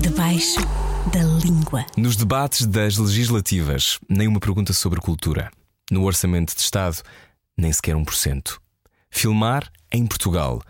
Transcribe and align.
Debaixo 0.00 0.60
da 1.12 1.22
língua. 1.44 1.84
Nos 1.98 2.16
debates 2.16 2.66
das 2.66 2.96
legislativas, 2.96 3.98
nem 4.08 4.26
uma 4.26 4.40
pergunta 4.40 4.72
sobre 4.72 5.02
cultura. 5.02 5.50
No 5.90 6.04
orçamento 6.04 6.54
de 6.54 6.62
Estado, 6.62 7.02
nem 7.58 7.70
sequer 7.70 7.94
1%. 7.94 8.58
Filmar 9.10 9.70
em 9.92 10.06
Portugal, 10.06 10.62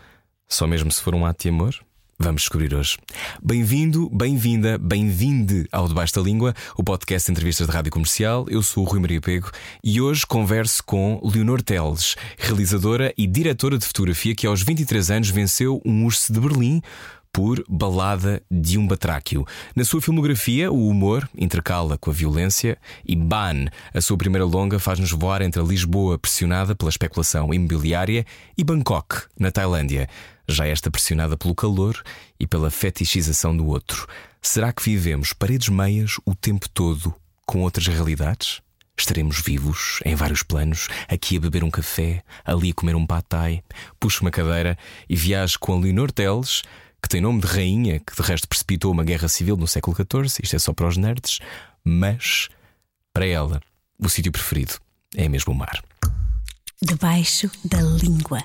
só 0.48 0.66
mesmo 0.66 0.90
se 0.90 1.00
for 1.00 1.14
um 1.14 1.24
ato 1.24 1.42
de 1.42 1.50
amor? 1.50 1.76
Vamos 2.18 2.42
descobrir 2.42 2.72
hoje. 2.74 2.96
Bem-vindo, 3.42 4.08
bem-vinda, 4.10 4.78
bem-vinde 4.78 5.66
ao 5.72 5.88
Debaixo 5.88 6.14
da 6.14 6.22
Língua, 6.22 6.54
o 6.76 6.84
podcast 6.84 7.26
de 7.26 7.32
entrevistas 7.32 7.66
de 7.66 7.72
rádio 7.72 7.90
comercial. 7.90 8.46
Eu 8.48 8.62
sou 8.62 8.84
o 8.84 8.86
Rui 8.86 9.00
Maria 9.00 9.20
Pego 9.20 9.50
e 9.82 10.00
hoje 10.00 10.24
converso 10.24 10.82
com 10.84 11.20
Leonor 11.24 11.60
Teles, 11.60 12.14
realizadora 12.38 13.12
e 13.18 13.26
diretora 13.26 13.76
de 13.76 13.84
fotografia 13.84 14.34
que 14.34 14.46
aos 14.46 14.62
23 14.62 15.10
anos 15.10 15.30
venceu 15.30 15.82
um 15.84 16.04
urso 16.04 16.32
de 16.32 16.38
Berlim 16.38 16.80
por 17.34 17.64
Balada 17.68 18.40
de 18.48 18.78
um 18.78 18.86
Batráquio. 18.86 19.44
Na 19.74 19.84
sua 19.84 20.00
filmografia, 20.00 20.70
o 20.70 20.88
humor 20.88 21.28
intercala 21.36 21.98
com 21.98 22.08
a 22.08 22.14
violência 22.14 22.78
e 23.04 23.16
Ban, 23.16 23.66
a 23.92 24.00
sua 24.00 24.16
primeira 24.16 24.44
longa, 24.44 24.78
faz-nos 24.78 25.10
voar 25.10 25.42
entre 25.42 25.60
a 25.60 25.64
Lisboa 25.64 26.16
pressionada 26.16 26.76
pela 26.76 26.90
especulação 26.90 27.52
imobiliária 27.52 28.24
e 28.56 28.62
Bangkok, 28.62 29.22
na 29.36 29.50
Tailândia, 29.50 30.08
já 30.48 30.68
esta 30.68 30.92
pressionada 30.92 31.36
pelo 31.36 31.56
calor 31.56 32.00
e 32.38 32.46
pela 32.46 32.70
fetichização 32.70 33.54
do 33.56 33.66
outro. 33.66 34.06
Será 34.40 34.72
que 34.72 34.84
vivemos 34.84 35.32
paredes 35.32 35.68
meias 35.68 36.20
o 36.24 36.36
tempo 36.36 36.68
todo 36.68 37.12
com 37.44 37.62
outras 37.62 37.88
realidades? 37.88 38.62
Estaremos 38.96 39.40
vivos 39.40 39.98
em 40.04 40.14
vários 40.14 40.44
planos, 40.44 40.86
aqui 41.08 41.36
a 41.36 41.40
beber 41.40 41.64
um 41.64 41.70
café, 41.70 42.22
ali 42.44 42.70
a 42.70 42.74
comer 42.74 42.94
um 42.94 43.04
patai, 43.04 43.60
puxo 43.98 44.22
uma 44.22 44.30
cadeira 44.30 44.78
e 45.08 45.16
viajo 45.16 45.58
com 45.58 45.72
a 45.72 45.80
Leonor 45.80 46.12
Teles 46.12 46.62
que 47.04 47.08
tem 47.10 47.20
nome 47.20 47.40
de 47.42 47.46
rainha, 47.46 48.00
que 48.00 48.16
de 48.16 48.22
resto 48.26 48.48
precipitou 48.48 48.90
uma 48.90 49.04
guerra 49.04 49.28
civil 49.28 49.58
no 49.58 49.68
século 49.68 49.94
XIV, 49.94 50.40
isto 50.42 50.56
é 50.56 50.58
só 50.58 50.72
para 50.72 50.88
os 50.88 50.96
nerds, 50.96 51.38
mas 51.84 52.48
para 53.12 53.26
ela, 53.26 53.60
o 53.98 54.08
sítio 54.08 54.32
preferido 54.32 54.72
é 55.14 55.28
mesmo 55.28 55.52
o 55.52 55.56
mar. 55.56 55.82
Debaixo 56.80 57.50
da 57.62 57.80
língua. 57.82 58.42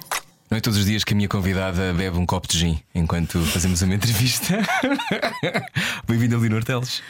Não 0.52 0.58
é 0.58 0.62
todos 0.62 0.78
os 0.78 0.86
dias 0.86 1.06
que 1.06 1.14
a 1.14 1.16
minha 1.16 1.30
convidada 1.30 1.94
bebe 1.94 2.18
um 2.18 2.26
copo 2.26 2.48
de 2.50 2.58
gin 2.58 2.80
enquanto 2.94 3.40
fazemos 3.46 3.82
uma 3.82 3.96
entrevista. 3.96 4.58
Bem-vinda, 6.08 6.38
Leonor 6.38 6.64
Teles. 6.64 7.02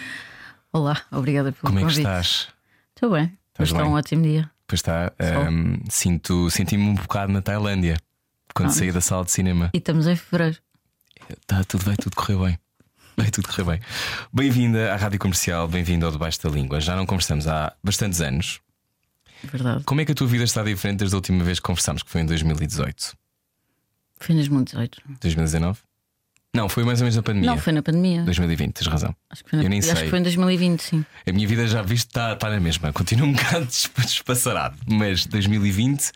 Olá, 0.72 1.02
obrigada 1.12 1.52
pelo 1.52 1.64
Como 1.64 1.80
é 1.80 1.82
que 1.82 1.86
convite. 1.88 2.02
estás? 2.02 2.48
Estou 2.96 3.10
bem. 3.12 3.36
Estás 3.54 3.70
Está 3.72 3.86
um 3.86 3.94
ótimo 3.94 4.22
dia. 4.24 4.50
Pois 4.68 4.80
está, 4.80 5.12
Sol. 5.20 5.50
hum, 5.52 5.80
sinto, 5.90 6.50
senti-me 6.52 6.84
um 6.84 6.94
bocado 6.94 7.34
na 7.34 7.42
Tailândia 7.42 7.98
quando 8.54 8.70
Ah. 8.70 8.74
saí 8.74 8.92
da 8.92 9.02
sala 9.02 9.26
de 9.26 9.32
cinema. 9.32 9.72
E 9.74 9.78
estamos 9.80 10.06
em 10.06 10.16
fevereiro. 10.16 10.58
Tá, 11.46 11.64
tudo 11.64 11.86
vai 11.86 11.96
tudo 11.96 12.16
correr 12.16 12.38
bem. 12.38 12.60
Vai 13.18 13.30
tudo 13.30 13.48
correr 13.48 13.64
bem. 13.64 13.80
Bem-vinda 14.34 14.94
à 14.94 14.96
Rádio 14.96 15.20
Comercial, 15.20 15.68
bem-vindo 15.68 16.06
ao 16.06 16.12
Debaixo 16.12 16.42
da 16.42 16.50
Língua. 16.50 16.80
Já 16.80 16.96
não 16.96 17.06
conversamos 17.06 17.48
há 17.48 17.74
bastantes 17.84 18.22
anos. 18.22 18.60
Verdade. 19.44 19.84
Como 19.84 20.02
é 20.02 20.06
que 20.06 20.12
a 20.12 20.16
tua 20.16 20.28
vida 20.28 20.44
está 20.44 20.64
diferente 20.64 21.00
desde 21.00 21.16
a 21.16 21.18
última 21.18 21.44
vez 21.44 21.60
que 21.60 21.66
conversámos, 21.66 22.04
que 22.04 22.10
foi 22.10 22.22
em 22.22 22.26
2018? 22.26 23.14
Foi 24.20 24.34
em 24.34 24.38
2018. 24.38 25.02
2019? 25.22 25.80
Não, 26.54 26.68
foi 26.68 26.84
mais 26.84 27.00
ou 27.00 27.06
menos 27.06 27.16
na 27.16 27.22
pandemia. 27.22 27.50
Não, 27.52 27.58
foi 27.58 27.74
na 27.74 27.84
pandemia. 27.84 28.24
2020, 28.24 28.74
tens 28.74 28.88
razão. 28.88 29.16
Acho 29.30 29.44
que 29.44 29.50
foi, 29.52 29.58
na... 29.60 29.66
Eu 29.66 29.70
nem 29.70 29.80
acho 29.80 29.88
sei. 29.94 30.04
que 30.04 30.10
foi 30.10 30.20
em 30.20 30.24
2020, 30.24 30.80
sim. 30.82 31.06
A 31.28 31.32
minha 31.32 31.48
vida 31.48 31.68
já 31.68 31.82
viste 31.84 32.08
está 32.08 32.36
tá 32.36 32.50
na 32.50 32.60
mesma, 32.60 32.92
continua 32.92 33.28
um 33.28 33.34
bocado 33.34 33.66
despa- 33.66 34.02
despassarado. 34.02 34.78
Mas 34.88 35.26
2020 35.28 36.12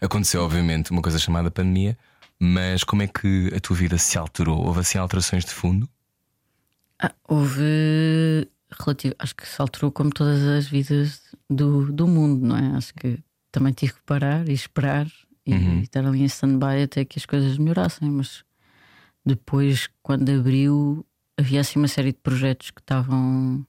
aconteceu, 0.00 0.42
obviamente, 0.42 0.90
uma 0.90 1.02
coisa 1.02 1.18
chamada 1.18 1.50
pandemia. 1.50 1.98
Mas 2.40 2.84
como 2.84 3.02
é 3.02 3.08
que 3.08 3.50
a 3.54 3.60
tua 3.60 3.76
vida 3.76 3.96
se 3.98 4.18
alterou? 4.18 4.58
Houve 4.66 4.80
assim 4.80 4.98
alterações 4.98 5.44
de 5.44 5.50
fundo? 5.52 5.88
Ah, 7.00 7.12
houve 7.28 8.48
relativo. 8.80 9.14
Acho 9.18 9.34
que 9.36 9.46
se 9.46 9.60
alterou 9.60 9.90
como 9.92 10.10
todas 10.10 10.42
as 10.42 10.66
vidas 10.68 11.22
do, 11.50 11.92
do 11.92 12.06
mundo, 12.06 12.46
não 12.46 12.56
é? 12.56 12.76
Acho 12.76 12.94
que 12.94 13.18
também 13.50 13.72
tive 13.72 13.94
que 13.94 14.02
parar 14.02 14.48
e 14.48 14.52
esperar 14.52 15.06
e 15.46 15.52
Uhum. 15.52 15.80
estar 15.82 16.04
ali 16.06 16.22
em 16.22 16.24
stand-by 16.24 16.82
até 16.84 17.04
que 17.04 17.18
as 17.18 17.26
coisas 17.26 17.58
melhorassem. 17.58 18.10
Mas 18.10 18.44
depois, 19.24 19.88
quando 20.02 20.28
abriu, 20.30 21.04
havia 21.38 21.60
assim 21.60 21.78
uma 21.78 21.88
série 21.88 22.12
de 22.12 22.18
projetos 22.18 22.70
que 22.70 22.80
estavam 22.80 23.66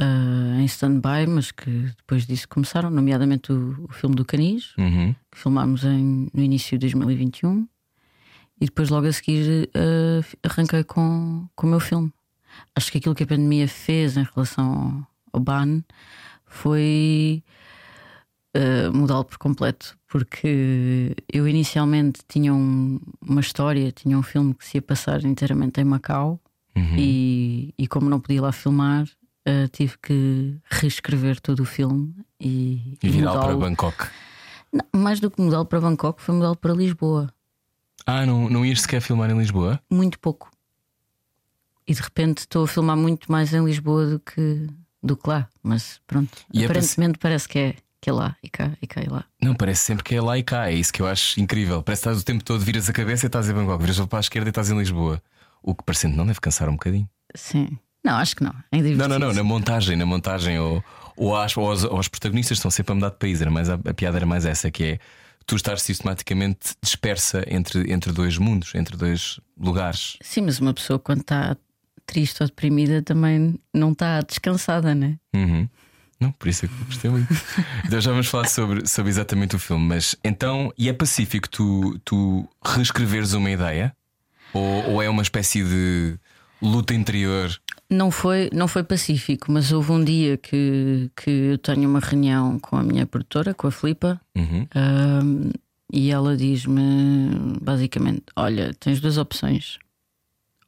ah, 0.00 0.60
em 0.60 0.64
stand-by, 0.64 1.26
mas 1.28 1.50
que 1.52 1.70
depois 1.98 2.26
disso 2.26 2.48
começaram, 2.48 2.88
nomeadamente 2.90 3.52
o, 3.52 3.84
o 3.84 3.92
filme 3.92 4.16
do 4.16 4.24
Canis, 4.24 4.74
Uhum. 4.78 5.14
que 5.30 5.38
filmámos 5.38 5.84
em, 5.84 6.28
no 6.32 6.42
início 6.42 6.78
de 6.78 6.86
2021, 6.86 7.68
e 8.60 8.64
depois 8.66 8.88
logo 8.90 9.06
a 9.06 9.12
seguir 9.12 9.68
ah, 9.74 10.20
arranquei 10.42 10.82
com, 10.84 11.46
com 11.54 11.66
o 11.66 11.70
meu 11.70 11.80
filme. 11.80 12.12
Acho 12.74 12.90
que 12.90 12.98
aquilo 12.98 13.14
que 13.14 13.22
a 13.22 13.26
pandemia 13.26 13.68
fez 13.68 14.16
em 14.16 14.24
relação 14.34 15.06
ao, 15.32 15.38
ao 15.38 15.40
ban 15.40 15.82
foi 16.46 17.42
ah, 18.54 18.90
mudá-lo 18.92 19.24
por 19.24 19.38
completo, 19.38 19.96
porque 20.08 21.14
eu 21.32 21.46
inicialmente 21.46 22.20
tinha 22.28 22.52
um- 22.52 22.98
uma 23.20 23.40
história, 23.40 23.92
tinha 23.92 24.18
um 24.18 24.22
filme 24.22 24.54
que 24.54 24.64
se 24.66 24.78
ia 24.78 24.82
passar 24.82 25.24
inteiramente 25.24 25.80
em 25.80 25.84
Macau. 25.84 26.40
Uhum. 26.76 26.96
E, 26.96 27.74
e 27.76 27.86
como 27.88 28.08
não 28.08 28.20
podia 28.20 28.40
lá 28.42 28.52
filmar, 28.52 29.04
ah, 29.46 29.68
tive 29.72 29.96
que 29.98 30.56
reescrever 30.64 31.40
todo 31.40 31.60
o 31.60 31.64
filme 31.64 32.14
e, 32.38 32.96
E 33.02 33.08
virá 33.08 33.32
para. 33.32 33.56
Bangkok. 33.56 34.08
Não, 34.72 35.00
mais 35.00 35.18
do 35.20 35.30
que 35.30 35.40
mudá-lo 35.40 35.64
para 35.66 35.80
Bangkok, 35.80 36.22
foi 36.22 36.34
mudá-lo 36.34 36.56
para 36.56 36.72
Lisboa. 36.72 37.32
Ah, 38.06 38.24
não, 38.24 38.48
não 38.48 38.64
ias 38.64 38.82
sequer 38.82 39.00
filmar 39.00 39.30
em 39.30 39.38
Lisboa? 39.38 39.80
Muito 39.90 40.18
pouco. 40.18 40.50
E 41.86 41.94
de 41.94 42.00
repente 42.00 42.38
estou 42.38 42.64
a 42.64 42.68
filmar 42.68 42.96
muito 42.96 43.30
mais 43.30 43.52
em 43.52 43.64
Lisboa 43.64 44.06
do 44.06 44.20
que, 44.20 44.68
do 45.02 45.16
que 45.16 45.28
lá. 45.28 45.48
Mas 45.62 46.00
pronto, 46.06 46.30
E 46.52 46.62
é 46.62 46.66
aparentemente 46.66 47.18
parece 47.18 47.48
que 47.48 47.58
é, 47.58 47.76
que 48.00 48.08
é 48.08 48.12
lá 48.12 48.36
e 48.42 48.48
cá 48.48 48.76
e 48.80 48.86
cá 48.86 49.02
e 49.02 49.08
lá. 49.08 49.24
Não, 49.42 49.54
parece 49.54 49.82
sempre 49.82 50.04
que 50.04 50.14
é 50.14 50.20
lá 50.22 50.38
e 50.38 50.42
cá. 50.44 50.70
É 50.70 50.74
isso 50.74 50.92
que 50.92 51.02
eu 51.02 51.06
acho 51.06 51.40
incrível. 51.40 51.82
Parece 51.82 52.02
que 52.02 52.08
estás 52.08 52.22
o 52.22 52.24
tempo 52.24 52.44
todo, 52.44 52.64
viras 52.64 52.88
a 52.88 52.92
cabeça 52.92 53.26
e 53.26 53.28
estás 53.28 53.48
em 53.48 53.52
Bangkok, 53.52 53.80
viras 53.82 53.98
para 54.06 54.18
a 54.18 54.20
esquerda 54.20 54.48
e 54.48 54.50
estás 54.50 54.70
em 54.70 54.78
Lisboa. 54.78 55.20
O 55.62 55.74
que 55.74 55.82
parecendo 55.84 56.16
não 56.16 56.26
deve 56.26 56.40
cansar 56.40 56.68
um 56.68 56.72
bocadinho. 56.72 57.08
Sim. 57.34 57.76
Não, 58.02 58.16
acho 58.16 58.36
que 58.36 58.42
não. 58.42 58.54
É 58.72 58.80
Não, 58.80 59.08
não, 59.08 59.18
não, 59.18 59.32
na 59.32 59.42
montagem, 59.42 59.96
na 59.96 60.06
montagem, 60.06 60.58
ou, 60.58 60.82
ou, 61.16 61.36
às, 61.36 61.56
ou 61.56 61.68
aos, 61.68 61.84
aos 61.84 62.08
protagonistas 62.08 62.58
estão 62.58 62.70
sempre 62.70 62.92
a 62.92 62.94
mudar 62.94 63.10
de 63.10 63.16
país. 63.16 63.40
Era 63.40 63.50
mais, 63.50 63.68
a, 63.68 63.74
a 63.74 63.94
piada 63.94 64.16
era 64.16 64.26
mais 64.26 64.46
essa, 64.46 64.70
que 64.70 64.84
é 64.84 64.98
tu 65.46 65.56
estar 65.56 65.78
sistematicamente 65.78 66.74
dispersa 66.82 67.44
entre, 67.48 67.92
entre 67.92 68.12
dois 68.12 68.38
mundos, 68.38 68.74
entre 68.74 68.96
dois 68.96 69.40
lugares. 69.58 70.16
Sim, 70.22 70.42
mas 70.42 70.60
uma 70.60 70.72
pessoa 70.72 70.98
quando 70.98 71.20
está 71.20 71.56
triste 72.06 72.42
ou 72.42 72.46
deprimida 72.46 73.02
também 73.02 73.58
não 73.72 73.92
está 73.92 74.20
descansada, 74.20 74.94
né? 74.94 75.18
Uhum. 75.34 75.68
Não, 76.20 76.32
por 76.32 76.48
isso 76.48 76.66
é 76.66 76.68
que 76.68 76.84
gostei 76.84 77.10
muito. 77.10 77.32
então 77.84 78.00
já 78.00 78.10
vamos 78.10 78.26
falar 78.26 78.46
sobre, 78.46 78.86
sobre 78.86 79.10
exatamente 79.10 79.56
o 79.56 79.58
filme. 79.58 79.86
Mas 79.86 80.14
então, 80.22 80.72
e 80.76 80.88
é 80.88 80.92
pacífico 80.92 81.48
tu, 81.48 81.98
tu 82.04 82.48
reescreveres 82.64 83.32
uma 83.32 83.50
ideia? 83.50 83.94
Ou, 84.52 84.90
ou 84.90 85.02
é 85.02 85.08
uma 85.08 85.22
espécie 85.22 85.64
de 85.64 86.18
luta 86.62 86.94
interior? 86.94 87.50
Não 87.88 88.10
foi, 88.10 88.48
não 88.52 88.68
foi 88.68 88.84
pacífico, 88.84 89.50
mas 89.50 89.72
houve 89.72 89.90
um 89.92 90.04
dia 90.04 90.36
que, 90.36 91.10
que 91.16 91.30
eu 91.30 91.58
tenho 91.58 91.88
uma 91.88 91.98
reunião 91.98 92.58
com 92.60 92.76
a 92.76 92.82
minha 92.82 93.04
produtora, 93.06 93.52
com 93.54 93.66
a 93.66 93.70
Filipa, 93.72 94.20
Uhum. 94.36 94.66
ahm, 94.74 95.50
e 95.92 96.10
ela 96.10 96.36
diz-me 96.36 97.58
basicamente: 97.60 98.24
Olha, 98.36 98.72
tens 98.78 99.00
duas 99.00 99.18
opções. 99.18 99.78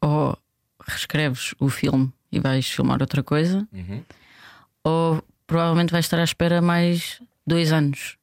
Ou 0.01 0.37
reescreves 0.85 1.55
o 1.61 1.69
filme 1.69 2.13
e 2.33 2.41
vais 2.41 2.69
filmar 2.69 3.01
outra 3.01 3.23
coisa, 3.23 3.67
Uhum. 3.73 4.03
ou 4.85 5.23
provavelmente 5.47 5.93
vais 5.93 6.05
estar 6.07 6.19
à 6.19 6.25
espera 6.25 6.61
mais 6.61 7.21
dois 7.47 7.73
anos, 7.73 8.17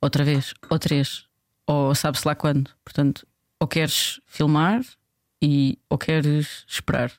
outra 0.00 0.24
vez, 0.24 0.52
ou 0.68 0.78
três, 0.80 1.26
ou 1.66 1.94
sabe-se 1.94 2.26
lá 2.26 2.34
quando. 2.34 2.70
Portanto, 2.84 3.24
ou 3.60 3.68
queres 3.68 4.20
filmar 4.26 4.80
e 5.42 5.78
ou 5.90 5.98
queres 5.98 6.64
esperar. 6.68 7.12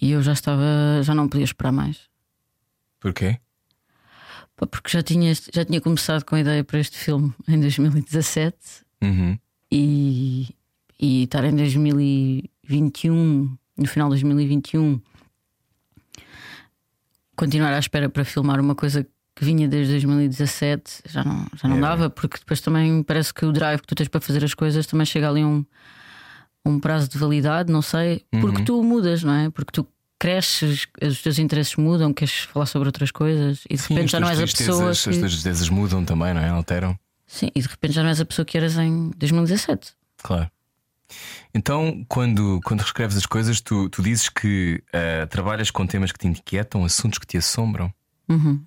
E 0.00 0.10
eu 0.12 0.22
já 0.22 0.32
estava, 0.32 0.62
já 1.02 1.14
não 1.14 1.28
podia 1.28 1.44
esperar 1.44 1.72
mais. 1.72 2.08
Porquê? 2.98 3.38
Pá, 4.56 4.66
Porque 4.66 4.90
já 4.90 5.02
tinha, 5.02 5.32
já 5.34 5.64
tinha 5.64 5.80
começado 5.80 6.24
com 6.24 6.34
a 6.36 6.40
ideia 6.40 6.64
para 6.64 6.78
este 6.78 6.96
filme 6.98 7.32
em 7.48 7.58
2017 7.60 8.56
Uhum. 9.02 9.38
e, 9.72 10.48
e 10.98 11.24
estar 11.24 11.42
em 11.44 11.54
2021, 11.56 13.56
no 13.78 13.86
final 13.86 14.08
de 14.08 14.16
2021, 14.22 15.00
continuar 17.36 17.72
à 17.72 17.78
espera 17.78 18.08
para 18.08 18.24
filmar 18.24 18.60
uma 18.60 18.74
coisa 18.74 19.06
que 19.34 19.44
vinha 19.44 19.66
desde 19.68 19.92
2017 19.94 21.02
já 21.08 21.24
não, 21.24 21.46
já 21.56 21.68
não 21.68 21.78
É, 21.78 21.80
dava, 21.80 22.10
porque 22.10 22.38
depois 22.38 22.60
também 22.60 23.02
parece 23.02 23.32
que 23.32 23.44
o 23.46 23.52
drive 23.52 23.80
que 23.80 23.86
tu 23.86 23.94
tens 23.94 24.08
para 24.08 24.20
fazer 24.20 24.44
as 24.44 24.52
coisas 24.54 24.86
também 24.86 25.06
chega 25.06 25.28
ali 25.30 25.40
a 25.40 25.46
um, 25.46 25.64
um 26.64 26.78
prazo 26.78 27.08
de 27.08 27.16
validade, 27.18 27.72
não 27.72 27.82
sei, 27.82 28.24
porque 28.40 28.62
tu 28.64 28.82
mudas, 28.82 29.22
não 29.22 29.32
é? 29.32 29.50
Porque 29.50 29.72
tu 29.72 29.86
cresces, 30.18 30.86
os 31.02 31.22
teus 31.22 31.38
interesses 31.38 31.74
mudam, 31.76 32.12
queres 32.12 32.40
falar 32.40 32.66
sobre 32.66 32.88
outras 32.88 33.10
coisas 33.10 33.64
e 33.70 33.74
de 33.76 33.80
Sim, 33.82 33.94
repente 33.94 34.12
já 34.12 34.20
não 34.20 34.28
és 34.28 34.38
a 34.38 34.42
pessoa. 34.42 34.56
tristezas- 34.66 34.88
As 34.98 35.04
que- 35.14 35.18
tuas 35.20 35.32
tristezas 35.32 35.68
mudam 35.70 36.04
também, 36.04 36.34
não 36.34 36.40
é? 36.42 36.48
Alteram. 36.50 36.98
Sim, 37.26 37.48
e 37.54 37.60
de 37.62 37.68
repente 37.68 37.94
já 37.94 38.02
não 38.02 38.10
és 38.10 38.20
a 38.20 38.24
pessoa 38.26 38.44
que 38.44 38.56
eras 38.58 38.76
em 38.76 39.10
2017. 39.16 39.92
Claro. 40.22 40.50
Então, 41.54 42.04
quando, 42.08 42.60
quando 42.64 42.80
reescreves 42.80 43.16
as 43.16 43.26
coisas, 43.26 43.60
tu, 43.60 43.88
tu 43.88 44.02
dizes 44.02 44.28
que 44.28 44.82
uh, 44.88 45.26
trabalhas 45.28 45.70
com 45.70 45.86
temas 45.86 46.12
que 46.12 46.18
te 46.18 46.28
inquietam, 46.28 46.84
assuntos 46.84 47.18
que 47.18 47.26
te 47.26 47.36
assombram. 47.38 47.92
Uhum. 48.28 48.62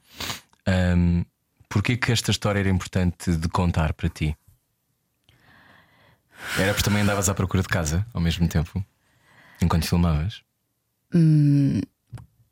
Um, 0.68 1.26
Porquê 1.70 1.98
que 1.98 2.12
esta 2.12 2.30
história 2.30 2.60
era 2.60 2.70
importante 2.70 3.36
de 3.36 3.48
contar 3.50 3.94
para 3.94 4.08
ti? 4.08 4.36
Era 6.58 6.74
porque 6.74 6.84
também 6.84 7.02
andavas 7.02 7.30
à 7.30 7.34
procura 7.34 7.64
de 7.64 7.70
casa 7.70 8.06
ao 8.14 8.22
mesmo 8.22 8.48
tempo, 8.48 8.84
enquanto 9.62 9.88
filmavas? 9.88 10.42
Hum, 11.14 11.82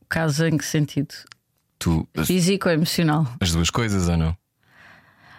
casa 0.09 0.47
em 0.47 0.57
que 0.57 0.65
sentido? 0.65 1.13
Tu, 1.79 2.07
Físico 2.25 2.67
ou 2.67 2.73
emocional? 2.73 3.27
As 3.39 3.51
duas 3.51 3.69
coisas 3.69 4.07
ou 4.07 4.17
não? 4.17 4.37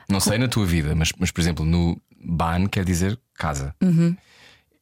Não 0.09 0.21
sei 0.21 0.39
na 0.39 0.49
tua 0.49 0.67
vida, 0.67 0.95
mas, 0.95 1.13
mas 1.19 1.31
por 1.31 1.41
exemplo, 1.41 1.65
no 1.65 2.01
Ban 2.23 2.67
quer 2.67 2.85
dizer 2.85 3.19
casa. 3.35 3.75
Uhum. 3.83 4.17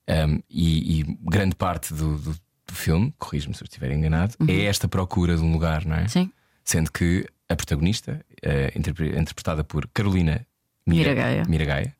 Um, 0.08 0.42
e, 0.48 1.00
e, 1.00 1.18
grande 1.22 1.54
parte 1.54 1.94
do, 1.94 2.18
do, 2.18 2.32
do 2.32 2.74
filme, 2.74 3.14
corrijo-me 3.18 3.54
se 3.54 3.62
eu 3.62 3.66
estiver 3.66 3.92
enganado, 3.92 4.34
uhum. 4.40 4.46
é 4.48 4.64
esta 4.64 4.88
procura 4.88 5.36
de 5.36 5.42
um 5.42 5.52
lugar, 5.52 5.84
não 5.84 5.96
é? 5.96 6.08
Sim. 6.08 6.32
Sendo 6.64 6.90
que 6.90 7.26
a 7.48 7.54
protagonista, 7.54 8.24
uh, 8.44 8.78
interpretada 8.78 9.62
por 9.62 9.88
Carolina 9.88 10.46
Mira, 10.86 11.10
Miragaia. 11.10 11.44
Miragaia, 11.48 11.96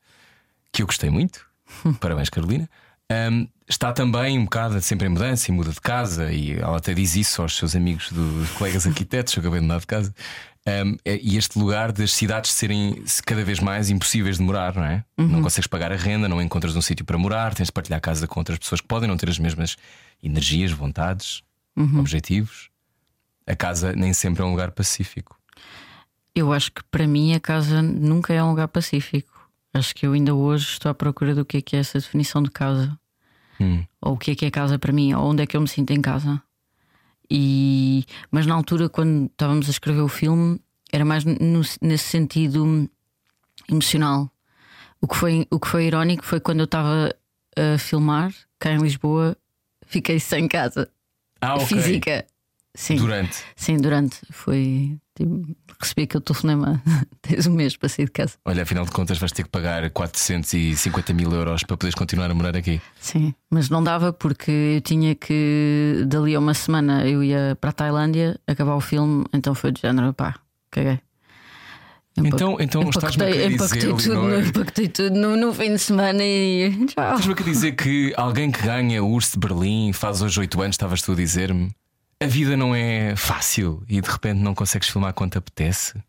que 0.71 0.81
eu 0.81 0.85
gostei 0.85 1.09
muito, 1.09 1.45
parabéns, 1.99 2.29
Carolina. 2.29 2.69
Um, 3.11 3.47
está 3.67 3.91
também 3.91 4.39
um 4.39 4.45
bocado 4.45 4.79
sempre 4.81 5.07
em 5.07 5.09
mudança 5.09 5.51
e 5.51 5.53
muda 5.53 5.71
de 5.71 5.81
casa, 5.81 6.31
e 6.31 6.53
ela 6.53 6.77
até 6.77 6.93
diz 6.93 7.15
isso 7.15 7.41
aos 7.41 7.55
seus 7.57 7.75
amigos 7.75 8.11
dos 8.11 8.49
colegas 8.51 8.87
arquitetos. 8.87 9.33
Eu 9.35 9.41
acabei 9.41 9.59
de 9.59 9.65
mudar 9.65 9.79
de 9.79 9.87
casa. 9.87 10.13
Um, 10.67 10.95
e 11.05 11.37
este 11.37 11.57
lugar 11.57 11.91
das 11.91 12.13
cidades 12.13 12.51
serem 12.51 13.03
cada 13.25 13.43
vez 13.43 13.59
mais 13.59 13.89
impossíveis 13.89 14.37
de 14.37 14.43
morar, 14.43 14.75
não 14.75 14.83
é? 14.83 15.03
Uhum. 15.17 15.27
Não 15.27 15.41
consegues 15.41 15.67
pagar 15.67 15.91
a 15.91 15.95
renda, 15.95 16.29
não 16.29 16.41
encontras 16.41 16.75
um 16.75 16.81
sítio 16.81 17.03
para 17.03 17.17
morar, 17.17 17.55
tens 17.55 17.65
de 17.65 17.71
partilhar 17.71 17.97
a 17.97 18.01
casa 18.01 18.27
com 18.27 18.39
outras 18.39 18.59
pessoas 18.59 18.79
que 18.79 18.87
podem 18.87 19.09
não 19.09 19.17
ter 19.17 19.27
as 19.27 19.39
mesmas 19.39 19.75
energias, 20.23 20.71
vontades, 20.71 21.41
uhum. 21.75 21.99
objetivos. 21.99 22.69
A 23.47 23.55
casa 23.55 23.93
nem 23.93 24.13
sempre 24.13 24.43
é 24.43 24.45
um 24.45 24.51
lugar 24.51 24.71
pacífico. 24.71 25.35
Eu 26.35 26.53
acho 26.53 26.71
que 26.71 26.83
para 26.85 27.07
mim 27.07 27.33
a 27.33 27.39
casa 27.39 27.81
nunca 27.81 28.31
é 28.31 28.41
um 28.43 28.49
lugar 28.49 28.67
pacífico. 28.67 29.30
Acho 29.73 29.95
que 29.95 30.05
eu 30.05 30.13
ainda 30.13 30.33
hoje 30.35 30.65
estou 30.65 30.91
à 30.91 30.93
procura 30.93 31.33
do 31.33 31.45
que 31.45 31.57
é 31.57 31.61
que 31.61 31.75
é 31.75 31.79
essa 31.79 31.99
definição 31.99 32.43
de 32.43 32.51
casa. 32.51 32.97
Hum. 33.59 33.83
Ou 34.01 34.13
o 34.13 34.17
que 34.17 34.31
é 34.31 34.35
que 34.35 34.45
é 34.45 34.51
casa 34.51 34.77
para 34.77 34.91
mim, 34.91 35.13
ou 35.13 35.29
onde 35.29 35.43
é 35.43 35.45
que 35.45 35.55
eu 35.55 35.61
me 35.61 35.67
sinto 35.67 35.91
em 35.91 36.01
casa. 36.01 36.41
E, 37.29 38.05
mas 38.29 38.45
na 38.45 38.55
altura, 38.55 38.89
quando 38.89 39.27
estávamos 39.27 39.67
a 39.67 39.71
escrever 39.71 40.01
o 40.01 40.07
filme, 40.09 40.59
era 40.91 41.05
mais 41.05 41.23
no, 41.23 41.61
nesse 41.81 42.05
sentido 42.05 42.89
emocional. 43.69 44.29
O 44.99 45.07
que, 45.07 45.15
foi, 45.15 45.47
o 45.49 45.59
que 45.59 45.67
foi 45.67 45.85
irónico 45.85 46.25
foi 46.25 46.39
quando 46.39 46.59
eu 46.59 46.65
estava 46.65 47.15
a 47.55 47.77
filmar 47.77 48.33
cá 48.59 48.71
em 48.71 48.77
Lisboa, 48.77 49.37
fiquei 49.87 50.19
sem 50.19 50.47
casa 50.47 50.89
ah, 51.39 51.55
okay. 51.55 51.67
física. 51.67 52.25
Sim. 52.73 52.95
Durante? 52.95 53.37
Sim, 53.55 53.77
durante. 53.77 54.17
Foi. 54.31 54.97
Tipo, 55.15 55.45
recebi 55.79 56.03
aquele 56.03 56.23
telefonema. 56.23 56.81
Tens 57.21 57.45
um 57.45 57.53
mês 57.53 57.75
para 57.75 57.89
sair 57.89 58.05
de 58.05 58.11
casa. 58.11 58.35
Olha, 58.45 58.63
afinal 58.63 58.85
de 58.85 58.91
contas, 58.91 59.17
vais 59.17 59.31
ter 59.31 59.43
que 59.43 59.49
pagar 59.49 59.89
450 59.89 61.13
mil 61.13 61.31
euros 61.33 61.63
para 61.63 61.75
poderes 61.75 61.95
continuar 61.95 62.31
a 62.31 62.33
morar 62.33 62.55
aqui. 62.55 62.81
Sim, 62.99 63.33
mas 63.49 63.69
não 63.69 63.83
dava 63.83 64.13
porque 64.13 64.51
eu 64.77 64.81
tinha 64.81 65.15
que. 65.15 66.03
Dali 66.07 66.33
a 66.33 66.39
uma 66.39 66.53
semana 66.53 67.05
eu 67.05 67.21
ia 67.23 67.57
para 67.59 67.71
a 67.71 67.73
Tailândia 67.73 68.39
acabar 68.47 68.75
o 68.75 68.81
filme, 68.81 69.25
então 69.33 69.53
foi 69.53 69.71
de 69.71 69.81
género, 69.81 70.13
pá, 70.13 70.35
caguei. 70.69 70.99
Empac... 72.17 72.33
Então, 72.33 72.57
então 72.59 72.81
a 72.81 73.09
querer 73.09 73.55
dizer, 73.55 73.79
tudo, 73.79 74.35
Empaquetei 74.35 74.89
tudo 74.89 75.15
no, 75.15 75.37
no, 75.37 75.53
fim 75.53 75.73
de 75.73 75.79
semana 75.79 76.21
e 76.21 76.69
já. 76.71 77.15
Estás-me 77.15 77.33
a 77.33 77.43
dizer 77.43 77.71
que 77.73 78.13
alguém 78.17 78.51
que 78.51 78.61
ganha 78.61 79.01
o 79.01 79.09
Urso 79.09 79.39
de 79.39 79.47
Berlim 79.47 79.93
faz 79.93 80.21
hoje 80.21 80.41
8 80.41 80.61
anos, 80.61 80.73
estavas 80.73 81.01
tu 81.01 81.13
a 81.13 81.15
dizer-me 81.15 81.71
a 82.21 82.27
vida 82.27 82.55
não 82.55 82.75
é 82.75 83.15
fácil 83.15 83.83
e 83.89 83.99
de 83.99 84.09
repente 84.09 84.39
não 84.39 84.53
consegues 84.53 84.87
filmar 84.87 85.13
quanto 85.13 85.37
apetece? 85.37 86.01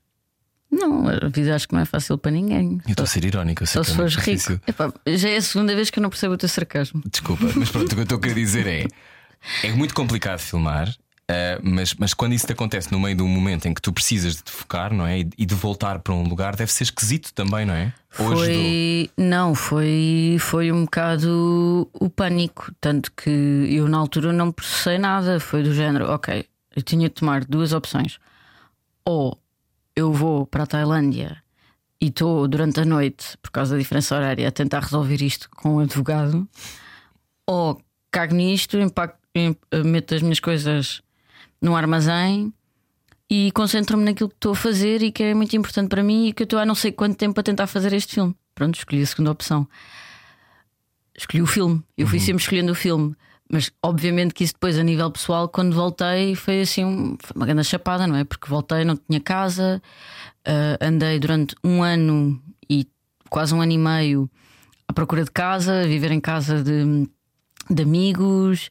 Não, 0.70 1.08
a 1.08 1.28
vida 1.28 1.54
acho 1.54 1.68
que 1.68 1.74
não 1.74 1.80
é 1.80 1.84
fácil 1.84 2.16
para 2.16 2.30
ninguém. 2.30 2.80
Eu 2.86 2.90
estou 2.90 3.04
a 3.04 3.06
ser 3.06 3.24
irónico, 3.24 3.62
eu 3.62 3.66
sei 3.66 3.82
Só 3.82 3.84
se 3.84 3.92
é 3.92 3.94
fores 3.94 4.14
rico. 4.16 4.60
Epá, 4.66 4.92
já 5.06 5.28
é 5.28 5.36
a 5.36 5.42
segunda 5.42 5.74
vez 5.74 5.90
que 5.90 5.98
eu 5.98 6.02
não 6.02 6.10
percebo 6.10 6.34
o 6.34 6.38
teu 6.38 6.48
sarcasmo. 6.48 7.02
Desculpa, 7.10 7.44
mas 7.56 7.70
pronto, 7.70 7.92
o 7.92 7.94
que 7.94 8.00
eu 8.00 8.02
estou 8.04 8.18
a 8.18 8.20
querer 8.20 8.34
dizer 8.34 8.66
é: 8.66 8.86
é 9.62 9.72
muito 9.72 9.94
complicado 9.94 10.38
filmar, 10.38 10.94
Uh, 11.30 11.60
mas, 11.62 11.94
mas 11.94 12.12
quando 12.12 12.34
isso 12.34 12.46
te 12.46 12.52
acontece 12.52 12.90
no 12.92 12.98
meio 12.98 13.16
de 13.16 13.22
um 13.22 13.28
momento 13.28 13.66
em 13.66 13.72
que 13.72 13.80
tu 13.80 13.92
precisas 13.92 14.36
de 14.36 14.42
te 14.42 14.50
focar, 14.50 14.92
não 14.92 15.06
é? 15.06 15.20
E, 15.20 15.46
de 15.46 15.54
voltar 15.54 16.00
para 16.00 16.12
um 16.12 16.24
lugar, 16.24 16.56
deve 16.56 16.72
ser 16.72 16.84
esquisito 16.84 17.32
também, 17.32 17.64
não 17.64 17.74
é? 17.74 17.92
foi. 18.08 19.10
Não, 19.16 19.54
foi, 19.54 20.36
foi 20.40 20.72
um 20.72 20.84
bocado 20.84 21.88
o 21.94 22.10
pânico. 22.10 22.72
Tanto 22.80 23.10
que 23.12 23.30
eu 23.30 23.88
na 23.88 23.98
altura 23.98 24.32
não 24.32 24.52
processei 24.52 24.98
nada. 24.98 25.40
Foi 25.40 25.62
do 25.62 25.72
género, 25.72 26.10
ok, 26.10 26.44
eu 26.74 26.82
tinha 26.82 27.08
de 27.08 27.14
tomar 27.14 27.44
duas 27.44 27.72
opções. 27.72 28.18
Ou 29.04 29.38
eu 29.96 30.12
vou 30.12 30.46
para 30.46 30.64
a 30.64 30.66
Tailândia 30.66 31.42
e 32.00 32.08
estou 32.08 32.48
durante 32.48 32.80
a 32.80 32.84
noite, 32.84 33.38
por 33.40 33.52
causa 33.52 33.74
da 33.74 33.78
diferença 33.78 34.16
horária, 34.16 34.48
a 34.48 34.50
tentar 34.50 34.80
resolver 34.80 35.22
isto 35.22 35.48
com 35.50 35.76
um 35.76 35.78
advogado, 35.78 36.48
ou 37.46 37.80
cago 38.10 38.34
nisto, 38.34 38.76
impacto, 38.76 39.18
meto 39.84 40.14
as 40.14 40.20
minhas 40.20 40.40
coisas 40.40 41.00
num 41.62 41.76
armazém 41.76 42.52
e 43.30 43.50
concentro-me 43.52 44.04
naquilo 44.04 44.28
que 44.28 44.34
estou 44.34 44.52
a 44.52 44.56
fazer 44.56 45.00
e 45.02 45.12
que 45.12 45.22
é 45.22 45.32
muito 45.32 45.56
importante 45.56 45.88
para 45.88 46.02
mim 46.02 46.26
e 46.26 46.32
que 46.32 46.42
eu 46.42 46.44
estou 46.44 46.58
há 46.58 46.66
não 46.66 46.74
sei 46.74 46.92
quanto 46.92 47.16
tempo 47.16 47.40
a 47.40 47.42
tentar 47.42 47.66
fazer 47.66 47.92
este 47.92 48.16
filme. 48.16 48.36
Pronto, 48.54 48.74
escolhi 48.74 49.00
a 49.00 49.06
segunda 49.06 49.30
opção. 49.30 49.66
Escolhi 51.16 51.42
o 51.42 51.46
filme. 51.46 51.82
Eu 51.96 52.06
fui 52.06 52.18
uhum. 52.18 52.24
sempre 52.24 52.42
escolhendo 52.42 52.72
o 52.72 52.74
filme. 52.74 53.14
Mas 53.50 53.70
obviamente 53.82 54.34
que 54.34 54.44
isso 54.44 54.54
depois, 54.54 54.78
a 54.78 54.82
nível 54.82 55.10
pessoal, 55.10 55.48
quando 55.48 55.74
voltei, 55.74 56.34
foi 56.34 56.62
assim 56.62 57.16
foi 57.22 57.36
uma 57.36 57.46
grande 57.46 57.64
chapada, 57.64 58.06
não 58.06 58.16
é? 58.16 58.24
Porque 58.24 58.48
voltei, 58.48 58.84
não 58.84 58.96
tinha 58.96 59.20
casa, 59.20 59.80
uh, 60.48 60.84
andei 60.84 61.18
durante 61.18 61.54
um 61.62 61.82
ano 61.82 62.42
e 62.68 62.86
quase 63.28 63.54
um 63.54 63.60
ano 63.60 63.72
e 63.72 63.78
meio 63.78 64.30
à 64.88 64.92
procura 64.92 65.22
de 65.24 65.30
casa, 65.30 65.86
viver 65.86 66.12
em 66.12 66.20
casa 66.20 66.62
de, 66.62 67.08
de 67.70 67.82
amigos. 67.82 68.70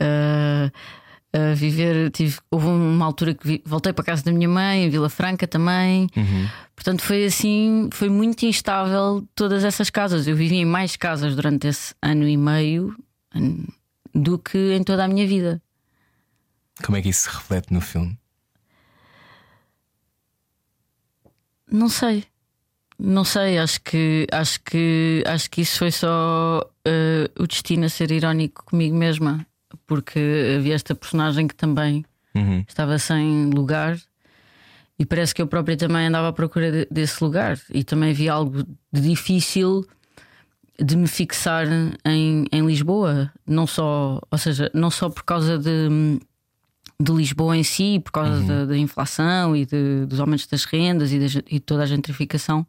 Uh, 0.00 0.70
a 1.32 1.54
viver. 1.54 2.10
Tive, 2.10 2.38
houve 2.50 2.66
uma 2.66 3.04
altura 3.06 3.34
que 3.34 3.46
vi, 3.46 3.62
voltei 3.64 3.92
para 3.92 4.02
a 4.02 4.06
casa 4.06 4.22
da 4.22 4.32
minha 4.32 4.48
mãe, 4.48 4.84
em 4.84 4.90
Vila 4.90 5.08
Franca 5.08 5.46
também. 5.46 6.08
Uhum. 6.16 6.48
Portanto, 6.74 7.02
foi 7.02 7.24
assim, 7.24 7.88
foi 7.92 8.08
muito 8.08 8.44
instável 8.44 9.26
todas 9.34 9.64
essas 9.64 9.90
casas. 9.90 10.26
Eu 10.26 10.36
vivi 10.36 10.56
em 10.56 10.64
mais 10.64 10.96
casas 10.96 11.36
durante 11.36 11.68
esse 11.68 11.94
ano 12.02 12.26
e 12.26 12.36
meio 12.36 12.96
do 14.14 14.38
que 14.38 14.72
em 14.72 14.82
toda 14.82 15.04
a 15.04 15.08
minha 15.08 15.26
vida. 15.26 15.62
Como 16.84 16.96
é 16.96 17.02
que 17.02 17.10
isso 17.10 17.22
se 17.22 17.36
reflete 17.36 17.72
no 17.72 17.80
filme? 17.80 18.18
Não 21.70 21.88
sei. 21.88 22.24
Não 22.98 23.24
sei, 23.24 23.56
acho 23.58 23.80
que 23.80 24.26
acho 24.30 24.60
que 24.60 25.24
acho 25.26 25.50
que 25.50 25.62
isso 25.62 25.78
foi 25.78 25.90
só 25.90 26.60
uh, 26.86 27.42
o 27.42 27.46
destino 27.46 27.86
a 27.86 27.88
ser 27.88 28.10
irónico 28.10 28.62
comigo 28.66 28.94
mesma 28.94 29.46
porque 29.86 30.56
havia 30.56 30.74
esta 30.74 30.94
personagem 30.94 31.46
que 31.46 31.54
também 31.54 32.04
uhum. 32.34 32.64
estava 32.68 32.98
sem 32.98 33.50
lugar 33.50 33.98
e 34.98 35.06
parece 35.06 35.34
que 35.34 35.40
eu 35.40 35.46
própria 35.46 35.76
também 35.76 36.06
andava 36.06 36.28
à 36.28 36.32
procura 36.32 36.70
de, 36.70 36.88
desse 36.90 37.24
lugar 37.24 37.58
e 37.72 37.82
também 37.82 38.10
havia 38.10 38.32
algo 38.32 38.62
de 38.92 39.00
difícil 39.00 39.86
de 40.78 40.96
me 40.96 41.06
fixar 41.06 41.66
em, 42.04 42.44
em 42.50 42.66
Lisboa, 42.66 43.32
não 43.46 43.66
só, 43.66 44.20
ou 44.30 44.38
seja, 44.38 44.70
não 44.74 44.90
só 44.90 45.10
por 45.10 45.22
causa 45.24 45.58
de, 45.58 46.18
de 46.98 47.12
Lisboa 47.12 47.56
em 47.56 47.62
si, 47.62 48.00
por 48.02 48.12
causa 48.12 48.32
uhum. 48.32 48.46
da, 48.46 48.64
da, 48.66 48.76
inflação 48.76 49.54
e 49.54 49.66
de, 49.66 50.06
dos 50.06 50.20
aumentos 50.20 50.46
das 50.46 50.64
rendas 50.64 51.12
e 51.12 51.18
de, 51.18 51.44
e 51.50 51.60
toda 51.60 51.82
a 51.82 51.86
gentrificação, 51.86 52.66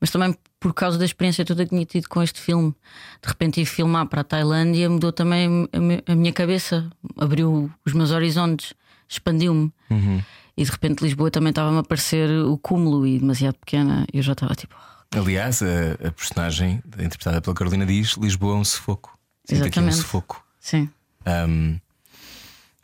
mas 0.00 0.10
também 0.10 0.34
por 0.60 0.74
causa 0.74 0.98
da 0.98 1.06
experiência 1.06 1.42
toda 1.42 1.64
que 1.64 1.70
tinha 1.70 1.86
tido 1.86 2.06
com 2.06 2.22
este 2.22 2.38
filme. 2.38 2.74
De 3.22 3.28
repente 3.28 3.62
ir 3.62 3.64
filmar 3.64 4.06
para 4.06 4.20
a 4.20 4.24
Tailândia 4.24 4.90
mudou 4.90 5.10
também 5.10 5.66
a 6.06 6.14
minha 6.14 6.32
cabeça, 6.32 6.90
abriu 7.18 7.72
os 7.84 7.94
meus 7.94 8.10
horizontes, 8.10 8.74
expandiu-me. 9.08 9.72
Uhum. 9.88 10.22
E 10.56 10.64
de 10.64 10.70
repente 10.70 11.02
Lisboa 11.02 11.30
também 11.30 11.48
estava-me 11.48 11.78
a 11.78 11.82
parecer 11.82 12.28
o 12.44 12.58
cúmulo 12.58 13.06
e 13.06 13.18
demasiado 13.18 13.54
pequena. 13.54 14.06
E 14.12 14.18
eu 14.18 14.22
já 14.22 14.32
estava 14.32 14.54
tipo. 14.54 14.76
Aliás, 15.10 15.62
a, 15.62 16.08
a, 16.08 16.12
personagem 16.12 16.82
interpretada 16.92 17.40
pela 17.40 17.54
Carolina 17.56 17.86
diz 17.86 18.10
Lisboa 18.18 18.54
é 18.54 18.58
um 18.58 18.64
sufoco. 18.64 19.18
Sinto 19.44 19.62
Exatamente. 19.62 19.94
um 19.94 19.96
sufoco. 19.96 20.44
Sim. 20.60 20.90
Um, 21.26 21.80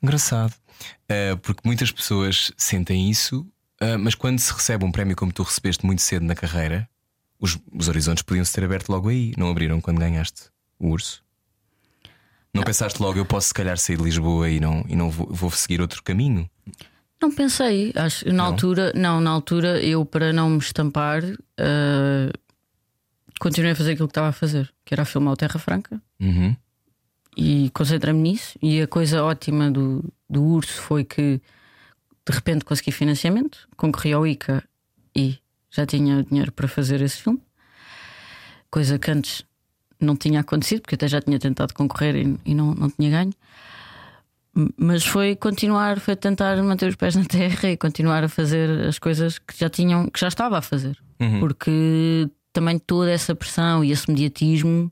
engraçado. 0.02 0.54
Uh, 1.04 1.36
porque 1.42 1.60
muitas 1.64 1.92
pessoas 1.92 2.50
sentem 2.56 3.10
isso, 3.10 3.46
uh, 3.82 3.98
mas 3.98 4.14
quando 4.14 4.38
se 4.38 4.52
recebe 4.52 4.84
um 4.84 4.90
prémio 4.90 5.14
como 5.14 5.32
tu 5.32 5.42
recebeste 5.42 5.84
muito 5.84 6.02
cedo 6.02 6.24
na 6.24 6.34
carreira, 6.34 6.88
os, 7.40 7.58
os 7.72 7.88
horizontes 7.88 8.22
podiam-se 8.22 8.52
ter 8.52 8.64
aberto 8.64 8.88
logo 8.88 9.08
aí, 9.08 9.32
não 9.36 9.50
abriram 9.50 9.80
quando 9.80 9.98
ganhaste 9.98 10.42
o 10.78 10.88
urso? 10.88 11.22
Não 12.52 12.62
pensaste 12.62 13.00
logo, 13.02 13.18
eu 13.18 13.26
posso 13.26 13.48
se 13.48 13.54
calhar 13.54 13.76
sair 13.76 13.96
de 13.98 14.02
Lisboa 14.04 14.48
e 14.48 14.58
não, 14.58 14.82
e 14.88 14.96
não 14.96 15.10
vou, 15.10 15.26
vou 15.30 15.50
seguir 15.50 15.80
outro 15.80 16.02
caminho? 16.02 16.48
Não 17.20 17.30
pensei, 17.34 17.92
acho 17.94 18.26
na 18.28 18.32
Não? 18.32 18.44
altura, 18.46 18.92
não, 18.94 19.20
na 19.20 19.30
altura 19.30 19.82
eu 19.82 20.04
para 20.06 20.32
não 20.32 20.48
me 20.50 20.58
estampar 20.58 21.22
eh, 21.58 22.30
continuei 23.38 23.72
a 23.72 23.76
fazer 23.76 23.92
aquilo 23.92 24.08
que 24.08 24.12
estava 24.12 24.28
a 24.28 24.32
fazer, 24.32 24.72
que 24.84 24.94
era 24.94 25.04
filmar 25.04 25.34
o 25.34 25.36
Terra 25.36 25.58
Franca 25.58 26.00
Uhum. 26.18 26.56
e 27.36 27.70
concentrei-me 27.74 28.20
nisso. 28.20 28.58
E 28.62 28.80
a 28.80 28.86
coisa 28.86 29.22
ótima 29.22 29.70
do, 29.70 30.02
do 30.28 30.42
urso 30.42 30.80
foi 30.80 31.04
que 31.04 31.40
de 32.26 32.32
repente 32.34 32.64
consegui 32.64 32.90
financiamento, 32.90 33.68
concorri 33.76 34.12
ao 34.14 34.26
ICA 34.26 34.64
e 35.14 35.38
já 35.76 35.86
tinha 35.86 36.22
dinheiro 36.22 36.52
para 36.52 36.68
fazer 36.68 37.00
esse 37.00 37.22
filme, 37.22 37.40
coisa 38.70 38.98
que 38.98 39.10
antes 39.10 39.44
não 40.00 40.16
tinha 40.16 40.40
acontecido, 40.40 40.82
porque 40.82 40.94
até 40.94 41.08
já 41.08 41.20
tinha 41.20 41.38
tentado 41.38 41.72
concorrer 41.74 42.16
e, 42.16 42.38
e 42.44 42.54
não, 42.54 42.74
não 42.74 42.90
tinha 42.90 43.10
ganho. 43.10 43.32
Mas 44.76 45.04
foi 45.04 45.36
continuar, 45.36 46.00
foi 46.00 46.16
tentar 46.16 46.56
manter 46.62 46.88
os 46.88 46.96
pés 46.96 47.14
na 47.14 47.24
terra 47.24 47.70
e 47.70 47.76
continuar 47.76 48.24
a 48.24 48.28
fazer 48.28 48.86
as 48.86 48.98
coisas 48.98 49.38
que 49.38 49.58
já 49.58 49.68
tinham, 49.68 50.08
que 50.08 50.18
já 50.18 50.28
estava 50.28 50.58
a 50.58 50.62
fazer. 50.62 50.98
Uhum. 51.20 51.40
Porque 51.40 52.28
também 52.52 52.78
toda 52.78 53.10
essa 53.10 53.34
pressão 53.34 53.84
e 53.84 53.92
esse 53.92 54.10
mediatismo 54.10 54.90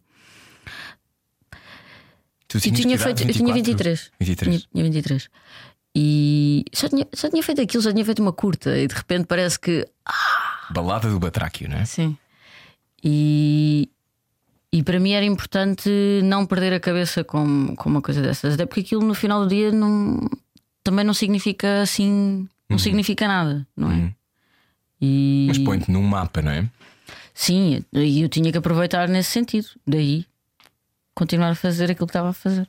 Tu 2.47 2.61
tinha 2.61 2.97
feito, 2.97 3.25
eu 3.25 3.33
tinha 3.33 3.53
24? 3.53 3.55
23. 3.55 4.11
23. 4.21 4.63
Tinha, 4.63 4.69
tinha 4.73 4.85
23. 4.85 5.29
E 5.97 6.65
só 6.73 6.89
tinha, 6.89 7.07
só 7.13 7.29
tinha 7.29 7.43
feito 7.43 7.61
aquilo, 7.61 7.83
só 7.83 7.93
tinha 7.93 8.05
feito 8.05 8.23
uma 8.23 8.33
curta. 8.33 8.77
E 8.79 8.87
de 8.87 8.95
repente 8.95 9.27
parece 9.27 9.59
que. 9.59 9.87
Balada 10.75 11.09
do 11.09 11.19
Batráquio, 11.19 11.69
não 11.69 11.77
é? 11.77 11.85
Sim. 11.85 12.17
E, 13.03 13.89
e 14.73 14.83
para 14.83 14.99
mim 14.99 15.13
era 15.13 15.25
importante 15.25 15.89
não 16.25 16.45
perder 16.45 16.73
a 16.73 16.81
cabeça 16.81 17.23
com, 17.23 17.75
com 17.77 17.89
uma 17.89 18.03
coisa 18.03 18.21
dessas. 18.21 18.55
Até 18.55 18.67
porque 18.67 18.81
aquilo 18.81 19.03
no 19.03 19.15
final 19.15 19.43
do 19.43 19.49
dia 19.49 19.71
não, 19.71 20.29
também 20.83 21.05
não 21.05 21.15
significa 21.15 21.83
assim. 21.83 22.49
Não 22.69 22.79
significa 22.79 23.29
nada, 23.29 23.67
não 23.77 23.91
é? 23.91 23.95
Uhum. 23.95 24.15
E, 25.01 25.45
Mas 25.49 25.59
põe-te 25.59 25.91
num 25.91 26.03
mapa, 26.03 26.43
não 26.43 26.51
é? 26.51 26.69
Sim, 27.33 27.85
e 27.93 28.23
eu 28.23 28.29
tinha 28.29 28.51
que 28.51 28.59
aproveitar 28.59 29.09
nesse 29.09 29.31
sentido. 29.31 29.69
Daí 29.87 30.27
continuar 31.15 31.51
a 31.51 31.55
fazer 31.55 31.91
aquilo 31.91 32.07
que 32.07 32.11
estava 32.11 32.31
a 32.31 32.33
fazer. 32.33 32.69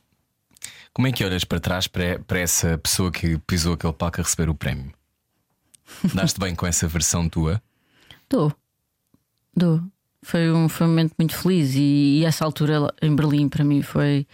Como 0.93 1.07
é 1.07 1.11
que 1.11 1.23
olhas 1.25 1.43
para 1.43 1.59
trás 1.59 1.87
para, 1.87 2.19
para 2.19 2.39
essa 2.39 2.77
pessoa 2.77 3.11
que 3.11 3.37
pisou 3.39 3.73
aquele 3.73 3.93
palco 3.93 4.21
a 4.21 4.23
receber 4.23 4.49
o 4.49 4.55
prémio? 4.55 4.93
Daste 6.13 6.39
bem 6.39 6.55
com 6.55 6.65
essa 6.65 6.87
versão 6.87 7.27
tua? 7.27 7.61
Dou. 8.29 8.53
Dou. 9.55 9.81
Foi 10.21 10.51
um, 10.51 10.67
foi 10.67 10.87
um 10.87 10.89
momento 10.89 11.13
muito 11.19 11.35
feliz 11.35 11.75
e, 11.75 12.19
e 12.19 12.25
essa 12.25 12.43
altura 12.43 12.91
em 13.01 13.15
Berlim 13.15 13.47
para 13.47 13.63
mim 13.63 13.81
foi, 13.81 14.25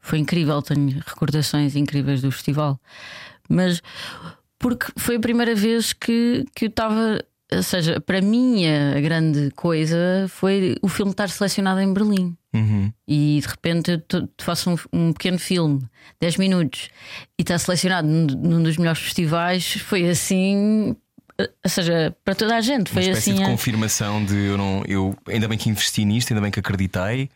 foi 0.00 0.18
incrível. 0.18 0.60
Tenho 0.60 1.00
recordações 1.06 1.76
incríveis 1.76 2.20
do 2.20 2.32
festival. 2.32 2.80
Mas 3.48 3.80
porque 4.58 4.86
foi 4.96 5.16
a 5.16 5.20
primeira 5.20 5.54
vez 5.54 5.92
que, 5.92 6.44
que 6.54 6.64
eu 6.64 6.68
estava. 6.68 7.22
Ou 7.52 7.62
seja, 7.62 8.00
para 8.00 8.20
mim 8.20 8.66
a 8.66 9.00
grande 9.00 9.52
coisa 9.52 10.26
foi 10.28 10.76
o 10.82 10.88
filme 10.88 11.12
estar 11.12 11.28
selecionado 11.28 11.80
em 11.80 11.92
Berlim. 11.92 12.36
Uhum. 12.52 12.92
E 13.06 13.38
de 13.40 13.46
repente 13.46 13.92
eu 13.92 14.28
faço 14.40 14.70
um, 14.70 14.76
um 14.92 15.12
pequeno 15.12 15.38
filme, 15.38 15.80
10 16.20 16.38
minutos, 16.38 16.88
e 17.38 17.42
está 17.42 17.56
selecionado 17.56 18.08
num, 18.08 18.26
num 18.26 18.62
dos 18.62 18.76
melhores 18.76 19.00
festivais, 19.00 19.74
foi 19.74 20.08
assim. 20.08 20.96
Ou 21.38 21.70
seja, 21.70 22.16
para 22.24 22.34
toda 22.34 22.56
a 22.56 22.60
gente, 22.60 22.88
Uma 22.90 22.94
foi 22.94 23.02
espécie 23.10 23.30
assim. 23.32 23.40
de 23.42 23.44
confirmação 23.46 24.24
de 24.24 24.34
eu 24.34 24.56
não. 24.56 24.82
Eu, 24.86 25.16
ainda 25.28 25.46
bem 25.48 25.58
que 25.58 25.68
investi 25.68 26.04
nisto, 26.04 26.32
ainda 26.32 26.40
bem 26.40 26.50
que 26.50 26.60
acreditei. 26.60 27.30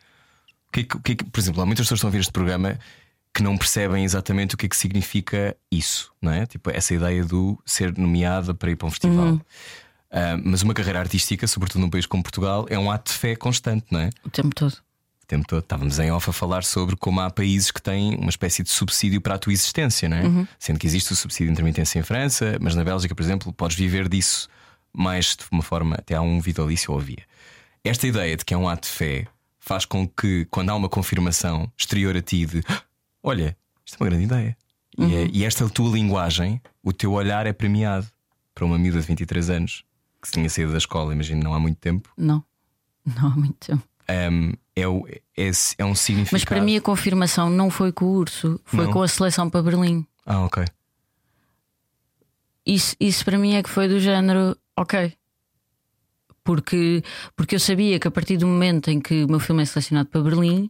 O 0.69 0.71
que 0.71 0.79
é 0.79 0.83
que- 0.83 1.11
é 1.11 1.15
que- 1.15 1.23
por 1.25 1.39
exemplo, 1.39 1.61
há 1.61 1.65
muitas 1.65 1.85
pessoas 1.85 1.99
que 1.99 1.99
estão 1.99 2.07
a 2.07 2.11
ouvir 2.11 2.19
este 2.21 2.31
programa 2.31 2.79
que 3.33 3.43
não 3.43 3.57
percebem 3.57 4.03
exatamente 4.03 4.55
o 4.55 4.57
que 4.57 4.65
é 4.65 4.69
que 4.69 4.75
significa 4.75 5.55
isso, 5.71 6.11
não 6.21 6.31
é? 6.31 6.45
Tipo, 6.45 6.69
essa 6.71 6.93
ideia 6.93 7.23
do 7.23 7.57
ser 7.65 7.95
nomeada 7.97 8.53
para 8.53 8.71
ir 8.71 8.75
para 8.75 8.87
um 8.87 8.91
festival. 8.91 9.25
Uhum. 9.27 9.41
Ah, 10.11 10.37
mas 10.43 10.61
uma 10.63 10.73
carreira 10.73 10.99
artística, 10.99 11.45
sobretudo 11.47 11.81
num 11.81 11.89
país 11.89 12.05
como 12.05 12.21
Portugal, 12.23 12.65
é 12.69 12.77
um 12.77 12.91
ato 12.91 13.11
de 13.13 13.17
fé 13.17 13.35
constante, 13.35 13.85
não 13.91 13.99
é? 14.01 14.09
o 14.25 14.29
tempo 14.29 14.53
todo. 14.55 14.75
Tempo 15.31 15.47
todo. 15.47 15.61
Estávamos 15.63 15.97
em 15.97 16.11
off 16.11 16.29
a 16.29 16.33
falar 16.33 16.61
sobre 16.65 16.97
como 16.97 17.21
há 17.21 17.29
países 17.29 17.71
que 17.71 17.81
têm 17.81 18.15
uma 18.17 18.29
espécie 18.29 18.63
de 18.63 18.69
subsídio 18.69 19.21
para 19.21 19.35
a 19.35 19.37
tua 19.37 19.53
existência, 19.53 20.09
não 20.09 20.17
é? 20.17 20.23
Sendo 20.59 20.77
que 20.77 20.85
existe 20.85 21.13
o 21.13 21.15
subsídio 21.15 21.45
de 21.47 21.53
intermitência 21.53 21.99
em 21.99 22.03
França, 22.03 22.57
mas 22.59 22.75
na 22.75 22.83
Bélgica, 22.83 23.15
por 23.15 23.23
exemplo, 23.23 23.53
podes 23.53 23.77
viver 23.77 24.09
disso 24.09 24.49
mais 24.93 25.37
de 25.37 25.45
uma 25.49 25.63
forma, 25.63 25.95
até 25.95 26.15
há 26.15 26.21
um 26.21 26.41
vitalício 26.41 26.91
ou 26.91 26.99
havia. 26.99 27.23
Esta 27.81 28.05
ideia 28.07 28.35
de 28.35 28.43
que 28.43 28.53
é 28.53 28.57
um 28.57 28.67
ato 28.67 28.89
de 28.89 28.93
fé 28.93 29.25
faz 29.57 29.85
com 29.85 30.05
que, 30.05 30.45
quando 30.51 30.69
há 30.69 30.75
uma 30.75 30.89
confirmação 30.89 31.71
exterior 31.77 32.17
a 32.17 32.21
ti 32.21 32.45
de 32.45 32.61
"Ah, 32.67 32.81
olha, 33.23 33.55
isto 33.85 33.95
é 33.95 34.03
uma 34.03 34.09
grande 34.09 34.25
ideia. 34.25 34.57
E, 34.97 35.15
é- 35.15 35.29
e 35.31 35.45
esta 35.45 35.69
tua 35.69 35.89
linguagem, 35.93 36.61
o 36.83 36.91
teu 36.91 37.13
olhar 37.13 37.47
é 37.47 37.53
premiado 37.53 38.05
para 38.53 38.65
uma 38.65 38.77
miúda 38.77 38.99
de 38.99 39.07
23 39.07 39.49
anos 39.49 39.85
que 40.21 40.27
se 40.27 40.33
tinha 40.33 40.49
saído 40.49 40.73
da 40.73 40.77
escola, 40.77 41.13
imagino, 41.13 41.41
não 41.41 41.53
há 41.53 41.59
muito 41.59 41.77
tempo. 41.77 42.09
Não, 42.17 42.43
não 43.05 43.27
há 43.27 43.29
muito 43.29 43.55
tempo. 43.65 43.83
Um, 44.09 44.51
é, 44.81 44.87
o- 44.87 45.07
é, 45.37 45.51
é 45.77 45.85
um 45.85 45.95
significado. 45.95 46.33
Mas 46.33 46.45
para 46.45 46.61
mim 46.61 46.75
a 46.77 46.81
confirmação 46.81 47.49
não 47.49 47.69
foi 47.69 47.91
com 47.91 48.05
o 48.05 48.11
urso, 48.13 48.59
foi 48.65 48.85
Não? 48.85 48.91
com 48.93 49.01
a 49.01 49.07
seleção 49.07 49.49
para 49.49 49.61
Berlim. 49.63 50.05
Ah, 50.25 50.43
ok. 50.45 50.65
Isso, 52.65 52.95
isso 52.99 53.25
para 53.25 53.37
mim 53.37 53.53
é 53.55 53.63
que 53.63 53.69
foi 53.69 53.87
do 53.87 53.99
género, 53.99 54.55
ok. 54.77 55.13
Porque, 56.43 57.03
porque 57.35 57.55
eu 57.55 57.59
sabia 57.59 57.99
que 57.99 58.07
a 58.07 58.11
partir 58.11 58.37
do 58.37 58.47
momento 58.47 58.89
em 58.89 58.99
que 58.99 59.23
o 59.23 59.27
meu 59.27 59.39
filme 59.39 59.61
é 59.61 59.65
selecionado 59.65 60.09
para 60.09 60.21
Berlim, 60.21 60.69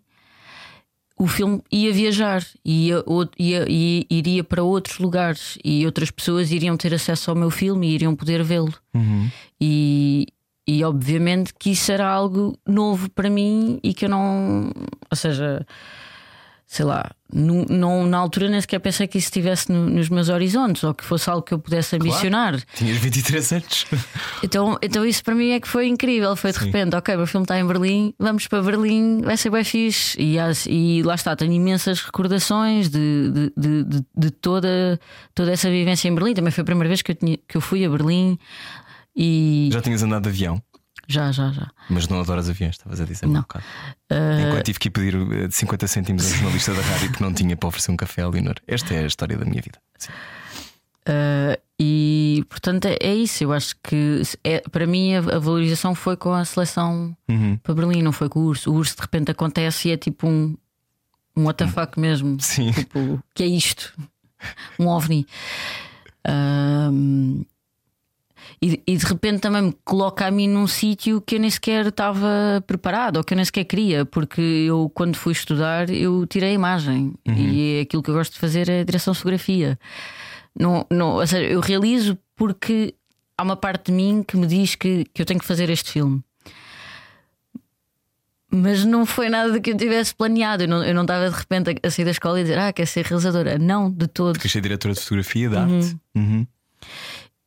o 1.18 1.28
filme 1.28 1.62
ia 1.72 1.94
viajar 1.94 2.44
ia, 2.66 3.04
ou- 3.06 3.30
ia, 3.38 3.70
ia- 3.70 4.06
iria 4.10 4.44
para 4.44 4.64
outros 4.64 4.98
lugares 5.00 5.58
e 5.64 5.86
outras 5.86 6.10
pessoas 6.12 6.52
iriam 6.52 6.76
ter 6.76 6.94
acesso 6.94 7.30
ao 7.30 7.36
meu 7.38 7.50
filme 7.52 7.88
e 7.90 7.94
iriam 7.96 8.16
poder 8.16 8.44
vê-lo. 8.44 8.74
E, 9.60 10.28
e 10.68 10.84
obviamente 10.84 11.54
que 11.58 11.72
isso 11.72 11.92
era 11.92 12.08
algo 12.08 12.58
novo 12.68 13.10
para 13.10 13.30
mim 13.30 13.80
e 13.84 13.94
que 13.94 14.06
eu 14.06 14.10
não. 14.10 14.72
Ou 15.10 15.18
seja, 15.18 15.66
sei 16.68 16.86
lá, 16.86 17.12
nu- 17.34 17.66
não, 17.68 18.06
na 18.06 18.18
altura 18.18 18.48
nem 18.48 18.62
sequer 18.62 18.80
pensei 18.80 19.06
que 19.06 19.18
isso 19.18 19.28
estivesse 19.28 19.70
no- 19.70 19.90
nos 19.90 20.08
meus 20.08 20.30
horizontes 20.30 20.82
ou 20.86 20.94
que 20.94 21.04
fosse 21.04 21.30
algo 21.30 21.42
que 21.42 21.54
eu 21.54 21.60
pudesse 21.60 21.98
ambicionar. 21.98 22.62
Tinhas 22.76 22.98
23 22.98 23.52
anos. 23.54 23.86
Então, 24.44 24.78
então 24.82 25.06
isso 25.06 25.24
para 25.24 25.36
mim 25.36 25.52
é 25.52 25.60
que 25.60 25.68
foi 25.68 25.88
incrível. 25.88 26.36
Foi 26.36 26.52
de 26.52 26.58
Sim. 26.60 26.66
repente, 26.66 26.96
ok, 26.96 27.16
meu 27.16 27.28
filme 27.28 27.44
está 27.44 27.60
em 27.60 27.66
Berlim, 27.68 28.12
vamos 28.18 28.48
para 28.48 28.62
Berlim, 28.62 29.22
vai 29.22 29.38
ser 29.38 29.50
bem 29.52 29.64
fixe. 29.64 30.20
E, 30.20 30.38
e 30.68 31.04
lá 31.04 31.14
está, 31.16 31.36
tenho 31.36 31.52
imensas 31.52 32.02
recordações 32.02 32.90
de, 32.90 33.30
de, 33.32 33.54
de, 33.56 33.84
de- 33.84 34.06
de 34.18 34.32
toda, 34.32 35.00
toda 35.36 35.52
essa 35.52 35.70
vivência 35.70 36.08
em 36.08 36.16
Berlim. 36.16 36.34
Também 36.34 36.52
foi 36.52 36.62
a 36.64 36.66
primeira 36.66 36.88
vez 36.88 37.02
que 37.02 37.12
eu, 37.12 37.16
tinha- 37.16 37.38
que 37.48 37.56
eu 37.58 37.62
fui 37.62 37.86
a 37.86 37.90
Berlim 37.90 38.40
e 39.16 39.70
Já 39.72 39.82
tinhas 39.82 40.02
andado 40.04 40.24
de 40.24 40.30
avião, 40.30 40.62
já, 41.08 41.32
já, 41.32 41.52
já. 41.52 41.70
mas 41.90 42.08
não 42.08 42.20
adoras 42.22 42.50
aviões, 42.50 42.76
estavas 42.76 43.02
a 43.02 43.06
dizer 43.06 43.26
Não. 43.26 43.40
um 43.40 43.42
bocado. 43.42 43.66
Enquanto 44.48 44.64
tive 44.66 44.80
que 44.80 44.88
ir 44.88 44.92
pedir 44.92 45.16
eh, 45.16 45.50
50 45.52 45.88
cêntimos 45.88 46.26
a 46.26 46.36
jornalista 46.36 46.74
da 46.74 46.82
rádio 46.82 47.12
que 47.12 47.22
não 47.22 47.34
tinha 47.34 47.56
para 47.58 47.68
oferecer 47.68 47.92
um 47.92 47.98
café 47.98 48.22
a 48.22 48.30
Leonor. 48.30 48.56
Esta 48.68 48.94
é 48.94 49.04
a 49.04 49.08
história 49.08 49.38
da 49.38 49.44
minha 49.46 49.62
vida. 49.62 49.80
Sim. 49.98 50.12
Uh, 51.10 51.60
e 51.80 52.46
portanto 52.48 52.86
é, 52.86 52.98
é 53.02 53.16
isso. 53.16 53.44
Eu 53.44 53.52
acho 53.52 53.76
que 53.84 54.22
é, 54.44 54.60
para 54.70 54.86
mim 54.86 55.16
a, 55.16 55.20
a 55.20 55.40
valorização 55.40 55.96
foi 55.96 56.16
com 56.16 56.32
a 56.34 56.46
seleção 56.46 57.18
Uhum. 57.28 57.58
para 57.58 57.74
Berlim, 57.74 58.04
não 58.04 58.12
foi 58.12 58.30
com 58.30 58.40
o 58.40 58.44
urso. 58.44 58.72
O 58.72 58.76
urso 58.76 58.96
de 58.96 59.02
repente 59.02 59.32
acontece 59.32 59.90
e 59.90 59.92
é 59.92 59.98
tipo 59.98 60.28
um, 60.28 60.56
um 61.36 61.48
WTF 61.48 62.00
mesmo. 62.00 62.38
Sim. 62.40 62.72
Tipo, 62.72 63.22
que 63.34 63.42
é 63.44 63.48
isto? 63.48 63.94
Um 64.80 64.88
ovni. 64.88 65.26
Um, 66.28 67.44
e, 68.62 68.82
e 68.86 68.96
de 68.96 69.06
repente 69.06 69.40
também 69.40 69.62
me 69.64 69.76
coloca 69.84 70.26
a 70.26 70.32
mim 70.32 70.48
num 70.48 70.68
sítio 70.68 71.20
que 71.20 71.36
eu 71.36 71.40
nem 71.40 71.50
sequer 71.50 71.88
estava 71.88 72.64
preparado 72.68 73.18
ou 73.18 73.24
que 73.24 73.34
eu 73.34 73.36
nem 73.36 73.44
sequer 73.44 73.64
queria, 73.64 74.06
porque 74.06 74.42
eu, 74.42 74.92
quando 74.94 75.16
fui 75.16 75.34
estudar, 75.34 75.90
eu 75.90 76.28
tirei 76.28 76.52
a 76.52 76.54
imagem 76.54 77.14
e 77.26 77.80
é 77.80 77.82
aquilo 77.82 78.04
que 78.04 78.10
eu 78.12 78.14
gosto 78.14 78.34
de 78.34 78.40
fazer 78.40 78.70
é 78.70 78.84
direção 78.84 79.14
de 79.14 79.20
fotografia. 79.20 79.80
Não, 80.58 80.86
não, 80.92 81.16
ou 81.16 81.26
seja, 81.26 81.50
eu 81.50 81.60
realizo 81.60 82.18
porque 82.36 82.94
há 83.36 83.44
uma 83.44 83.56
parte 83.56 83.88
de 83.88 83.94
mim 83.94 84.24
que 84.26 84.38
me 84.38 84.46
diz 84.46 84.76
que, 84.76 85.06
que 85.12 85.22
eu 85.22 85.26
tenho 85.26 85.40
que 85.40 85.46
fazer 85.46 85.70
este 85.70 85.92
filme. 85.92 86.24
Mas 88.54 88.84
não 88.84 89.06
foi 89.06 89.30
nada 89.30 89.54
do 89.54 89.62
que 89.62 89.72
eu 89.72 89.78
tivesse 89.78 90.14
planeado. 90.14 90.64
Eu 90.64 90.68
não, 90.68 90.84
eu 90.84 90.94
não 90.94 91.04
estava 91.04 91.30
de 91.30 91.36
repente 91.36 91.70
a, 91.70 91.88
a 91.88 91.90
sair 91.90 92.04
da 92.04 92.12
escola 92.12 92.38
e 92.38 92.44
dizer, 92.44 92.60
ah, 92.60 92.74
quer 92.74 92.86
ser 92.86 93.06
realizadora. 93.06 93.58
Não, 93.58 93.90
de 93.90 94.08
todo. 94.08 94.34
Porque 94.34 94.48
achei 94.48 94.60
diretora 94.60 94.94
de 94.94 95.00
fotografia 95.00 95.50
de 95.50 95.58
arte. 95.58 95.98
Uhum. 96.14 96.46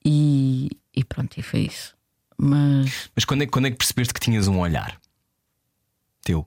E, 0.04 0.70
e 0.94 1.04
pronto, 1.04 1.38
e 1.38 1.42
foi 1.42 1.60
isso. 1.60 1.96
Mas 2.36 3.10
Mas 3.14 3.24
quando 3.24 3.42
é, 3.42 3.46
quando 3.46 3.66
é 3.66 3.70
que 3.70 3.76
percebeste 3.76 4.12
que 4.12 4.20
tinhas 4.20 4.48
um 4.48 4.58
olhar 4.60 5.00
teu? 6.22 6.46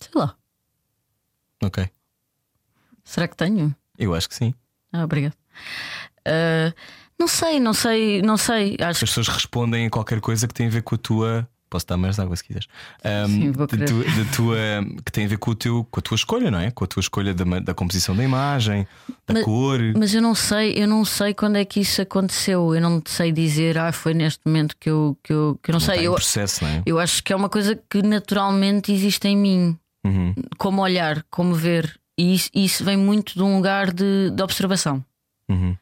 sei 0.00 0.10
lá, 0.14 0.36
Ok. 1.62 1.88
será 3.04 3.28
que 3.28 3.36
tenho? 3.36 3.74
Eu 3.98 4.14
acho 4.14 4.28
que 4.28 4.34
sim. 4.34 4.52
Ah, 4.92 5.04
obrigado. 5.04 5.34
Ah, 6.26 6.74
não 7.18 7.28
sei, 7.28 7.60
não 7.60 7.72
sei, 7.72 8.20
não 8.22 8.36
sei. 8.36 8.76
Acho 8.80 9.04
As 9.04 9.10
pessoas 9.10 9.28
respondem 9.28 9.86
a 9.86 9.90
qualquer 9.90 10.20
coisa 10.20 10.46
que 10.48 10.54
tem 10.54 10.66
a 10.66 10.70
ver 10.70 10.82
com 10.82 10.94
a 10.96 10.98
tua 10.98 11.48
Posso 11.72 11.86
dar 11.86 11.96
mais 11.96 12.18
água 12.18 12.36
se 12.36 12.44
quiseres. 12.44 12.68
Um, 13.02 13.26
Sim, 13.28 13.50
vou 13.52 13.66
da 13.66 13.76
tua, 13.86 14.04
da 14.04 14.24
tua- 14.36 14.56
que 15.06 15.10
tem 15.10 15.24
a 15.24 15.28
ver 15.28 15.38
com, 15.38 15.52
o 15.52 15.54
teu, 15.54 15.86
com 15.90 16.00
a 16.00 16.02
tua 16.02 16.14
escolha, 16.16 16.50
não 16.50 16.58
é? 16.58 16.70
Com 16.70 16.84
a 16.84 16.86
tua 16.86 17.00
escolha 17.00 17.32
da, 17.32 17.44
da 17.60 17.72
composição 17.72 18.14
da 18.14 18.22
imagem, 18.22 18.86
da 19.26 19.32
Mas- 19.32 19.42
cor. 19.42 19.80
Mas 19.96 20.12
eu 20.12 20.20
não 20.20 20.34
sei, 20.34 20.74
eu 20.76 20.86
não 20.86 21.02
sei 21.02 21.32
quando 21.32 21.56
é 21.56 21.64
que 21.64 21.80
isso 21.80 22.02
aconteceu. 22.02 22.74
Eu 22.74 22.80
não 22.82 23.02
sei 23.06 23.32
dizer, 23.32 23.78
ah, 23.78 23.90
foi 23.90 24.12
neste 24.12 24.40
momento 24.44 24.76
que 24.78 24.90
eu, 24.90 25.16
que 25.22 25.32
eu, 25.32 25.58
que 25.62 25.70
eu 25.70 25.72
não 25.72 25.78
Está 25.78 25.94
sei. 25.94 26.06
Eu, 26.06 26.12
processo, 26.12 26.62
não 26.62 26.70
é? 26.70 26.82
eu 26.84 26.98
acho 26.98 27.24
que 27.24 27.32
é 27.32 27.36
uma 27.36 27.48
coisa 27.48 27.74
que 27.88 28.02
naturalmente 28.02 28.92
existe 28.92 29.26
em 29.28 29.36
mim. 29.36 29.78
Uhum. 30.04 30.34
Como 30.58 30.82
olhar, 30.82 31.24
como 31.30 31.54
ver. 31.54 31.98
E 32.18 32.34
isso, 32.34 32.50
isso 32.54 32.84
vem 32.84 32.98
muito 32.98 33.32
de 33.32 33.42
um 33.42 33.56
lugar 33.56 33.90
de, 33.90 34.30
de 34.30 34.42
observação. 34.42 35.02
Uhum. 35.48 35.74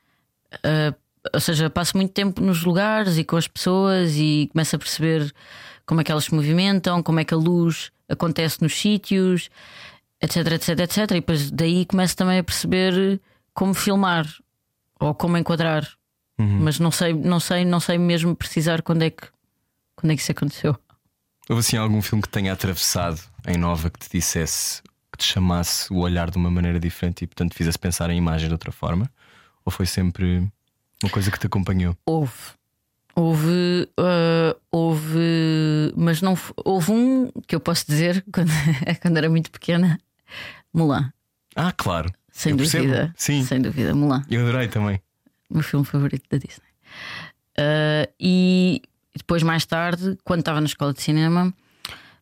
Uh, 0.55 0.95
ou 1.35 1.41
seja, 1.41 1.69
passo 1.69 1.97
muito 1.97 2.13
tempo 2.13 2.41
nos 2.41 2.63
lugares 2.65 3.19
e 3.19 3.25
com 3.25 3.37
as 3.37 3.47
pessoas 3.47 4.15
e 4.17 4.49
começo 4.53 4.75
a 4.75 4.79
perceber 4.79 5.33
como 5.91 6.03
é 6.03 6.05
que 6.05 6.13
elas 6.13 6.27
se 6.27 6.35
movimentam, 6.35 7.03
como 7.03 7.19
é 7.19 7.25
que 7.25 7.35
a 7.35 7.37
luz 7.37 7.91
acontece 8.09 8.63
nos 8.63 8.79
sítios, 8.79 9.51
etc, 10.23 10.53
etc, 10.53 10.69
etc. 10.79 10.99
E 10.99 11.15
depois 11.15 11.51
daí 11.51 11.85
começo 11.85 12.17
também 12.17 12.39
a 12.39 12.45
perceber 12.45 13.21
como 13.53 13.75
filmar 13.75 14.25
ou 15.01 15.13
como 15.13 15.37
enquadrar. 15.37 15.85
Uhum. 16.39 16.61
Mas 16.61 16.79
não 16.79 16.93
sei, 16.93 17.13
não 17.13 17.41
sei, 17.41 17.65
não 17.65 17.81
sei 17.81 17.99
mesmo 17.99 18.37
precisar 18.37 18.83
quando 18.83 19.03
é 19.03 19.11
que 19.11 19.27
quando 19.97 20.13
é 20.13 20.15
que 20.15 20.23
isso 20.23 20.31
aconteceu. 20.31 20.79
Houve 21.49 21.59
assim 21.59 21.77
algum 21.77 22.01
filme 22.01 22.23
que 22.23 22.29
tenha 22.29 22.53
atravessado 22.53 23.21
em 23.45 23.57
nova 23.57 23.91
que 23.91 23.99
te 23.99 24.09
dissesse, 24.13 24.81
que 25.11 25.19
te 25.19 25.25
chamasse 25.25 25.93
o 25.93 25.97
olhar 25.97 26.31
de 26.31 26.37
uma 26.37 26.53
maneira 26.53 26.79
diferente 26.79 27.25
e, 27.25 27.27
portanto, 27.27 27.53
fizesse 27.53 27.81
pensar 27.81 28.11
em 28.11 28.17
imagens 28.17 28.47
de 28.47 28.55
outra 28.55 28.71
forma? 28.71 29.11
Ou 29.65 29.73
foi 29.73 29.87
sempre 29.87 30.49
uma 31.03 31.11
coisa 31.11 31.33
que 31.33 31.39
te 31.41 31.49
acompanhou? 31.49 31.97
Houve. 32.07 32.60
Houve, 33.17 33.89
uh, 33.99 34.59
houve, 34.71 35.93
mas 35.97 36.23
não 36.23 36.37
houve 36.65 36.93
um 36.93 37.31
que 37.47 37.55
eu 37.55 37.61
posso 37.61 37.85
dizer 37.87 38.25
quando, 38.33 38.51
quando 39.03 39.17
era 39.17 39.29
muito 39.29 39.51
pequena, 39.51 39.99
Mulan, 40.73 41.13
Ah, 41.57 41.73
claro. 41.73 42.11
sem 42.31 42.53
Eu 42.53 42.57
percebo. 42.59 42.85
dúvida, 42.87 43.15
Sim. 43.17 43.43
sem 43.45 43.61
dúvida, 43.61 43.95
Mulan, 43.95 44.23
Eu 44.31 44.43
adorei 44.47 44.69
também. 44.69 45.01
o 45.51 45.55
meu 45.55 45.63
filme 45.63 45.85
favorito 45.85 46.25
da 46.31 46.39
Disney. 46.39 46.69
Uh, 47.59 48.11
e 48.19 48.83
depois, 49.17 49.43
mais 49.43 49.67
tarde, 49.67 50.17
quando 50.25 50.41
estava 50.41 50.61
na 50.61 50.67
escola 50.67 50.93
de 50.95 51.03
cinema, 51.03 51.53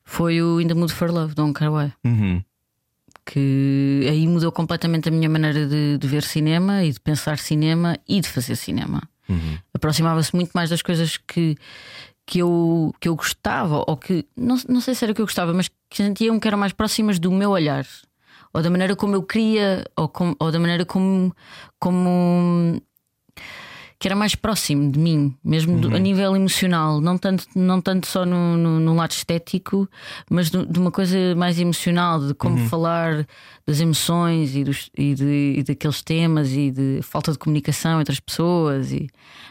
foi 0.05 0.41
o 0.43 0.59
In 0.61 0.67
the 0.69 0.75
Mood 0.75 0.93
for 0.93 1.11
Love, 1.11 1.29
de 1.31 1.35
Don 1.35 1.53
Kar-wai, 1.53 1.93
Uhum. 2.05 2.43
que 3.27 4.07
aí 4.09 4.27
mudou 4.27 4.51
completamente 4.51 5.09
a 5.09 5.13
minha 5.13 5.29
maneira 5.29 5.67
de, 5.67 5.99
de 5.99 6.09
ver 6.09 6.23
cinema 6.23 6.83
e 6.83 6.91
de 6.93 6.99
pensar 6.99 7.39
cinema 7.39 7.97
e 8.09 8.21
de 8.23 8.29
fazer 8.29 8.57
cinema. 8.57 9.03
Uhum. 9.29 9.59
aproximava-se 9.75 10.35
muito 10.35 10.51
mais 10.55 10.71
das 10.71 10.81
coisas 10.83 11.17
que, 11.19 11.57
que, 12.27 12.39
eu, 12.41 12.95
que 13.01 13.09
eu 13.09 13.15
gostava, 13.17 13.85
ou 13.87 13.97
que 13.97 14.25
não, 14.37 14.57
não 14.69 14.81
sei 14.81 14.95
se 14.95 15.05
era 15.05 15.13
o 15.13 15.15
que 15.15 15.21
eu 15.21 15.27
gostava, 15.27 15.53
mas 15.53 15.69
que 15.91 15.97
sentiam 15.97 16.39
que 16.41 16.49
eram 16.49 16.59
mais 16.59 16.73
próximas 16.73 17.19
do 17.19 17.31
meu 17.31 17.51
olhar, 17.51 17.87
ou 18.55 18.63
da 18.63 18.71
maneira 18.71 18.97
como 18.97 19.15
eu 19.15 19.23
queria, 19.23 19.85
ou, 19.97 20.09
com- 20.09 20.35
ou 20.39 20.51
da 20.51 20.59
maneira 20.59 20.85
como, 20.87 21.35
como 21.79 22.81
que 24.01 24.07
era 24.07 24.15
mais 24.15 24.37
próximo 24.37 24.93
de 24.93 24.99
mim, 24.99 25.35
mesmo 25.43 25.81
do- 25.81 25.95
a 25.95 25.99
nível 25.99 26.37
emocional, 26.37 27.01
não 27.01 27.19
tanto, 27.19 27.45
não 27.57 27.81
tanto 27.81 28.07
só 28.07 28.25
no, 28.25 28.57
no, 28.57 28.79
no 28.79 28.95
lado 28.95 29.11
estético, 29.11 29.89
mas 30.31 30.51
do- 30.51 30.65
de 30.65 30.79
uma 30.79 30.93
coisa 30.93 31.35
mais 31.35 31.59
emocional, 31.59 32.25
de 32.25 32.33
como 32.35 32.59
falar 32.69 33.27
das 33.67 33.81
emoções 33.81 34.55
e, 34.55 34.63
dos, 34.63 34.89
e, 34.97 35.15
de, 35.17 35.55
e 35.59 35.63
daqueles 35.65 36.01
temas 36.01 36.53
e 36.53 36.71
de 36.71 37.01
falta 37.03 37.33
de 37.33 37.39
comunicação 37.39 38.01
entre 38.01 38.13
as 38.13 38.21
pessoas. 38.21 38.93
E 38.93 39.09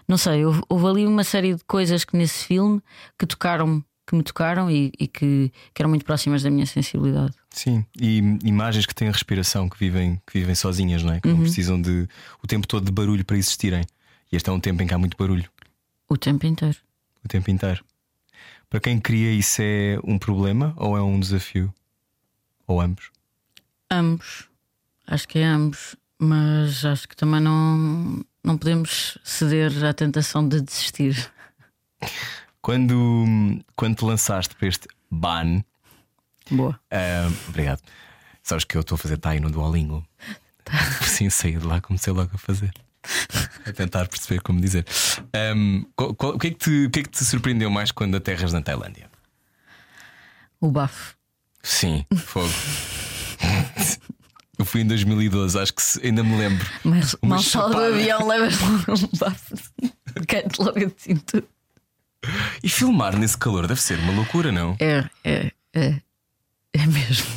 não 0.07 0.17
sei, 0.17 0.45
houve, 0.45 0.61
houve 0.69 0.85
ali 0.87 1.05
uma 1.07 1.25
série 1.25 1.53
de 1.55 1.63
coisas 1.65 2.05
que 2.05 2.15
nesse 2.15 2.45
filme 2.45 2.81
que 3.19 3.25
tocaram, 3.25 3.83
que 4.07 4.15
me 4.15 4.23
tocaram 4.23 4.71
e, 4.71 4.93
e 4.97 5.07
que, 5.09 5.51
que 5.73 5.81
eram 5.81 5.89
muito 5.89 6.05
próximas 6.05 6.41
da 6.41 6.49
minha 6.49 6.65
sensibilidade. 6.65 7.33
Sim, 7.49 7.83
e 7.99 8.19
imagens 8.45 8.85
que 8.85 8.95
têm 8.95 9.11
respiração, 9.11 9.67
que 9.67 9.77
vivem, 9.77 10.21
que 10.25 10.39
vivem 10.39 10.55
sozinhas, 10.55 11.03
não 11.03 11.11
é? 11.11 11.15
Uhum. 11.15 11.21
Que 11.21 11.27
não 11.29 11.39
precisam 11.41 11.81
de 11.81 12.07
o 12.41 12.47
tempo 12.47 12.65
todo 12.65 12.85
de 12.85 12.91
barulho 12.93 13.25
para 13.25 13.35
existirem. 13.35 13.83
E 14.31 14.35
este 14.35 14.49
é 14.49 14.53
um 14.53 14.59
tempo 14.59 14.81
em 14.83 14.87
que 14.87 14.93
há 14.93 14.97
muito 14.97 15.17
barulho, 15.17 15.49
O 16.09 16.17
tempo 16.17 16.45
inteiro. 16.45 16.77
o 17.23 17.27
tempo 17.27 17.49
inteiro. 17.51 17.83
Para 18.69 18.79
quem 18.81 18.99
cria, 18.99 19.31
isso 19.31 19.61
é 19.61 19.97
um 20.03 20.17
problema 20.19 20.73
ou 20.77 20.97
é 20.97 21.01
um 21.01 21.19
desafio? 21.19 21.73
Ou 22.67 22.81
ambos? 22.81 23.09
Ambos. 23.89 24.49
Acho 25.05 25.27
que 25.27 25.39
é 25.39 25.45
ambos. 25.45 25.95
Mas 26.19 26.83
acho 26.83 27.07
que 27.07 27.15
também 27.15 27.39
não, 27.39 28.25
não 28.43 28.57
podemos 28.57 29.17
ceder 29.23 29.85
à 29.85 29.93
tentação 29.93 30.47
de 30.47 30.59
desistir. 30.61 31.31
Quando, 32.61 33.25
quando 33.75 33.95
te 33.97 34.03
lançaste 34.05 34.55
para 34.55 34.67
este 34.67 34.87
ban, 35.09 35.63
Boa. 36.51 36.79
ah, 36.91 37.29
obrigado. 37.47 37.81
Sabes 38.43 38.63
que 38.65 38.75
eu 38.75 38.81
estou 38.81 38.95
a 38.95 38.99
fazer 38.99 39.17
Thai 39.17 39.39
no 39.39 39.49
Duolingo. 39.51 40.05
Sim, 41.03 41.29
saí 41.29 41.55
de 41.55 41.65
lá, 41.65 41.79
comecei 41.79 42.11
logo 42.11 42.31
a 42.33 42.37
fazer. 42.37 42.73
A 43.65 43.73
tentar 43.73 44.07
perceber 44.07 44.41
como 44.41 44.59
dizer. 44.61 44.85
Ahm, 45.33 45.83
qual- 45.95 46.13
qual- 46.15 46.35
o, 46.35 46.39
que 46.39 46.47
é 46.47 46.51
que 46.51 46.57
te, 46.57 46.85
o 46.85 46.89
que 46.89 46.99
é 46.99 47.03
que 47.03 47.09
te 47.09 47.23
surpreendeu 47.25 47.69
mais 47.69 47.91
quando 47.91 48.15
aterras 48.15 48.53
na 48.53 48.61
Tailândia? 48.61 49.09
O 50.59 50.71
bafo. 50.71 51.15
Sim, 51.61 52.05
fogo. 52.17 52.53
Eu 54.57 54.65
fui 54.65 54.81
em 54.81 54.87
2012, 54.87 55.59
acho 55.59 55.73
que 55.73 55.81
ainda 56.07 56.23
me 56.23 56.35
lembro. 56.37 56.65
Mas 56.83 57.13
Uma 57.21 57.35
mal 57.35 57.43
só 57.43 57.67
do 57.67 57.73
chapada. 57.73 57.93
avião 57.93 58.27
levas 58.27 58.59
logo 58.59 58.91
um 59.13 59.17
bafo. 59.19 59.55
Cai-te 60.27 60.59
logo 60.61 60.79
assim 60.85 61.15
tudo. 61.17 61.47
E 62.63 62.67
filmar 62.69 63.15
nesse 63.15 63.37
calor 63.37 63.67
deve 63.67 63.79
ser 63.81 63.99
uma 63.99 64.11
loucura, 64.13 64.51
não? 64.51 64.75
É, 64.79 65.07
é, 65.23 65.51
é. 65.73 66.01
É 66.73 66.85
mesmo. 66.87 67.27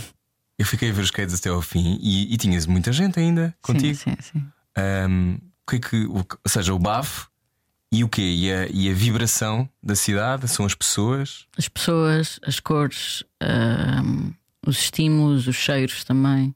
Eu 0.59 0.65
fiquei 0.67 0.91
a 0.91 0.93
ver 0.93 1.03
os 1.03 1.09
skates 1.09 1.35
até 1.39 1.49
ao 1.51 1.61
fim 1.63 1.99
e, 2.03 2.33
e 2.33 2.37
tinhas 2.39 2.67
muita 2.67 2.91
gente 2.93 3.19
ainda 3.21 3.55
contigo. 3.61 3.95
Sim, 3.95 4.17
sim, 4.23 4.33
sim. 4.33 4.47
O 4.77 5.50
que 5.71 5.77
é 5.77 5.79
que, 5.81 5.97
o 6.07 6.17
ou 6.19 6.27
seja, 6.49 6.75
o 6.75 6.79
bafo 6.79 7.29
e 7.93 8.05
o 8.05 8.09
quê? 8.09 8.23
E 8.23 8.53
a, 8.53 8.67
e 8.69 8.91
a 8.91 8.95
vibração 8.95 9.69
da 9.83 9.95
cidade 9.97 10.47
são 10.49 10.65
as 10.67 10.75
pessoas. 10.75 11.47
As 11.57 11.69
pessoas, 11.69 12.39
as 12.45 12.61
cores, 12.61 13.25
ahm, 13.41 14.31
os 14.67 14.79
estímulos, 14.79 15.47
os 15.47 15.57
cheiros 15.57 16.05
também. 16.05 16.55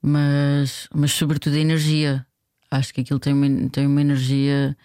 Mas, 0.00 0.88
mas 0.94 1.12
sobretudo 1.12 1.56
a 1.56 1.58
energia. 1.58 2.26
Acho 2.70 2.92
que 2.92 3.02
aquilo 3.02 3.20
tem 3.20 3.32
uma, 3.32 3.68
tem 3.70 3.86
uma 3.86 4.00
energia 4.00 4.76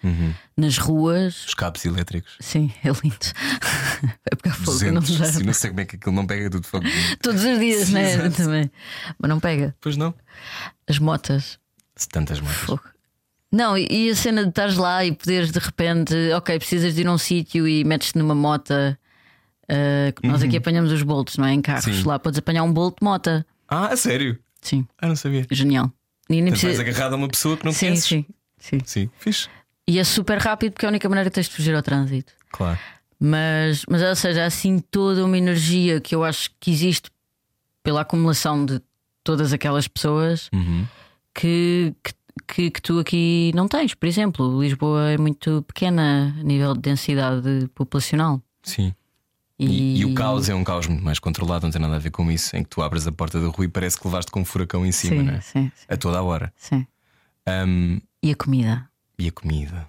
nas 0.56 0.78
ruas. 0.78 1.46
Os 1.46 1.54
cabos 1.54 1.84
elétricos. 1.84 2.36
Sim, 2.38 2.72
é 2.84 2.88
lindo. 2.88 3.16
Vai 4.02 4.36
pegar 4.40 4.54
fogo, 4.54 4.84
não 4.92 5.00
200, 5.00 5.18
dá. 5.18 5.32
sim, 5.32 5.42
não 5.42 5.52
sei 5.52 5.70
como 5.70 5.80
é 5.80 5.84
que 5.84 5.96
aquilo 5.96 6.14
não 6.14 6.26
pega 6.26 6.48
tudo 6.48 6.66
fogo. 6.66 6.84
Todos 7.20 7.42
os 7.42 7.58
dias, 7.58 7.88
Sim, 7.88 7.94
né? 7.94 8.30
Também. 8.30 8.70
Mas 9.18 9.28
não 9.28 9.40
pega. 9.40 9.74
Pois 9.80 9.96
não. 9.96 10.14
As 10.86 10.98
motas. 11.00 11.58
Tantas 12.12 12.40
motas. 12.40 12.56
Fogo. 12.56 12.82
Não, 13.52 13.76
e- 13.76 14.10
a 14.10 14.14
cena 14.14 14.42
de 14.44 14.48
estares 14.50 14.76
lá 14.76 15.04
e 15.04 15.12
poderes 15.12 15.50
de 15.50 15.58
repente, 15.58 16.14
ok, 16.34 16.58
precisas 16.58 16.94
de 16.94 17.00
ir 17.00 17.06
a 17.06 17.12
um 17.12 17.18
sítio 17.18 17.66
e 17.66 17.82
metes-te 17.84 18.16
numa 18.18 18.34
mota. 18.34 18.98
que 20.16 20.26
nós 20.26 20.42
aqui 20.42 20.56
apanhamos 20.56 20.90
os 20.92 21.02
boltos, 21.02 21.36
não 21.36 21.46
é? 21.46 21.52
Em 21.52 21.60
carros. 21.62 21.86
Uhum. 21.86 21.92
Sim. 21.94 22.02
Lá 22.08 22.18
podes 22.18 22.38
apanhar 22.38 22.62
um 22.64 22.72
bolto 22.72 22.98
de 23.00 23.04
mota. 23.04 23.46
Ah, 23.68 23.86
a 23.88 23.96
sério? 23.96 24.38
Sim, 24.60 24.86
Ah, 25.00 25.06
não 25.08 25.14
sabia. 25.16 25.46
genial. 25.50 25.92
E 26.28 26.34
nem 26.34 26.50
vais 26.50 26.60
precisa... 26.60 26.82
agarrado 26.82 27.12
a 27.12 27.16
uma 27.16 27.28
pessoa 27.28 27.56
que 27.56 27.64
não 27.64 27.72
Sim, 27.72 27.86
conheces. 27.86 28.04
sim, 28.06 28.26
sim. 28.58 28.78
Sim, 28.84 29.10
fixe. 29.18 29.48
E 29.86 29.98
é 29.98 30.04
super 30.04 30.38
rápido 30.38 30.72
porque 30.72 30.86
é 30.86 30.88
a 30.88 30.90
única 30.90 31.08
maneira 31.08 31.30
que 31.30 31.34
tens 31.34 31.48
de 31.48 31.54
fugir 31.54 31.74
ao 31.74 31.82
trânsito. 31.82 32.32
Claro. 32.52 32.78
Mas, 33.18 33.84
mas 33.88 34.02
ou 34.02 34.14
seja, 34.16 34.42
há 34.42 34.46
assim 34.46 34.78
toda 34.78 35.24
uma 35.24 35.36
energia 35.38 36.00
que 36.00 36.14
eu 36.14 36.22
acho 36.24 36.50
que 36.60 36.70
existe 36.70 37.10
pela 37.82 38.02
acumulação 38.02 38.64
de 38.64 38.80
todas 39.24 39.52
aquelas 39.52 39.86
pessoas 39.88 40.48
Uhum. 40.52 40.86
que, 41.34 41.94
que, 42.02 42.12
que, 42.46 42.70
que 42.70 42.80
tu 42.82 42.98
aqui 42.98 43.52
não 43.54 43.66
tens. 43.68 43.94
Por 43.94 44.06
exemplo, 44.06 44.60
Lisboa 44.60 45.10
é 45.10 45.18
muito 45.18 45.62
pequena 45.62 46.34
a 46.38 46.42
nível 46.42 46.74
de 46.74 46.80
densidade 46.80 47.68
populacional. 47.74 48.42
Sim. 48.62 48.94
E, 49.58 50.00
e 50.00 50.04
o 50.06 50.14
caos 50.14 50.48
é 50.48 50.54
um 50.54 50.64
caos 50.64 50.86
muito 50.86 51.04
mais 51.04 51.18
controlado, 51.18 51.66
não 51.66 51.70
tem 51.70 51.80
nada 51.82 51.96
a 51.96 51.98
ver 51.98 52.10
com 52.10 52.30
isso, 52.32 52.56
em 52.56 52.62
que 52.62 52.70
tu 52.70 52.80
abres 52.80 53.06
a 53.06 53.12
porta 53.12 53.38
da 53.38 53.46
rua 53.48 53.66
e 53.66 53.68
parece 53.68 53.98
que 54.00 54.06
levaste 54.06 54.30
com 54.30 54.40
um 54.40 54.44
furacão 54.44 54.86
em 54.86 54.92
cima, 54.92 55.16
sim, 55.16 55.22
não 55.22 55.34
é? 55.34 55.40
sim, 55.42 55.72
sim, 55.76 55.86
A 55.86 55.96
toda 55.98 56.18
a 56.18 56.22
hora. 56.22 56.50
sim. 56.56 56.86
Ahm, 57.46 57.98
E 58.22 58.30
a 58.30 58.34
comida? 58.36 58.88
e 59.18 59.28
a 59.28 59.32
comida. 59.32 59.86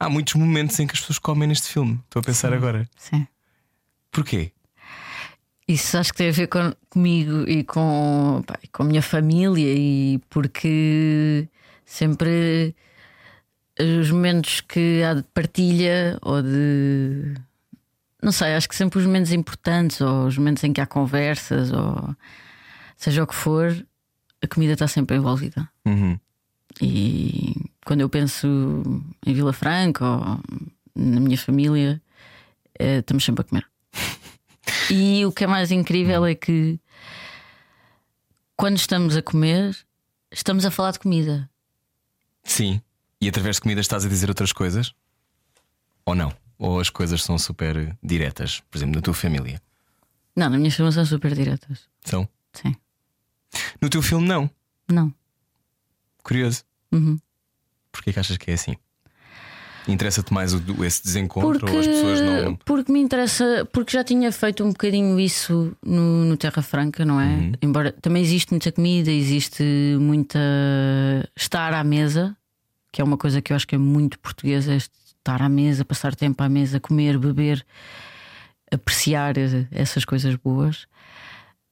Há 0.00 0.08
muitos 0.08 0.34
momentos 0.34 0.78
em 0.80 0.86
que 0.86 0.94
as 0.94 1.00
pessoas 1.00 1.18
comem 1.18 1.46
neste 1.48 1.68
filme. 1.68 2.00
Estou 2.04 2.20
a 2.20 2.22
pensar 2.22 2.52
agora. 2.52 2.88
Sim. 2.96 3.26
Porquê? 4.10 4.52
Isso 5.66 5.96
acho 5.96 6.12
que 6.12 6.18
tem 6.18 6.28
a 6.28 6.32
ver 6.32 6.46
com, 6.46 6.74
comigo 6.90 7.48
e 7.48 7.64
com, 7.64 8.42
pá, 8.46 8.58
com 8.70 8.82
a 8.82 8.86
minha 8.86 9.02
família, 9.02 9.74
e 9.74 10.20
porque 10.28 11.48
sempre 11.84 12.74
os 13.78 14.10
momentos 14.10 14.60
que 14.60 15.02
há 15.02 15.14
de 15.14 15.22
partilha 15.22 16.18
ou 16.22 16.42
de. 16.42 17.34
Não 18.22 18.32
sei, 18.32 18.54
acho 18.54 18.68
que 18.68 18.76
sempre 18.76 18.98
os 18.98 19.06
momentos 19.06 19.32
importantes, 19.32 20.00
ou 20.00 20.26
os 20.26 20.36
momentos 20.36 20.62
em 20.64 20.72
que 20.72 20.80
há 20.80 20.86
conversas, 20.86 21.72
ou 21.72 22.14
seja 22.96 23.22
o 23.22 23.26
que 23.26 23.34
for, 23.34 23.74
a 24.42 24.46
comida 24.46 24.74
está 24.74 24.86
sempre 24.86 25.16
envolvida. 25.16 25.68
Uhum. 25.86 26.18
E 26.80 27.70
quando 27.84 28.00
eu 28.00 28.08
penso 28.08 28.82
em 29.26 29.34
Vila 29.34 29.52
Franca 29.52 30.04
ou 30.04 30.40
na 30.94 31.20
minha 31.20 31.38
família, 31.38 32.00
eh, 32.78 32.98
estamos 32.98 33.24
sempre 33.24 33.42
a 33.42 33.44
comer. 33.44 33.73
E 34.90 35.24
o 35.26 35.32
que 35.32 35.44
é 35.44 35.46
mais 35.46 35.70
incrível 35.70 36.24
é 36.24 36.34
que 36.34 36.78
quando 38.56 38.76
estamos 38.76 39.16
a 39.16 39.22
comer, 39.22 39.76
estamos 40.30 40.64
a 40.64 40.70
falar 40.70 40.92
de 40.92 40.98
comida. 40.98 41.50
Sim. 42.42 42.80
E 43.20 43.28
através 43.28 43.56
de 43.56 43.62
comida 43.62 43.80
estás 43.80 44.04
a 44.04 44.08
dizer 44.08 44.28
outras 44.28 44.52
coisas? 44.52 44.94
Ou 46.04 46.14
não? 46.14 46.32
Ou 46.58 46.78
as 46.80 46.90
coisas 46.90 47.22
são 47.22 47.38
super 47.38 47.96
diretas, 48.02 48.60
por 48.70 48.78
exemplo, 48.78 48.96
na 48.96 49.02
tua 49.02 49.14
família? 49.14 49.60
Não, 50.36 50.50
na 50.50 50.58
minha 50.58 50.70
família 50.70 50.92
são 50.92 51.06
super 51.06 51.34
diretas. 51.34 51.88
São? 52.04 52.28
Sim. 52.52 52.74
No 53.80 53.88
teu 53.88 54.02
filme, 54.02 54.26
não. 54.26 54.50
Não. 54.88 55.12
Curioso. 56.22 56.64
Uhum. 56.92 57.18
Porquê 57.90 58.12
que 58.12 58.20
achas 58.20 58.36
que 58.36 58.50
é 58.50 58.54
assim? 58.54 58.76
Interessa-te 59.86 60.32
mais 60.32 60.54
o- 60.54 60.84
esse 60.84 61.02
desencontro 61.04 61.58
Porque, 61.60 61.72
ou 61.72 61.78
as 61.80 61.86
pessoas 61.86 62.20
não. 62.20 62.56
porque 62.64 62.90
me 62.90 63.00
interessa, 63.00 63.68
porque 63.72 63.92
já 63.96 64.02
tinha 64.02 64.32
feito 64.32 64.64
um 64.64 64.68
bocadinho 64.70 65.20
isso 65.20 65.76
no, 65.84 66.24
no 66.24 66.36
Terra 66.36 66.62
Franca, 66.62 67.04
não 67.04 67.20
é? 67.20 67.26
Uhum. 67.26 67.52
Embora 67.60 67.92
também 67.92 68.22
existe 68.22 68.50
muita 68.50 68.72
comida, 68.72 69.10
existe 69.10 69.62
muita 70.00 70.38
estar 71.36 71.74
à 71.74 71.84
mesa, 71.84 72.34
que 72.90 73.00
é 73.00 73.04
uma 73.04 73.18
coisa 73.18 73.42
que 73.42 73.52
eu 73.52 73.56
acho 73.56 73.66
que 73.66 73.74
é 73.74 73.78
muito 73.78 74.18
portuguesa, 74.18 74.72
é 74.72 74.76
estar 74.76 75.42
à 75.42 75.48
mesa, 75.48 75.84
passar 75.84 76.14
tempo 76.14 76.42
à 76.42 76.48
mesa, 76.48 76.80
comer, 76.80 77.18
beber, 77.18 77.64
apreciar 78.72 79.34
essas 79.70 80.04
coisas 80.04 80.34
boas. 80.36 80.86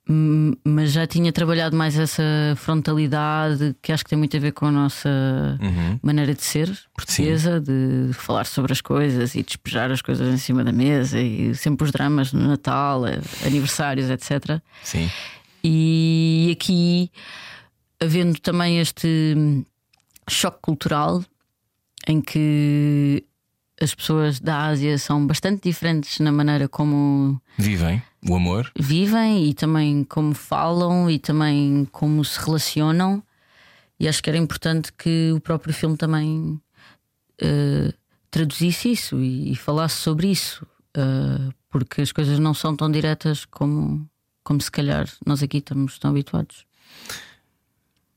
Hum, 0.08 0.54
Mas 0.64 0.90
já 0.92 1.06
tinha 1.06 1.32
trabalhado 1.32 1.76
mais 1.76 1.96
essa 1.96 2.22
frontalidade 2.56 3.74
que 3.80 3.92
acho 3.92 4.02
que 4.02 4.10
tem 4.10 4.18
muito 4.18 4.36
a 4.36 4.40
ver 4.40 4.52
com 4.52 4.66
a 4.66 4.70
nossa 4.72 5.08
Uhum. 5.60 5.98
maneira 6.02 6.34
de 6.34 6.42
ser 6.42 6.68
portuguesa, 6.94 7.60
de 7.60 8.10
falar 8.12 8.44
sobre 8.46 8.72
as 8.72 8.80
coisas 8.80 9.34
e 9.36 9.42
despejar 9.44 9.90
as 9.92 10.02
coisas 10.02 10.32
em 10.34 10.36
cima 10.38 10.64
da 10.64 10.72
mesa 10.72 11.20
e 11.20 11.54
sempre 11.54 11.84
os 11.84 11.92
dramas 11.92 12.32
no 12.32 12.46
Natal, 12.48 13.06
eh, 13.06 13.20
aniversários, 13.46 14.10
etc. 14.10 14.60
Sim. 14.82 15.08
E 15.62 16.50
aqui, 16.60 17.10
havendo 18.00 18.40
também 18.40 18.80
este 18.80 19.36
choque 20.28 20.58
cultural 20.60 21.24
em 22.08 22.20
que 22.20 23.24
as 23.80 23.94
pessoas 23.94 24.40
da 24.40 24.66
Ásia 24.66 24.98
são 24.98 25.24
bastante 25.26 25.62
diferentes 25.68 26.18
na 26.18 26.32
maneira 26.32 26.68
como 26.68 27.40
Vivem 27.56 28.02
o 28.28 28.34
amor. 28.34 28.70
vivem 28.78 29.48
e 29.48 29.54
também 29.54 30.04
como 30.04 30.34
falam 30.34 31.10
e 31.10 31.18
também 31.18 31.86
como 31.90 32.24
se 32.24 32.38
relacionam. 32.38 33.22
E 33.98 34.08
acho 34.08 34.22
que 34.22 34.30
era 34.30 34.38
importante 34.38 34.92
que 34.92 35.32
o 35.32 35.40
próprio 35.40 35.72
filme 35.72 35.96
também 35.96 36.60
eh, 37.40 37.92
traduzisse 38.30 38.90
isso 38.90 39.20
e, 39.20 39.52
e 39.52 39.56
falasse 39.56 39.96
sobre 39.96 40.28
isso, 40.28 40.66
eh, 40.96 41.52
porque 41.70 42.00
as 42.00 42.10
coisas 42.10 42.38
não 42.38 42.54
são 42.54 42.74
tão 42.74 42.90
diretas 42.90 43.44
como, 43.44 44.08
como 44.42 44.60
se 44.60 44.70
calhar 44.70 45.08
nós 45.24 45.42
aqui 45.42 45.58
estamos 45.58 45.98
tão 45.98 46.10
habituados. 46.10 46.64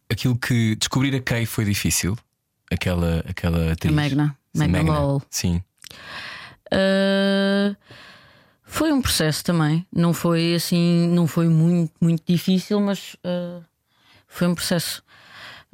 Aquilo 0.10 0.38
que 0.38 0.76
descobrir 0.76 1.16
a 1.16 1.22
Kay 1.22 1.46
foi 1.46 1.66
difícil. 1.66 2.18
Aquela, 2.72 3.20
aquela 3.28 3.72
atriz. 3.72 3.94
A 3.94 3.96
Magna, 3.96 4.38
Magna 4.56 4.82
Lowell. 4.82 5.22
Sim. 5.30 5.62
Uh, 6.72 7.76
foi 8.66 8.92
um 8.92 9.02
processo 9.02 9.44
também. 9.44 9.86
Não 9.94 10.14
foi 10.14 10.56
assim, 10.56 11.08
não 11.08 11.28
foi 11.28 11.48
muito, 11.48 11.94
muito 12.02 12.24
difícil, 12.28 12.80
mas 12.82 13.14
uh, 13.26 13.64
foi 14.28 14.48
um 14.48 14.56
processo. 14.56 15.04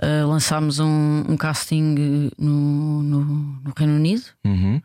Uh, 0.03 0.27
lançámos 0.27 0.79
um, 0.79 1.23
um 1.29 1.37
casting 1.37 2.29
no, 2.37 3.03
no, 3.03 3.23
no 3.23 3.73
Reino 3.77 3.95
Unido 3.95 4.23
Uhum. 4.43 4.81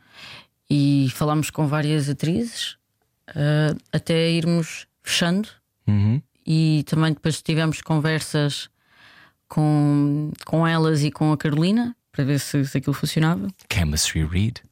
e 0.68 1.08
falámos 1.14 1.48
com 1.48 1.66
várias 1.66 2.08
atrizes 2.10 2.72
uh, 3.30 3.76
até 3.92 4.30
irmos 4.30 4.86
fechando. 5.02 5.48
Uhum. 5.86 6.20
E 6.46 6.84
também 6.86 7.12
depois 7.14 7.40
tivemos 7.42 7.80
conversas 7.80 8.68
com, 9.48 10.32
com 10.44 10.66
elas 10.66 11.02
e 11.02 11.10
com 11.10 11.32
a 11.32 11.36
Carolina 11.36 11.96
para 12.12 12.24
ver 12.24 12.38
se, 12.38 12.64
se 12.64 12.78
aquilo 12.78 12.94
funcionava. 12.94 13.48
Chemistry 13.72 14.24
Read. 14.24 14.62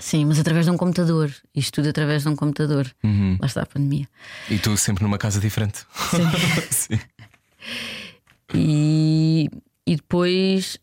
Sim, 0.00 0.24
mas 0.24 0.38
através 0.38 0.64
de 0.66 0.70
um 0.70 0.76
computador. 0.76 1.32
Isto 1.54 1.74
tudo 1.76 1.88
através 1.90 2.22
de 2.22 2.28
um 2.28 2.36
computador. 2.36 2.90
Uhum. 3.04 3.36
Lá 3.40 3.46
está 3.46 3.62
a 3.62 3.66
pandemia. 3.66 4.08
E 4.50 4.58
tu 4.58 4.76
sempre 4.76 5.02
numa 5.04 5.18
casa 5.18 5.38
diferente. 5.40 5.84
Sim. 6.70 6.98
E, 8.54 9.48
e 9.86 9.96
depois 9.96 10.78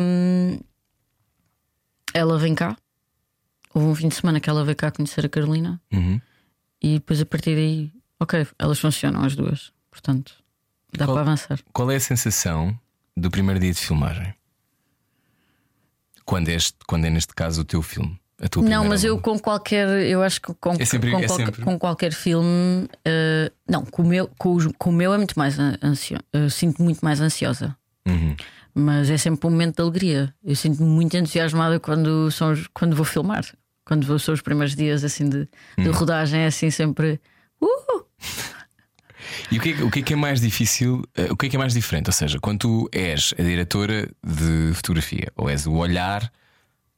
hum, 0.00 0.58
ela 2.14 2.38
vem 2.38 2.54
cá. 2.54 2.76
Houve 3.74 3.86
um 3.88 3.94
fim 3.94 4.08
de 4.08 4.14
semana 4.16 4.38
que 4.40 4.50
ela 4.50 4.64
veio 4.64 4.76
cá 4.76 4.90
conhecer 4.90 5.24
a 5.24 5.28
Carolina. 5.28 5.80
Uhum. 5.92 6.20
E 6.82 6.94
depois 6.94 7.20
a 7.20 7.26
partir 7.26 7.54
daí, 7.54 7.90
ok, 8.20 8.46
elas 8.58 8.78
funcionam 8.78 9.24
as 9.24 9.34
duas. 9.34 9.72
Portanto, 9.90 10.34
dá 10.92 11.06
Qual- 11.06 11.14
para 11.14 11.22
avançar. 11.22 11.60
Qual 11.72 11.90
é 11.90 11.96
a 11.96 12.00
sensação 12.00 12.78
do 13.16 13.30
primeiro 13.30 13.60
dia 13.60 13.72
de 13.72 13.78
filmagem? 13.80 14.34
Quando, 16.24 16.48
este, 16.50 16.76
quando 16.86 17.04
é 17.06 17.10
neste 17.10 17.34
caso 17.34 17.62
o 17.62 17.64
teu 17.64 17.82
filme? 17.82 18.20
Não, 18.62 18.84
mas 18.84 19.04
eu 19.04 19.18
com 19.18 19.38
qualquer, 19.38 19.88
eu 20.06 20.22
acho 20.22 20.40
que 20.40 20.52
com, 20.54 20.72
É 20.78 20.84
sempre- 20.84 21.10
com, 21.12 21.18
é 21.18 21.26
qualquer, 21.26 21.64
com 21.64 21.78
qualquer 21.78 22.12
filme, 22.12 22.88
eh, 23.04 23.50
não, 23.68 23.84
com 23.84 24.02
o, 24.02 24.06
meu, 24.06 24.28
com, 24.38 24.54
os- 24.54 24.68
com 24.78 24.90
o 24.90 24.92
meu 24.92 25.14
é 25.14 25.16
muito 25.16 25.38
mais 25.38 25.56
ansio, 25.82 26.18
eu 26.32 26.50
sinto 26.50 26.82
muito 26.82 27.00
mais 27.04 27.20
ansiosa. 27.20 27.76
Uhum. 28.06 28.34
Mas 28.74 29.10
é 29.10 29.16
sempre 29.16 29.46
um 29.46 29.50
momento 29.50 29.76
de 29.76 29.82
alegria. 29.82 30.34
Eu 30.42 30.56
sinto-me 30.56 30.88
muito 30.88 31.16
entusiasmada 31.16 31.78
quando, 31.78 32.30
são, 32.30 32.54
quando 32.74 32.96
vou 32.96 33.04
filmar. 33.04 33.44
Quando 33.84 34.06
vou, 34.06 34.18
são 34.18 34.32
os 34.32 34.40
primeiros 34.40 34.74
dias 34.74 35.04
assim 35.04 35.28
de, 35.28 35.48
de 35.78 35.88
Hum. 35.88 35.92
rodagem, 35.92 36.40
é 36.40 36.46
assim 36.46 36.70
sempre. 36.70 37.20
Uh! 37.60 38.02
E 39.50 39.58
o 39.58 39.60
que, 39.60 39.70
é, 39.70 39.72
que- 39.74 39.82
o 39.82 39.90
que 39.90 39.98
é 40.00 40.02
que 40.02 40.12
é 40.14 40.16
mais 40.16 40.40
difícil? 40.40 41.02
eh, 41.16 41.28
O 41.30 41.36
que 41.36 41.46
é 41.46 41.48
que 41.50 41.56
é 41.56 41.58
mais 41.58 41.74
diferente? 41.74 42.08
Ou 42.08 42.12
seja, 42.12 42.38
quando 42.40 42.58
tu 42.60 42.88
és 42.92 43.34
a 43.38 43.42
diretora 43.42 44.08
de 44.24 44.72
fotografia 44.74 45.30
ou 45.36 45.48
és 45.50 45.66
o 45.66 45.72
olhar, 45.74 46.32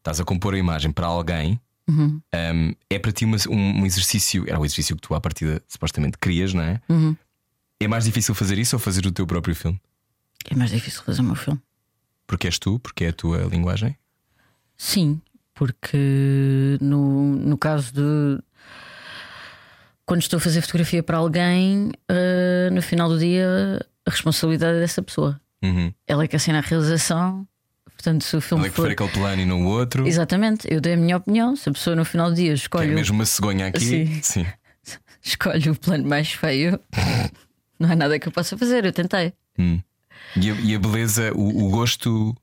estás 0.05 0.21
a 0.21 0.25
compor 0.25 0.53
a 0.55 0.59
imagem 0.59 0.93
para 0.93 1.07
alguém, 1.07 1.59
Uhum. 1.89 2.21
um, 2.35 2.75
é 2.91 2.99
para 2.99 3.11
ti 3.11 3.25
uma- 3.25 3.39
um, 3.49 3.81
um 3.81 3.87
exercício, 3.87 4.45
era 4.47 4.61
o 4.61 4.65
exercício 4.65 4.95
que 4.97 5.01
tu 5.03 5.15
à 5.15 5.21
partida 5.21 5.63
supostamente 5.67 6.19
querias, 6.19 6.53
não 6.53 6.63
é? 6.63 6.79
Uhum. 6.91 7.17
É 7.81 7.89
mais 7.89 8.05
difícil 8.05 8.35
fazer 8.35 8.59
isso 8.59 8.77
ou 8.77 8.81
fazer 8.81 9.05
o 9.07 9.11
teu 9.13 9.27
próprio 9.27 9.55
filme? 9.55 9.81
É 10.51 10.55
mais 10.55 10.71
difícil 10.71 11.03
fazer 11.03 11.23
o 11.23 11.25
meu 11.25 11.35
filme. 11.35 11.61
Porque 12.27 12.47
és 12.47 12.59
tu, 12.59 12.79
porque 12.79 13.05
é 13.05 13.09
a 13.09 13.13
tua 13.13 13.39
linguagem? 13.45 13.97
Sim, 14.77 15.21
porque 15.55 16.79
no, 16.81 17.37
no 17.37 17.57
caso 17.59 17.93
de. 17.95 18.43
Quando 20.07 20.21
estou 20.21 20.37
a 20.37 20.41
fazer 20.41 20.61
fotografia 20.61 21.03
para 21.03 21.17
alguém, 21.17 21.91
eh, 22.11 22.69
no 22.71 22.83
final 22.83 23.09
do 23.09 23.19
dia, 23.19 23.47
a 24.07 24.11
responsabilidade 24.11 24.77
é 24.77 24.81
dessa 24.81 25.03
pessoa. 25.03 25.41
Uhum. 25.63 25.93
Ela 26.07 26.25
é 26.25 26.29
que 26.29 26.37
assina 26.37 26.59
a 26.59 26.61
realização. 26.61 27.47
Portanto, 27.95 28.23
se 28.25 28.37
o 28.37 28.41
filme 28.41 28.67
é 28.67 28.69
que 28.69 28.75
for. 28.77 28.83
prefere 28.87 29.05
aquele 29.07 29.21
plano 29.23 29.43
e 29.43 29.47
não 29.47 29.63
o 29.65 29.67
outro. 29.69 30.07
Exatamente, 30.07 30.67
eu 30.71 30.81
dei 30.81 30.93
a 30.95 30.97
minha 30.97 31.17
opinião. 31.17 31.57
Se 31.57 31.69
a 31.69 31.73
pessoa 31.73 31.97
no 31.97 32.05
final 32.05 32.29
do 32.31 32.37
dia 32.37 32.49
Que 32.53 32.55
escolhe, 32.55 32.89
é 32.89 32.93
o- 32.93 32.95
mesmo 32.95 33.15
uma 33.15 33.25
cegonha 33.25 33.67
aqui. 33.67 33.81
Sim. 33.81 34.21
Sim. 34.23 34.47
escolhe 35.23 35.71
o 35.71 35.75
plano 35.77 36.07
mais 36.07 36.33
feio, 36.33 36.79
não 37.79 37.91
há 37.91 37.97
nada 37.97 38.19
que 38.19 38.29
eu 38.29 38.33
possa 38.33 38.59
fazer. 38.59 38.85
Eu 38.85 38.93
tentei. 38.93 39.33
Hum. 39.59 39.81
E, 40.37 40.51
a, 40.51 40.55
e 40.55 40.75
a 40.75 40.79
beleza, 40.79 41.33
o, 41.35 41.65
o 41.67 41.71
gosto. 41.71 42.37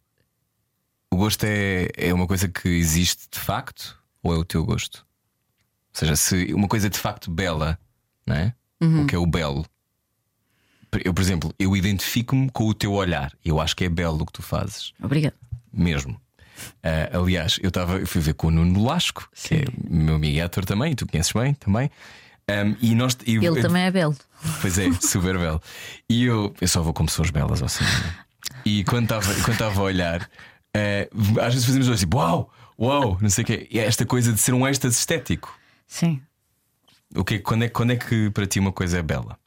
O 1.14 1.18
gosto 1.18 1.44
é, 1.44 1.90
é 1.98 2.14
uma 2.14 2.26
coisa 2.26 2.48
que 2.48 2.70
existe 2.70 3.28
de 3.32 3.38
facto 3.40 4.00
ou 4.24 4.34
é 4.34 4.38
o 4.38 4.46
teu 4.46 4.64
gosto? 4.66 5.06
Ou 5.94 6.00
seja, 6.00 6.16
se 6.16 6.54
uma 6.54 6.70
coisa 6.70 6.88
é 6.88 6.90
de 6.90 6.98
facto 6.98 7.30
bela, 7.30 7.78
não 8.26 8.36
é? 8.36 8.54
O 8.82 9.06
que 9.06 9.14
é 9.14 9.18
o 9.18 9.26
belo? 9.28 9.66
Eu, 11.06 11.14
por 11.14 11.22
exemplo, 11.22 11.54
eu 11.58 11.76
identifico-me 11.76 12.50
com 12.50 12.66
o 12.68 12.74
teu 12.74 12.92
olhar. 12.94 13.32
Eu 13.46 13.60
acho 13.62 13.76
que 13.76 13.86
é 13.86 13.90
belo 13.90 14.22
o 14.22 14.26
que 14.26 14.34
tu 14.34 14.42
fazes, 14.42 14.92
Obrigada. 15.02 15.36
mesmo. 15.72 16.20
Ah, 16.84 17.18
aliás, 17.18 17.58
eu 17.64 17.70
estava, 17.70 17.98
eu 17.98 18.06
fui 18.08 18.22
ver 18.22 18.34
com 18.34 18.48
o 18.48 18.52
Nuno 18.52 18.84
Lasco, 18.84 19.28
que 19.34 19.56
é 19.56 19.66
meu 19.90 20.16
amigo 20.16 20.36
e 20.38 20.42
ator 20.42 20.66
também, 20.66 20.92
e 20.92 20.96
tu 20.96 21.08
conheces 21.08 21.32
bem 21.32 21.54
também. 21.54 21.90
Ahm, 22.48 22.76
e 22.82 22.94
nós, 22.94 23.18
e- 23.26 23.36
Ele 23.38 23.62
também 23.62 23.84
é 23.84 23.92
belo. 23.92 24.16
Pois 24.62 24.78
é, 24.78 24.92
super 25.02 25.38
belo. 25.38 25.62
E 26.10 26.26
eu, 26.26 26.54
eu 26.60 26.68
só 26.68 26.82
vou 26.82 26.94
com 26.94 27.06
pessoas 27.06 27.30
belas 27.30 27.62
ao 27.62 27.70
cinema. 27.70 28.16
E 28.66 28.84
quando 28.84 29.06
estava 29.52 29.80
a 29.80 29.84
olhar, 29.84 30.30
eh, 30.74 31.10
às 31.42 31.54
vezes 31.54 31.66
fazemos 31.66 31.88
assim: 31.90 32.06
uau, 32.14 32.52
uau, 32.78 33.18
não 33.22 33.30
sei 33.30 33.44
o 33.44 33.48
quê. 33.48 33.68
E 33.72 33.80
é 33.80 33.86
esta 33.86 34.06
coisa 34.06 34.32
de 34.34 34.40
ser 34.40 34.54
um 34.54 34.68
êxtase 34.68 34.98
estético. 34.98 35.58
Sim. 35.88 36.22
O 37.16 37.24
que, 37.24 37.40
quando, 37.40 37.64
é, 37.64 37.70
quando 37.70 37.92
é 37.92 37.96
que 37.96 38.30
para 38.32 38.46
ti 38.46 38.60
uma 38.60 38.72
coisa 38.72 39.00
é 39.00 39.02
bela? 39.02 39.38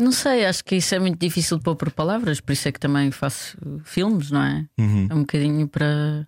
Não 0.00 0.12
sei, 0.12 0.46
acho 0.46 0.64
que 0.64 0.76
isso 0.76 0.94
é 0.94 0.98
muito 0.98 1.18
difícil 1.18 1.58
de 1.58 1.62
pôr 1.62 1.76
por 1.76 1.90
palavras, 1.92 2.40
por 2.40 2.52
isso 2.52 2.66
é 2.66 2.72
que 2.72 2.80
também 2.80 3.10
faço 3.10 3.56
filmes, 3.84 4.30
não 4.30 4.42
é? 4.42 4.66
É 5.10 5.14
um 5.14 5.20
bocadinho 5.20 5.68
para. 5.68 6.26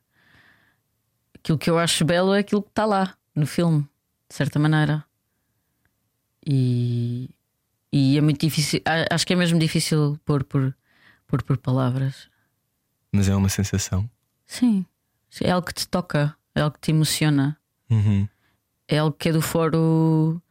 Aquilo 1.35 1.58
que 1.58 1.70
eu 1.70 1.78
acho 1.78 2.04
belo 2.04 2.35
é 2.35 2.40
aquilo 2.40 2.62
que 2.62 2.68
está 2.68 2.85
lá 2.85 3.16
no 3.35 3.46
filme, 3.46 3.82
de 4.28 4.35
certa 4.35 4.58
maneira. 4.58 5.04
E, 6.46 7.30
e 7.92 8.18
é 8.18 8.20
muito 8.20 8.40
difícil, 8.40 8.80
acho 9.11 9.26
que 9.26 9.32
é 9.32 9.37
mesmo 9.37 9.58
difícil 9.58 10.18
pôr 10.24 10.44
por, 10.44 10.74
pôr 11.26 11.42
por 11.42 11.56
palavras. 11.56 12.28
Mas 13.12 13.28
é 13.28 13.35
uma 13.35 13.48
sensação. 13.48 14.08
Sim, 14.46 14.85
é 15.40 15.50
algo 15.50 15.66
que 15.66 15.74
te 15.74 15.88
toca, 15.88 16.37
é 16.54 16.61
algo 16.61 16.74
que 16.74 16.80
te 16.80 16.90
emociona. 16.90 17.56
Uhum. 17.88 18.28
É 18.88 18.98
algo 18.98 19.16
que 19.16 19.28
é 19.28 19.32
do 19.32 19.40
foro 19.40 20.41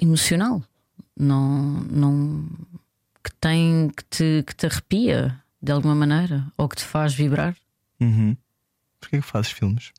emocional. 0.00 0.62
Não, 1.16 1.80
não 1.90 2.48
que 3.22 3.32
tem 3.40 3.90
que 3.90 4.04
te, 4.04 4.44
que 4.46 4.54
te 4.54 4.66
arrepia 4.66 5.38
de 5.62 5.70
alguma 5.72 5.94
maneira 5.94 6.46
ou 6.56 6.68
que 6.68 6.76
te 6.76 6.84
faz 6.84 7.14
vibrar. 7.14 7.54
Uhum. 8.00 8.36
Porquê 8.98 9.18
que 9.18 9.26
fazes 9.26 9.50
filmes? 9.52 9.92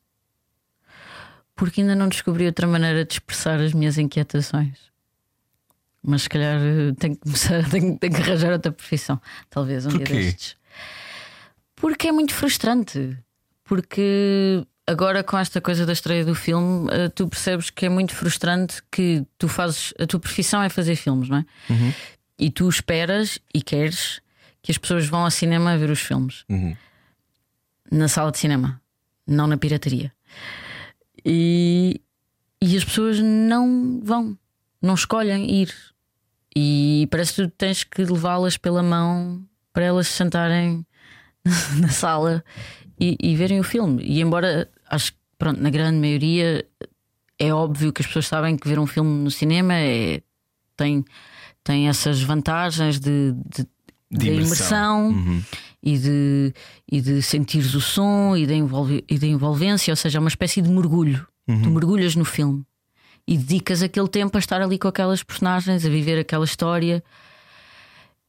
Porque 1.56 1.82
ainda 1.82 1.96
não 1.96 2.10
descobri 2.10 2.46
outra 2.46 2.68
maneira 2.68 3.06
de 3.06 3.14
expressar 3.14 3.60
as 3.60 3.74
minhas 3.74 3.98
inquietações. 3.98 4.92
Mas 6.02 6.24
se 6.24 6.30
calhar 6.30 6.60
eh, 6.60 6.94
tenho 6.98 7.16
que 7.16 7.22
começar, 7.22 7.64
tenho, 7.70 7.98
tenho 8.00 8.14
que 8.14 8.22
arranjar 8.22 8.52
outra 8.54 8.72
profissão, 8.72 9.22
talvez 9.50 9.86
um 9.86 9.92
Porquê? 9.92 10.06
dia 10.06 10.16
destes. 10.24 10.58
Porque 11.76 12.08
é 12.08 12.12
muito 12.12 12.34
frustrante. 12.34 13.18
Porque 13.64 14.66
agora 14.92 15.24
com 15.24 15.38
esta 15.38 15.60
coisa 15.62 15.86
da 15.86 15.94
estreia 15.94 16.24
do 16.26 16.36
filme, 16.36 16.88
eh, 16.92 17.10
tu 17.10 17.28
percebes 17.28 17.70
que 17.70 17.86
é 17.86 17.90
muito 17.90 18.14
frustrante 18.16 18.82
que 18.92 19.26
tu 19.38 19.48
fazes, 19.48 19.94
a 20.00 20.06
tua 20.06 20.20
profissão 20.20 20.62
é 20.62 20.70
fazer 20.70 20.96
filmes, 20.96 21.30
não 21.30 21.38
é? 21.38 21.46
E 22.38 22.50
tu 22.50 22.68
esperas 22.70 23.40
e 23.54 23.62
queres 23.62 24.20
que 24.62 24.72
as 24.72 24.78
pessoas 24.78 25.08
vão 25.08 25.22
ao 25.24 25.32
cinema 25.32 25.78
ver 25.78 25.90
os 25.90 26.00
filmes 26.02 26.44
Uhum. 26.50 26.76
na 27.92 28.08
sala 28.08 28.32
de 28.32 28.38
cinema, 28.40 28.82
não 29.28 29.48
na 29.48 29.58
pirataria. 29.58 30.12
E, 31.26 32.02
e 32.62 32.76
as 32.78 32.84
pessoas 32.84 33.20
não 33.20 34.02
vão, 34.04 34.38
não 34.82 34.94
escolhem 34.96 35.50
ir. 35.62 35.74
E 36.56 37.08
parece 37.12 37.34
que 37.34 37.44
tu 37.44 37.50
tens 37.58 37.84
que 37.84 38.04
levá-las 38.04 38.58
pela 38.58 38.84
mão 38.84 39.44
para 39.74 39.86
elas 39.86 40.08
se 40.08 40.14
sentarem 40.14 40.86
na 41.80 41.90
sala 41.90 42.44
e, 43.00 43.18
e 43.22 43.36
verem 43.36 43.60
o 43.60 43.64
filme. 43.64 44.04
E 44.04 44.20
embora 44.22 44.68
acho 44.92 45.12
que 45.14 45.18
pronto, 45.38 45.60
na 45.62 45.70
grande 45.70 45.98
maioria 46.00 46.64
é 47.40 47.52
óbvio 47.54 47.92
que 47.92 48.02
as 48.02 48.08
pessoas 48.08 48.28
sabem 48.28 48.56
que 48.56 48.68
ver 48.68 48.78
um 48.78 48.86
filme 48.86 49.24
no 49.24 49.32
cinema 49.32 49.74
é, 49.74 50.22
tem, 50.78 51.04
tem 51.64 51.88
essas 51.90 52.22
vantagens 52.22 53.00
de, 53.00 53.34
de, 53.50 53.66
De 54.12 54.18
da 54.20 54.26
imersão. 54.26 55.10
imersão 55.10 55.10
Uhum. 55.10 55.42
e 55.82 55.98
de, 55.98 56.54
e 56.92 57.02
de 57.02 57.22
sentires 57.24 57.74
o 57.74 57.82
som 57.82 58.36
e 58.38 58.46
da, 58.46 58.54
envolve, 58.54 59.04
e 59.10 59.18
da 59.18 59.26
envolvência, 59.26 59.92
ou 59.92 59.96
seja, 59.96 60.18
é 60.18 60.22
uma 60.22 60.28
espécie 60.30 60.62
de 60.62 60.70
mergulho. 60.70 61.26
Tu 61.48 61.70
mergulhas 61.70 62.16
no 62.16 62.24
filme 62.24 62.64
e 63.28 63.38
dedicas 63.38 63.82
aquele 63.84 64.08
tempo 64.08 64.38
a 64.38 64.40
estar 64.40 64.62
ali 64.62 64.78
com 64.78 64.88
aquelas 64.88 65.22
personagens, 65.24 65.86
a 65.86 65.90
viver 65.90 66.18
aquela 66.20 66.46
história. 66.46 67.04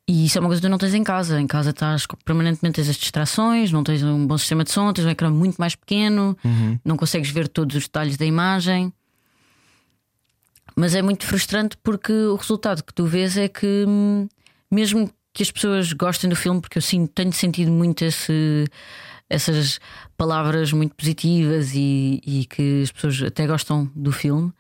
E 0.09 0.27
isso 0.27 0.37
é 0.37 0.41
uma 0.41 0.49
coisa 0.49 0.61
que 0.61 0.67
tu 0.67 0.71
não 0.71 0.79
tens 0.79 0.95
em 0.95 1.05
casa. 1.05 1.41
Em 1.41 1.47
casa 1.47 1.71
estás 1.71 2.07
permanentemente 2.25 2.77
tens 2.77 2.89
as 2.89 2.97
distrações, 2.97 3.71
não 3.71 3.85
tens 3.85 4.03
um 4.03 4.27
bom 4.27 4.37
sistema 4.37 4.65
de 4.65 4.71
som, 4.71 4.93
tens 4.93 5.05
um 5.05 5.11
ecrã 5.11 5.31
muito 5.31 5.57
mais 5.57 5.75
pequeno, 5.75 6.37
não 6.85 6.97
consegues 6.97 7.31
ver 7.31 7.49
todos 7.49 7.77
os 7.77 7.85
detalhes 7.85 8.17
da 8.17 8.25
imagem. 8.27 8.93
Mas 10.77 10.95
é 10.95 11.03
muito 11.03 11.27
frustrante 11.27 11.77
porque 11.83 12.13
o 12.13 12.35
resultado 12.35 12.83
que 12.83 12.95
tu 12.95 13.05
vês 13.05 13.37
é 13.37 13.47
que, 13.47 13.85
hum, 13.87 14.27
mesmo 14.71 15.11
que 15.33 15.43
as 15.43 15.51
pessoas 15.51 15.93
gostem 15.93 16.29
do 16.29 16.37
filme, 16.37 16.61
porque 16.61 16.79
eu 16.79 16.83
sinto, 16.83 17.11
tenho 17.13 17.33
sentido 17.33 17.71
muito 17.71 18.05
esse, 18.05 18.67
essas 19.29 19.79
palavras 20.17 20.73
muito 20.73 20.95
positivas 20.95 21.75
e, 21.75 22.21
e 22.27 22.45
que 22.47 22.83
as 22.83 22.93
pessoas 22.93 23.23
até 23.23 23.47
gostam 23.47 23.91
do 23.95 24.13
filme, 24.13 24.53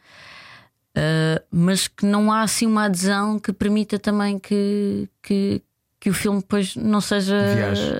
ah, 0.94 1.42
mas 1.50 1.88
que 1.88 2.04
não 2.04 2.30
há 2.30 2.42
assim 2.42 2.66
uma 2.66 2.84
adesão 2.84 3.38
que 3.38 3.52
permita 3.52 3.98
também 3.98 4.38
que, 4.38 5.08
que, 5.22 5.62
que 5.98 6.10
o 6.10 6.14
filme 6.14 6.40
depois 6.40 6.76
não 6.76 7.00
seja. 7.00 7.54
Viaje. 7.54 7.92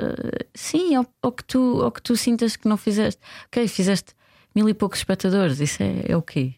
Sim, 0.54 0.98
ou, 0.98 1.06
ou 1.22 1.32
que 1.32 1.44
tu, 1.44 1.60
ou 1.60 1.90
que 1.90 2.02
tu 2.02 2.16
sintas 2.16 2.56
que 2.56 2.68
não 2.68 2.76
fizeste. 2.76 3.20
Ok, 3.46 3.66
fizeste 3.68 4.14
mil 4.54 4.68
e 4.68 4.74
poucos 4.74 4.98
espectadores, 4.98 5.60
isso 5.60 5.82
é, 5.82 6.04
é 6.08 6.16
o 6.16 6.22
quê? 6.22 6.54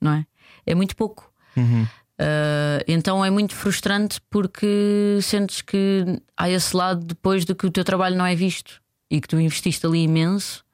Não 0.00 0.12
é? 0.12 0.26
É 0.66 0.74
muito 0.74 0.94
pouco. 0.94 1.32
Uhum. 1.56 1.86
Uh, 2.20 2.82
então 2.86 3.24
é 3.24 3.30
muito 3.30 3.54
frustrante 3.54 4.20
porque 4.28 5.18
sentes 5.22 5.62
que 5.62 6.04
há 6.36 6.50
esse 6.50 6.76
lado 6.76 7.04
depois 7.04 7.44
de 7.44 7.54
que 7.54 7.64
o 7.64 7.70
teu 7.70 7.84
trabalho 7.84 8.16
não 8.16 8.26
é 8.26 8.34
visto 8.34 8.82
e 9.08 9.20
que 9.20 9.28
tu 9.28 9.38
investiste 9.38 9.86
ali 9.86 10.02
imenso 10.02 10.64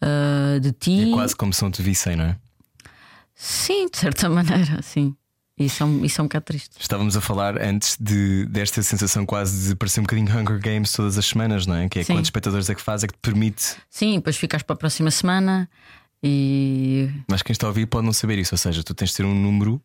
uh, 0.00 0.60
de 0.60 0.72
ti. 0.72 1.10
É 1.10 1.12
quase 1.12 1.36
como 1.36 1.52
se 1.52 1.62
não 1.62 1.70
te 1.70 1.82
vissem, 1.82 2.16
não 2.16 2.24
é? 2.24 2.36
Sim, 3.38 3.88
de 3.88 3.96
certa 3.96 4.28
maneira, 4.28 4.82
sim. 4.82 5.14
Isso 5.56 5.82
é, 5.82 5.86
um, 5.86 6.04
isso 6.04 6.20
é 6.20 6.22
um 6.22 6.26
bocado 6.26 6.44
triste. 6.44 6.70
Estávamos 6.78 7.16
a 7.16 7.20
falar 7.20 7.60
antes 7.60 7.96
de, 7.98 8.46
desta 8.46 8.80
sensação 8.80 9.26
quase 9.26 9.68
de 9.70 9.74
parecer 9.76 9.98
um 10.00 10.04
bocadinho 10.04 10.28
Hunger 10.30 10.60
Games 10.60 10.92
todas 10.92 11.18
as 11.18 11.26
semanas, 11.26 11.66
não 11.66 11.74
é? 11.74 11.88
Que 11.88 11.98
é 12.00 12.04
Sim. 12.04 12.12
quantos 12.12 12.26
espectadores 12.26 12.70
é 12.70 12.74
que 12.76 12.82
faz, 12.82 13.02
é 13.02 13.08
que 13.08 13.14
te 13.14 13.18
permite. 13.20 13.76
Sim, 13.90 14.16
depois 14.16 14.36
ficas 14.36 14.62
para 14.62 14.74
a 14.74 14.76
próxima 14.76 15.10
semana 15.10 15.68
e 16.22 17.10
Mas 17.28 17.42
quem 17.42 17.52
está 17.52 17.66
a 17.66 17.70
ouvir 17.70 17.86
pode 17.86 18.06
não 18.06 18.12
saber 18.12 18.38
isso, 18.38 18.54
ou 18.54 18.58
seja, 18.58 18.84
tu 18.84 18.94
tens 18.94 19.10
de 19.10 19.16
ter 19.16 19.24
um 19.24 19.34
número 19.34 19.82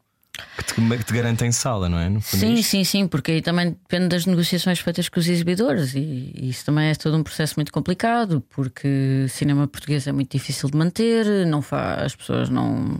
que 0.58 0.63
te, 0.63 0.74
que 0.98 1.04
te 1.04 1.13
garanta 1.13 1.46
em 1.46 1.52
sala, 1.52 1.88
não 1.88 1.98
é? 2.00 2.08
É 2.08 2.19
Sim, 2.22 2.54
isto. 2.56 2.69
sim, 2.72 2.84
sim, 2.84 3.08
porque 3.08 3.32
aí 3.34 3.41
também 3.41 3.72
depende 3.72 4.08
das 4.10 4.26
negociações 4.26 4.80
feitas 4.80 5.08
com 5.08 5.19
os 5.19 5.28
exibidores 5.28 5.93
e 5.93 6.32
isso 6.50 6.65
também 6.65 6.88
é 6.89 6.96
todo 6.96 7.15
um 7.15 7.22
processo 7.24 7.54
muito 7.58 7.72
complicado, 7.72 8.41
porque 8.50 9.28
cinema 9.30 9.67
português 9.67 10.08
é 10.08 10.12
muito 10.12 10.32
difícil 10.32 10.69
de 10.72 10.78
manter, 10.78 11.46
não 11.46 11.62
fa 11.62 11.96
as 12.04 12.15
pessoas 12.15 12.50
não, 12.50 13.00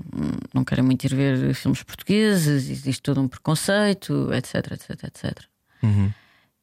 não 0.54 0.64
querem 0.64 0.84
muito 0.84 1.04
ir 1.06 1.16
ver 1.16 1.54
filmes 1.56 1.82
portugueses, 1.82 2.70
existe 2.70 3.02
todo 3.02 3.20
um 3.20 3.28
preconceito, 3.28 4.32
etc, 4.34 4.72
etc, 4.74 5.04
etc. 5.04 5.38
Uhum. 5.82 6.12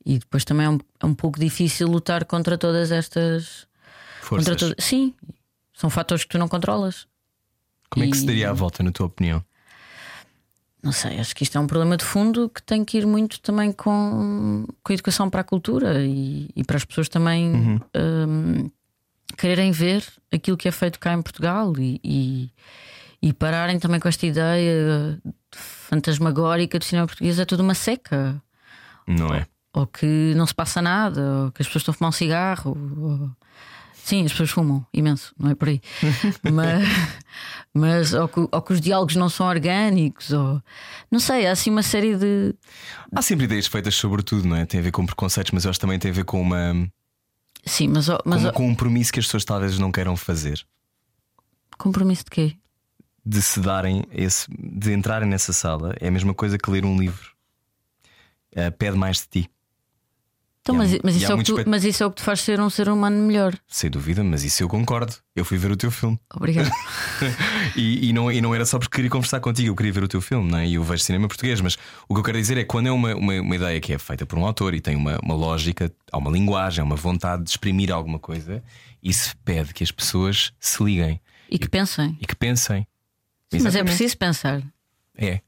E 0.07 0.19
depois 0.19 0.45
também 0.45 0.67
é 0.67 0.71
um, 0.71 0.79
é 1.01 1.07
um 1.07 1.15
pouco 1.15 1.39
difícil 1.39 1.89
lutar 1.89 2.25
contra 2.25 2.57
todas 2.57 2.91
estas. 2.93 3.67
Forças. 4.23 4.47
Contra 4.49 4.57
to- 4.75 4.83
Sim, 4.83 5.15
são 5.75 5.91
fatores 5.91 6.25
que 6.25 6.31
tu 6.31 6.39
não 6.39 6.49
controlas. 6.49 7.07
Como 7.91 8.05
é 8.05 8.09
que 8.09 8.17
se 8.17 8.23
E- 8.23 8.27
daria 8.27 8.51
a 8.51 8.53
volta, 8.53 8.83
na 8.83 8.93
tua 8.93 9.07
opinião? 9.07 9.45
Não 10.83 10.93
sei, 10.93 11.19
acho 11.21 11.35
que 11.37 11.43
isto 11.43 11.59
é 11.59 11.61
um 11.61 11.67
problema 11.67 11.97
de 11.97 12.05
fundo 12.05 12.49
que 12.49 12.63
tem 12.63 12.85
que 12.85 12.97
ir 12.99 13.07
muito 13.07 13.39
também 13.41 13.71
com, 13.71 14.67
com 14.83 14.93
a 14.93 14.95
educação 14.95 15.29
para 15.29 15.43
a 15.43 15.45
cultura 15.45 16.03
e, 16.03 16.49
e 16.57 16.65
para 16.65 16.77
as 16.79 16.85
pessoas 16.87 17.09
também 17.09 17.79
hum, 17.95 18.71
quererem 19.37 19.73
ver 19.73 20.03
aquilo 20.33 20.57
que 20.57 20.69
é 20.69 20.73
feito 20.73 20.99
cá 20.99 21.13
em 21.13 21.21
Portugal 21.21 21.73
e, 21.79 22.01
e, 22.03 22.51
e 23.21 23.33
pararem 23.35 23.79
também 23.79 24.01
com 24.01 24.09
esta 24.09 24.25
ideia 24.25 25.21
fantasmagórica 25.53 26.79
do 26.79 26.85
cinema 26.85 27.07
português 27.07 27.39
é 27.39 27.45
tudo 27.45 27.63
uma 27.63 27.75
seca, 27.75 28.43
Não 29.07 29.35
é? 29.35 29.47
ou 29.75 29.87
que 29.87 30.33
não 30.35 30.47
se 30.47 30.55
passa 30.55 30.81
nada, 30.81 31.45
ou 31.45 31.53
que 31.53 31.63
as 31.63 31.69
pessoas 31.69 31.83
estão 31.83 31.93
a 31.93 31.97
fumar 31.97 32.09
um 32.09 32.13
cigarro. 32.13 32.77
ou- 32.99 33.31
Sim, 34.11 34.25
as 34.25 34.33
pessoas 34.33 34.51
fumam 34.51 34.85
imenso, 34.93 35.33
não 35.39 35.51
é 35.51 35.55
por 35.55 35.69
aí. 35.69 35.81
mas, 36.53 36.89
mas 37.73 38.13
ou, 38.13 38.27
que, 38.27 38.41
ou 38.41 38.61
que 38.63 38.73
os 38.73 38.81
diálogos 38.81 39.15
não 39.15 39.29
são 39.29 39.47
orgânicos, 39.47 40.33
ou 40.33 40.61
não 41.09 41.21
sei, 41.21 41.47
há 41.47 41.53
assim 41.53 41.71
uma 41.71 41.85
série 41.85 42.17
de. 42.17 42.53
Há 43.15 43.23
sempre 43.23 43.45
ideias 43.45 43.69
feitas 43.69 43.95
sobre 43.95 44.25
tudo, 44.25 44.49
não 44.49 44.57
é? 44.57 44.67
Tem 44.67 44.81
a 44.81 44.83
ver 44.83 44.91
com 44.91 45.07
preconceitos, 45.07 45.53
mas 45.53 45.65
eu 45.65 45.71
acho 45.71 45.79
que 45.79 45.83
também 45.83 45.97
tem 45.97 46.11
a 46.11 46.15
ver 46.15 46.25
com 46.25 46.43
uma 46.43 46.91
Sim, 47.65 47.87
mas, 47.87 48.09
mas 48.25 48.43
com, 48.43 48.49
um 48.49 48.53
compromisso 48.53 49.13
que 49.13 49.21
as 49.21 49.27
pessoas 49.27 49.45
talvez 49.45 49.79
não 49.79 49.93
queiram 49.93 50.17
fazer. 50.17 50.67
compromisso 51.79 52.25
de 52.25 52.31
quê? 52.31 52.57
De 53.25 53.41
se 53.41 53.61
darem 53.61 54.03
esse, 54.11 54.49
de 54.59 54.93
entrarem 54.93 55.29
nessa 55.29 55.53
sala 55.53 55.95
é 56.01 56.09
a 56.09 56.11
mesma 56.11 56.35
coisa 56.35 56.59
que 56.59 56.69
ler 56.69 56.85
um 56.85 56.99
livro. 56.99 57.31
Eh, 58.51 58.71
pede 58.71 58.99
mais 58.99 59.19
de 59.19 59.29
ti. 59.29 59.51
Então, 60.73 60.75
mas, 60.77 60.99
mas, 61.05 61.17
isso 61.17 61.31
é 61.31 61.35
o 61.35 61.39
que 61.39 61.45
tu, 61.45 61.59
espe- 61.59 61.71
mas 61.71 61.85
isso 61.85 62.03
é 62.03 62.07
o 62.07 62.11
que 62.11 62.17
te 62.17 62.23
faz 62.25 62.41
ser 62.41 62.61
um 62.61 62.71
ser 62.71 62.89
humano 62.89 63.17
melhor. 63.27 63.55
Sem 63.69 63.91
dúvida, 63.91 64.23
mas 64.25 64.43
isso 64.45 64.63
eu 64.63 64.69
concordo. 64.69 65.15
Eu 65.37 65.45
fui 65.45 65.57
ver 65.59 65.71
o 65.71 65.77
teu 65.77 65.91
filme. 65.91 66.19
Obrigado. 66.35 66.71
E, 67.77 68.09
e 68.09 68.13
não, 68.13 68.33
e 68.33 68.41
não 68.41 68.53
era 68.55 68.65
só 68.67 68.79
porque 68.79 68.97
queria 68.97 69.11
conversar 69.11 69.39
contigo, 69.41 69.69
eu 69.69 69.77
queria 69.77 69.93
ver 69.93 70.03
o 70.03 70.09
teu 70.09 70.21
filme, 70.21 70.51
não 70.51 70.59
é? 70.59 70.67
E 70.67 70.75
eu 70.75 70.83
vejo 70.83 71.05
cinema 71.05 71.29
português, 71.29 71.61
mas 71.61 71.77
o 72.09 72.15
que 72.15 72.21
eu 72.21 72.25
quero 72.25 72.39
dizer 72.39 72.57
é 72.57 72.63
que 72.63 72.67
quando 72.67 72.89
é 72.89 72.91
uma, 72.91 73.15
uma, 73.15 73.41
uma 73.41 73.55
ideia 73.57 73.81
que 73.81 73.93
é 73.93 73.99
feita 73.99 74.27
por 74.27 74.39
um 74.39 74.45
autor 74.45 74.75
e 74.75 74.81
tem 74.81 74.97
uma, 74.97 75.19
uma 75.23 75.35
lógica, 75.35 75.93
há 76.11 76.19
uma 76.19 76.31
linguagem, 76.31 76.81
há 76.83 76.85
uma 76.85 76.97
vontade 76.97 77.45
de 77.45 77.51
exprimir 77.51 77.93
alguma 77.93 78.19
coisa, 78.19 78.63
isso 79.03 79.37
pede 79.45 79.73
que 79.73 79.85
as 79.85 79.93
pessoas 79.93 80.53
se 80.59 80.83
liguem 80.83 81.21
e 81.49 81.59
que 81.59 81.69
pensem. 81.69 82.19
e 82.21 82.27
que 82.27 82.35
pensem. 82.35 82.87
Mas 83.53 83.77
é 83.77 83.85
preciso 83.85 84.17
pensar. 84.19 84.63
É. 85.17 85.41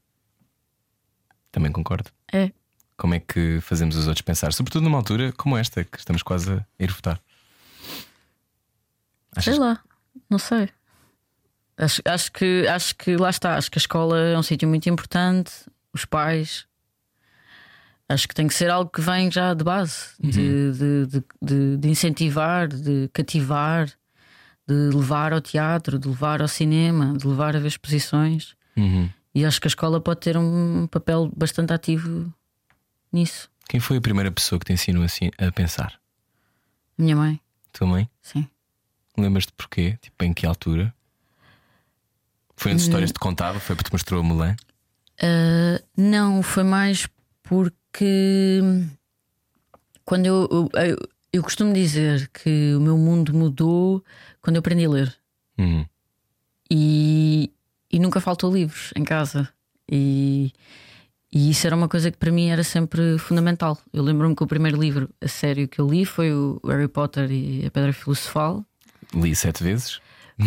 Também 1.51 1.71
concordo. 1.71 2.09
É. 2.31 2.51
Como 2.97 3.13
é 3.15 3.19
que 3.19 3.59
fazemos 3.61 3.95
os 3.95 4.07
outros 4.07 4.21
pensar? 4.21 4.53
Sobretudo 4.53 4.83
numa 4.83 4.97
altura 4.97 5.31
como 5.33 5.57
esta, 5.57 5.83
que 5.83 5.97
estamos 5.97 6.21
quase 6.23 6.51
a 6.53 6.65
ir 6.79 6.91
votar. 6.91 7.19
Achas 9.35 9.55
Sei 9.55 9.63
lá, 9.63 9.79
não 10.29 10.37
sei. 10.37 10.69
Acho, 11.77 12.01
acho, 12.05 12.31
que, 12.31 12.67
acho 12.67 12.95
que 12.95 13.17
lá 13.17 13.29
está. 13.29 13.55
Acho 13.57 13.71
que 13.71 13.79
a 13.79 13.81
escola 13.81 14.19
é 14.19 14.37
um 14.37 14.43
sítio 14.43 14.67
muito 14.67 14.87
importante. 14.89 15.51
Os 15.91 16.05
pais. 16.05 16.65
Acho 18.07 18.27
que 18.27 18.35
tem 18.35 18.47
que 18.47 18.53
ser 18.53 18.69
algo 18.69 18.91
que 18.91 19.01
vem 19.01 19.31
já 19.31 19.53
de 19.53 19.63
base 19.63 20.09
de, 20.19 20.71
de, 20.73 21.05
de, 21.07 21.23
de- 21.41 21.77
de 21.77 21.89
incentivar, 21.89 22.67
de 22.67 23.09
cativar, 23.13 23.87
de 24.67 24.73
levar 24.95 25.33
ao 25.33 25.41
teatro, 25.41 25.97
de 25.97 26.07
levar 26.07 26.41
ao 26.41 26.47
cinema, 26.47 27.17
de 27.17 27.25
levar 27.25 27.55
a 27.55 27.59
ver 27.59 27.67
exposições. 27.69 28.55
Uhum. 28.77 29.09
E 29.33 29.43
acho 29.45 29.59
que 29.59 29.67
a 29.67 29.69
escola 29.69 29.99
pode 29.99 30.19
ter 30.19 30.37
um 30.37 30.85
papel 30.87 31.31
bastante 31.35 31.73
ativo 31.73 32.31
nisso. 33.13 33.49
Quem 33.69 33.79
foi 33.79 33.97
a 33.97 34.01
primeira 34.01 34.31
pessoa 34.31 34.59
que 34.59 34.65
te 34.65 34.73
ensinou 34.73 35.03
assim 35.03 35.29
a 35.37 35.51
pensar? 35.51 35.99
Minha 36.97 37.15
mãe, 37.15 37.39
Tua 37.71 37.87
mãe? 37.87 38.09
sim. 38.21 38.47
Lembras-te 39.17 39.51
porquê? 39.53 39.97
Tipo, 40.01 40.25
em 40.25 40.33
que 40.33 40.45
altura? 40.45 40.93
Foi 42.55 42.73
nas 42.73 42.81
histórias 42.81 43.11
que 43.11 43.19
te 43.19 43.19
contava? 43.19 43.59
Foi 43.59 43.75
porque 43.75 43.89
te 43.89 43.93
mostrou 43.93 44.19
a 44.19 44.23
Mulan? 44.23 44.55
Uh, 45.21 45.83
não, 45.95 46.41
foi 46.41 46.63
mais 46.63 47.07
porque 47.43 48.59
quando 50.03 50.25
eu, 50.25 50.49
eu, 50.51 50.81
eu, 50.81 50.97
eu 51.31 51.43
costumo 51.43 51.73
dizer 51.73 52.27
que 52.29 52.73
o 52.75 52.79
meu 52.81 52.97
mundo 52.97 53.33
mudou 53.33 54.03
quando 54.41 54.55
eu 54.55 54.59
aprendi 54.61 54.85
a 54.85 54.89
ler. 54.89 55.15
Uhum. 55.57 55.85
E, 56.71 57.51
e 57.91 57.99
nunca 57.99 58.19
faltou 58.19 58.51
livros 58.53 58.91
em 58.95 59.03
casa. 59.03 59.47
E, 59.91 60.51
e 61.33 61.49
isso 61.49 61.65
era 61.65 61.75
uma 61.75 61.89
coisa 61.89 62.11
que 62.11 62.17
para 62.17 62.31
mim 62.31 62.49
era 62.49 62.63
sempre 62.63 63.17
fundamental. 63.17 63.75
Eu 63.91 64.03
lembro-me 64.03 64.35
que 64.35 64.43
o 64.43 64.47
primeiro 64.47 64.79
livro 64.79 65.09
a 65.19 65.27
sério 65.27 65.67
que 65.67 65.81
eu 65.81 65.89
li 65.89 66.05
foi 66.05 66.31
o 66.31 66.61
Harry 66.63 66.87
Potter 66.87 67.31
e 67.31 67.65
a 67.65 67.71
Pedra 67.71 67.91
Filosofal. 67.91 68.63
Li 69.15 69.35
sete 69.35 69.63
vezes. 69.63 69.99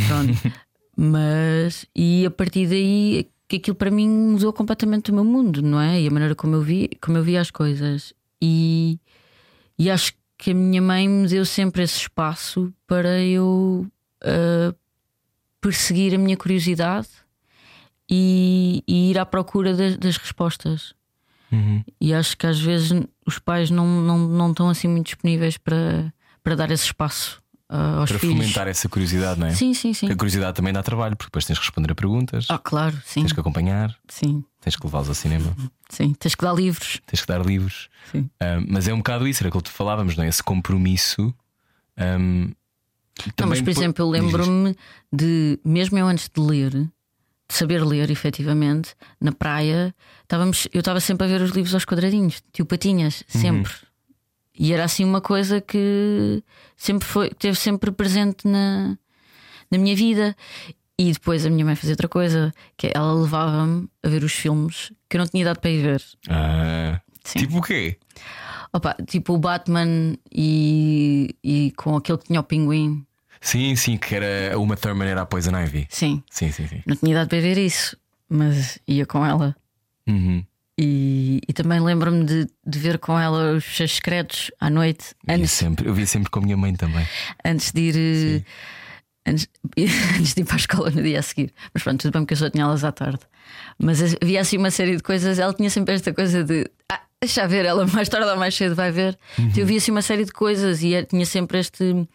Pronto. 0.07 0.55
Mas, 0.97 1.87
e 1.95 2.25
a 2.25 2.31
partir 2.31 2.69
daí, 2.69 3.29
que 3.49 3.57
aquilo 3.57 3.75
para 3.75 3.91
mim 3.91 4.09
mudou 4.09 4.53
completamente 4.53 5.11
o 5.11 5.15
meu 5.15 5.25
mundo, 5.25 5.61
não 5.61 5.81
é? 5.81 6.01
E 6.01 6.07
a 6.07 6.11
maneira 6.11 6.37
como 6.37 6.55
eu 6.55 6.63
vi, 6.63 6.89
como 7.01 7.19
eu 7.19 7.23
via 7.25 7.41
as 7.41 7.51
coisas. 7.51 8.15
E, 8.41 9.01
e 9.77 9.91
acho 9.91 10.13
que 10.39 10.53
a 10.53 10.55
minha 10.55 10.81
mãe 10.81 11.09
me 11.09 11.27
deu 11.27 11.45
sempre 11.45 11.83
esse 11.83 11.99
espaço 11.99 12.73
para 12.87 13.21
eu 13.21 13.85
uh, 14.23 14.77
perseguir 15.61 16.15
a 16.15 16.19
minha 16.19 16.37
curiosidade 16.37 17.09
e, 18.11 18.83
e 18.87 19.11
ir 19.11 19.19
à 19.19 19.27
procura 19.27 19.75
das, 19.75 19.97
das 19.97 20.17
respostas. 20.17 20.95
Uhum. 21.53 21.83
E 22.01 22.13
acho 22.13 22.37
que 22.37 22.47
às 22.47 22.61
vezes 22.61 22.91
os 23.25 23.39
pais 23.39 23.71
não, 23.71 23.87
não, 24.03 24.19
não 24.19 24.51
estão 24.51 24.69
assim 24.69 24.89
muito 24.89 25.07
disponíveis 25.07 25.57
para, 25.57 26.13
para 26.43 26.57
dar 26.57 26.71
esse 26.73 26.85
espaço 26.85 27.41
uh, 27.71 28.01
aos 28.01 28.11
para 28.11 28.19
filhos. 28.19 28.35
fomentar 28.37 28.67
essa 28.67 28.89
curiosidade, 28.89 29.39
não 29.39 29.47
é? 29.47 29.53
Sim, 29.55 29.73
sim, 29.73 29.95
sim. 29.95 30.07
Porque 30.07 30.13
a 30.15 30.17
curiosidade 30.17 30.57
também 30.57 30.73
dá 30.73 30.83
trabalho, 30.83 31.17
porque 31.17 31.29
depois 31.29 31.45
tens 31.45 31.59
que 31.59 31.65
responder 31.65 31.93
a 31.93 31.95
perguntas, 31.95 32.47
Ah, 32.51 32.59
claro, 32.59 33.01
sim. 33.05 33.21
tens 33.21 33.33
que 33.33 33.39
acompanhar, 33.41 33.97
Sim, 34.09 34.45
tens 34.61 34.75
que 34.75 34.85
levá-los 34.85 35.09
ao 35.09 35.15
cinema, 35.15 35.57
sim. 35.89 36.15
Tens 36.15 36.35
que 36.35 36.43
dar 36.45 36.53
livros. 36.53 37.01
tens 37.07 37.21
que 37.21 37.27
dar 37.29 37.45
livros. 37.47 37.89
Sim. 38.11 38.29
Ah, 38.41 38.61
mas 38.69 38.89
é 38.89 38.93
um 38.93 38.99
bocado 38.99 39.27
isso, 39.29 39.43
era 39.43 39.49
aquilo 39.49 39.63
que 39.63 39.71
falávamos, 39.71 40.17
não 40.17 40.25
é? 40.25 40.29
Esse 40.29 40.43
compromisso. 40.43 41.33
ahm, 41.97 42.51
Não, 43.25 43.33
também 43.37 43.51
mas 43.51 43.63
por 43.63 43.73
po- 43.73 43.81
exemplo, 43.81 44.05
eu 44.05 44.11
lembro-me 44.11 44.77
de, 45.13 45.59
mesmo 45.65 45.97
eu 45.97 46.07
antes 46.09 46.29
de 46.29 46.41
ler, 46.41 46.91
saber 47.49 47.85
ler 47.85 48.11
efetivamente, 48.11 48.95
na 49.21 49.33
praia, 49.33 49.95
estávamos, 50.23 50.67
eu 50.73 50.81
estava 50.81 51.01
sempre 51.01 51.27
a 51.27 51.31
ver 51.31 51.41
os 51.43 51.51
livros 51.51 51.75
aos 51.75 51.85
quadradinhos, 51.85 52.43
tio 52.53 52.67
Patinhas, 52.67 53.23
Uhum. 53.35 53.41
sempre. 53.41 53.73
E 54.59 54.73
era 54.73 54.85
assim 54.85 55.05
uma 55.05 55.21
coisa 55.21 55.61
que 55.61 56.43
sempre 56.77 57.07
foi, 57.07 57.31
teve 57.31 57.57
sempre 57.59 57.91
presente 57.93 58.49
na, 58.49 58.97
na 59.71 59.79
minha 59.79 59.95
vida. 59.95 60.35
E 60.99 61.13
depois 61.13 61.45
a 61.45 61.51
minha 61.51 61.63
mãe 61.65 61.77
fazia 61.77 61.93
outra 61.93 62.09
coisa, 62.09 62.55
que 62.75 62.87
é 62.87 62.93
ela 62.95 63.13
levava-me 63.13 63.87
a 64.03 64.09
ver 64.09 64.25
os 64.25 64.33
filmes 64.33 64.91
que 65.11 65.17
eu 65.17 65.21
não 65.21 65.27
tinha 65.29 65.43
idade 65.43 65.61
para 65.61 65.71
ir 65.71 65.83
ver. 65.83 66.03
Ah, 66.31 66.99
tipo 67.23 67.59
o 67.59 67.63
quê? 67.63 67.99
Opa, 68.73 68.97
tipo 69.07 69.35
o 69.35 69.39
Batman 69.39 70.17
e, 70.33 71.37
e 71.45 71.71
com 71.77 71.97
aquele 71.97 72.17
que 72.19 72.25
tinha 72.25 72.41
o 72.41 72.45
pinguim. 72.45 73.06
Sim, 73.47 73.77
sim, 73.77 73.97
que 73.97 74.15
era 74.15 74.59
uma 74.59 74.77
Thurman 74.77 75.07
era 75.09 75.23
a 75.23 75.27
Poison 75.27 75.57
Ivy. 75.57 75.87
Sim, 75.89 76.23
Sim, 76.31 76.51
sim, 76.51 76.67
sim. 76.67 76.83
Não 76.85 76.97
tinha 76.97 77.13
idade 77.13 77.29
para 77.29 77.41
ver 77.41 77.57
isso, 77.57 77.97
mas 78.29 78.79
ia 78.89 79.07
com 79.07 79.25
ela. 79.25 79.55
Uhum. 80.07 80.45
E, 80.79 81.41
e 81.49 81.53
também 81.53 81.81
lembro-me 81.81 82.25
de, 82.25 82.47
de 82.67 82.79
ver 82.79 82.99
com 82.99 83.19
ela 83.19 83.53
os 83.53 83.65
fecheiros 83.65 83.95
secretos 83.97 84.51
à 84.61 84.69
noite, 84.69 85.15
Via 85.27 85.37
antes, 85.37 85.53
sempre, 85.53 85.89
eu 85.89 85.95
via 85.95 86.07
sempre 86.07 86.29
com 86.31 86.41
a 86.41 86.43
minha 86.43 86.57
mãe 86.57 86.75
também. 86.75 87.07
antes 87.45 87.71
de 87.73 87.81
ir. 87.81 87.97
eh, 87.97 88.43
Antes, 89.29 89.49
antes 90.19 90.35
de 90.35 90.41
ir 90.43 90.45
para 90.45 90.55
a 90.55 90.59
escola 90.59 90.91
no 90.91 91.03
dia 91.03 91.19
a 91.19 91.23
seguir. 91.23 91.53
Mas 91.73 91.83
pronto, 91.83 92.01
tudo 92.03 92.13
bem 92.13 92.23
porque 92.23 92.35
eu 92.35 92.39
só 92.39 92.51
tinha 92.51 92.65
aulas 92.65 92.85
à 92.85 92.93
tarde. 92.93 93.21
Mas 93.79 94.01
havia 94.23 94.41
assim 94.41 94.57
uma 94.57 94.71
série 94.71 94.97
de 94.97 95.03
coisas. 95.03 95.39
Ela 95.39 95.53
tinha 95.55 95.69
sempre 95.71 95.95
esta 95.95 96.13
coisa 96.15 96.45
de. 96.45 96.69
Ah, 96.93 97.01
deixa 97.23 97.47
ver, 97.47 97.65
ela 97.65 97.87
mais 97.87 98.09
tarde 98.09 98.29
ou 98.29 98.37
mais 98.37 98.55
cedo 98.55 98.75
vai 98.75 98.91
ver. 98.91 99.19
Então 99.39 99.59
eu 99.59 99.67
via 99.67 99.79
assim 99.79 99.91
uma 99.91 100.03
série 100.03 100.25
de 100.25 100.33
coisas 100.33 100.83
e 100.83 100.95
era- 100.95 101.07
tinha 101.07 101.25
sempre 101.27 101.59
este 101.59 102.07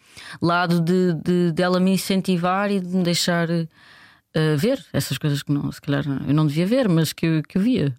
lado 0.42 0.80
de, 0.82 1.14
de 1.24 1.52
dela 1.52 1.80
me 1.80 1.92
incentivar 1.92 2.72
e 2.72 2.80
de 2.80 2.88
me 2.96 3.04
deixar 3.04 3.50
eh, 3.50 4.56
ver 4.58 4.84
essas 4.94 5.18
coisas 5.18 5.42
que 5.44 5.52
não, 5.52 5.72
se 5.72 5.82
calhar 5.82 6.06
eu 6.28 6.34
não 6.34 6.46
devia 6.48 6.66
ver, 6.66 6.88
mas 6.88 7.12
que, 7.14 7.26
eu- 7.26 7.44
que 7.44 7.58
eu 7.58 7.62
via. 7.62 7.96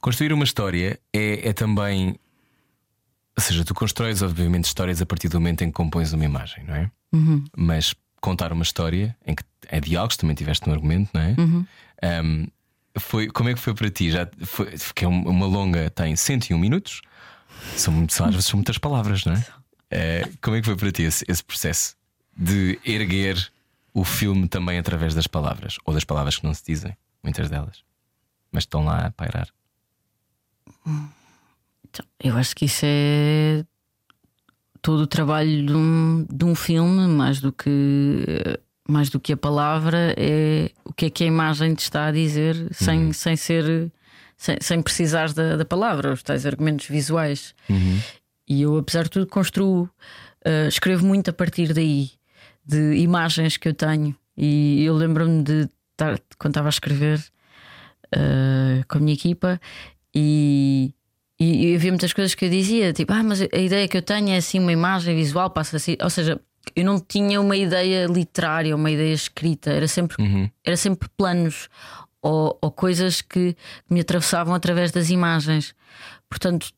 Construir 0.00 0.32
uma 0.32 0.44
história 0.44 0.98
é, 1.12 1.48
é 1.48 1.52
também. 1.52 2.16
Ou 3.36 3.42
seja, 3.42 3.64
tu 3.64 3.74
constróis, 3.74 4.22
obviamente, 4.22 4.64
histórias 4.64 5.00
a 5.02 5.06
partir 5.06 5.28
do 5.28 5.38
momento 5.40 5.62
em 5.62 5.68
que 5.68 5.72
compões 5.72 6.12
uma 6.12 6.24
imagem, 6.24 6.64
não 6.64 6.74
é? 6.74 6.90
Mas 7.56 7.94
contar 8.20 8.52
uma 8.52 8.62
história 8.62 9.16
em 9.26 9.34
que 9.34 9.42
é 9.68 9.80
diálogos, 9.80 10.16
também 10.16 10.34
tiveste 10.34 10.68
um 10.68 10.72
argumento, 10.72 11.10
não 11.14 11.20
é? 11.20 11.34
Um, 12.22 12.46
foi, 12.98 13.28
como 13.28 13.48
é 13.48 13.54
que 13.54 13.60
foi 13.60 13.74
para 13.74 13.90
ti? 13.90 14.10
Já 14.10 14.28
foi, 14.44 14.72
que 14.94 15.04
é 15.04 15.08
um- 15.08 15.28
uma 15.28 15.46
longa, 15.46 15.90
tem 15.90 16.14
101 16.16 16.58
minutos, 16.58 17.00
são, 17.76 18.08
são, 18.08 18.26
às 18.26 18.32
vezes 18.34 18.48
são 18.48 18.56
muitas 18.58 18.78
palavras, 18.78 19.24
não 19.24 19.32
é? 19.34 19.46
Eh, 19.90 20.28
como 20.42 20.56
é 20.56 20.60
que 20.60 20.66
foi 20.66 20.76
para 20.76 20.92
ti 20.92 21.02
esse, 21.02 21.24
esse 21.28 21.42
processo 21.42 21.96
de 22.36 22.78
erguer 22.84 23.50
o 23.94 24.04
filme 24.04 24.46
também 24.48 24.78
através 24.78 25.14
das 25.14 25.26
palavras? 25.26 25.76
Ou 25.84 25.94
das 25.94 26.04
palavras 26.04 26.36
que 26.36 26.44
não 26.44 26.52
se 26.54 26.62
dizem, 26.66 26.96
muitas 27.22 27.48
delas, 27.50 27.82
mas 28.52 28.62
estão 28.64 28.84
lá 28.84 29.06
a 29.06 29.10
pairar. 29.10 29.48
Então, 30.86 32.04
eu 32.20 32.36
acho 32.36 32.54
que 32.54 32.66
isso 32.66 32.82
é 32.84 33.64
todo 34.82 35.00
o 35.00 35.06
trabalho 35.06 35.66
de 35.66 35.72
um, 35.74 36.26
de 36.30 36.44
um 36.44 36.54
filme, 36.54 37.06
mais 37.08 37.40
do 37.40 37.52
que 37.52 38.24
mais 38.88 39.10
do 39.10 39.20
que 39.20 39.32
a 39.34 39.36
palavra, 39.36 40.14
é 40.16 40.70
o 40.84 40.92
que 40.92 41.06
é 41.06 41.10
que 41.10 41.24
a 41.24 41.26
imagem 41.26 41.74
te 41.74 41.82
está 41.82 42.06
a 42.06 42.12
dizer 42.12 42.56
sem, 42.72 43.12
sem 43.12 43.36
ser 43.36 43.92
sem, 44.38 44.56
sem 44.60 44.80
precisar 44.80 45.32
da, 45.32 45.56
da 45.56 45.64
palavra, 45.64 46.12
os 46.12 46.22
tais 46.22 46.46
argumentos 46.46 46.86
visuais. 46.86 47.54
E 48.48 48.62
eu, 48.62 48.78
apesar 48.78 49.04
de 49.04 49.10
tudo, 49.10 49.26
construo, 49.26 49.90
eh, 50.44 50.68
escrevo 50.68 51.04
muito 51.04 51.28
a 51.28 51.32
partir 51.32 51.74
daí, 51.74 52.12
de 52.64 52.94
imagens 52.94 53.56
que 53.56 53.68
eu 53.68 53.74
tenho. 53.74 54.16
E 54.36 54.84
eu 54.84 54.94
lembro-me 54.94 55.42
de 55.42 55.68
estar, 55.90 56.18
quando 56.38 56.52
estava 56.52 56.68
a 56.68 56.70
escrever 56.70 57.22
eh, 58.14 58.82
com 58.88 58.98
a 58.98 59.00
minha 59.00 59.14
equipa, 59.14 59.60
e, 60.14 60.94
e, 61.38 61.72
e 61.72 61.76
havia 61.76 61.90
muitas 61.90 62.12
coisas 62.12 62.34
que 62.34 62.44
eu 62.44 62.48
dizia, 62.50 62.92
tipo, 62.92 63.12
ah, 63.12 63.22
mas 63.22 63.42
a 63.42 63.58
ideia 63.58 63.88
que 63.88 63.96
eu 63.96 64.02
tenho 64.02 64.30
é 64.30 64.36
assim 64.36 64.60
uma 64.60 64.72
imagem 64.72 65.16
visual, 65.16 65.50
passa 65.50 65.76
assim. 65.76 65.96
Ou 66.00 66.08
seja, 66.08 66.40
eu 66.78 66.84
não 66.84 67.00
tinha 67.00 67.40
uma 67.40 67.56
ideia 67.56 68.06
literária, 68.06 68.74
uma 68.76 68.88
ideia 68.88 69.12
escrita, 69.12 69.70
era 69.70 69.88
sempre, 69.88 70.16
era 70.64 70.76
sempre 70.76 71.08
planos 71.16 71.68
ou, 72.22 72.56
ou 72.62 72.70
coisas 72.70 73.20
que 73.20 73.56
me 73.90 74.00
atravessavam 74.00 74.54
através 74.54 74.92
das 74.92 75.10
imagens. 75.10 75.74
Portanto, 76.30 76.68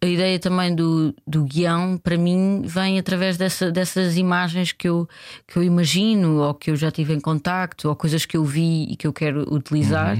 a 0.00 0.06
ideia 0.06 0.38
também 0.38 0.72
do, 0.72 1.12
do 1.26 1.42
guião, 1.42 1.98
para 1.98 2.16
mim, 2.16 2.62
vem 2.64 2.96
através 2.96 3.36
dessa, 3.36 3.72
dessas 3.72 4.16
imagens 4.16 4.70
que 4.70 4.88
eu, 4.88 5.08
que 5.48 5.58
eu 5.58 5.64
imagino, 5.64 6.42
ou 6.42 6.54
que 6.54 6.70
eu 6.70 6.76
já 6.76 6.92
tive 6.92 7.12
em 7.12 7.20
contacto, 7.20 7.88
ou 7.88 7.96
coisas 7.96 8.24
que 8.24 8.36
eu 8.36 8.44
vi 8.44 8.84
e 8.84 8.96
que 8.96 9.06
eu 9.08 9.12
quero 9.12 9.52
utilizar. 9.52 10.16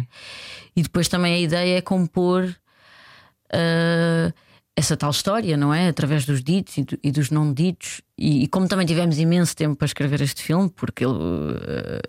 E 0.74 0.82
depois 0.82 1.06
também 1.06 1.34
a 1.34 1.38
ideia 1.38 1.78
é 1.78 1.80
compor 1.80 2.52
ah, 3.52 4.32
essa 4.76 4.96
tal 4.96 5.10
história, 5.10 5.56
não 5.56 5.72
é? 5.74 5.88
Através 5.88 6.24
dos 6.24 6.42
ditos 6.42 6.78
e, 6.78 6.84
do- 6.84 6.98
e 7.02 7.12
dos 7.12 7.30
não 7.30 7.52
ditos. 7.52 8.00
E, 8.16 8.44
e 8.44 8.48
como 8.48 8.66
também 8.68 8.86
tivemos 8.86 9.18
imenso 9.18 9.54
tempo 9.56 9.76
para 9.76 9.86
escrever 9.86 10.20
este 10.22 10.42
filme, 10.42 10.70
porque 10.70 11.04
ele, 11.04 11.14
ah, 11.14 12.08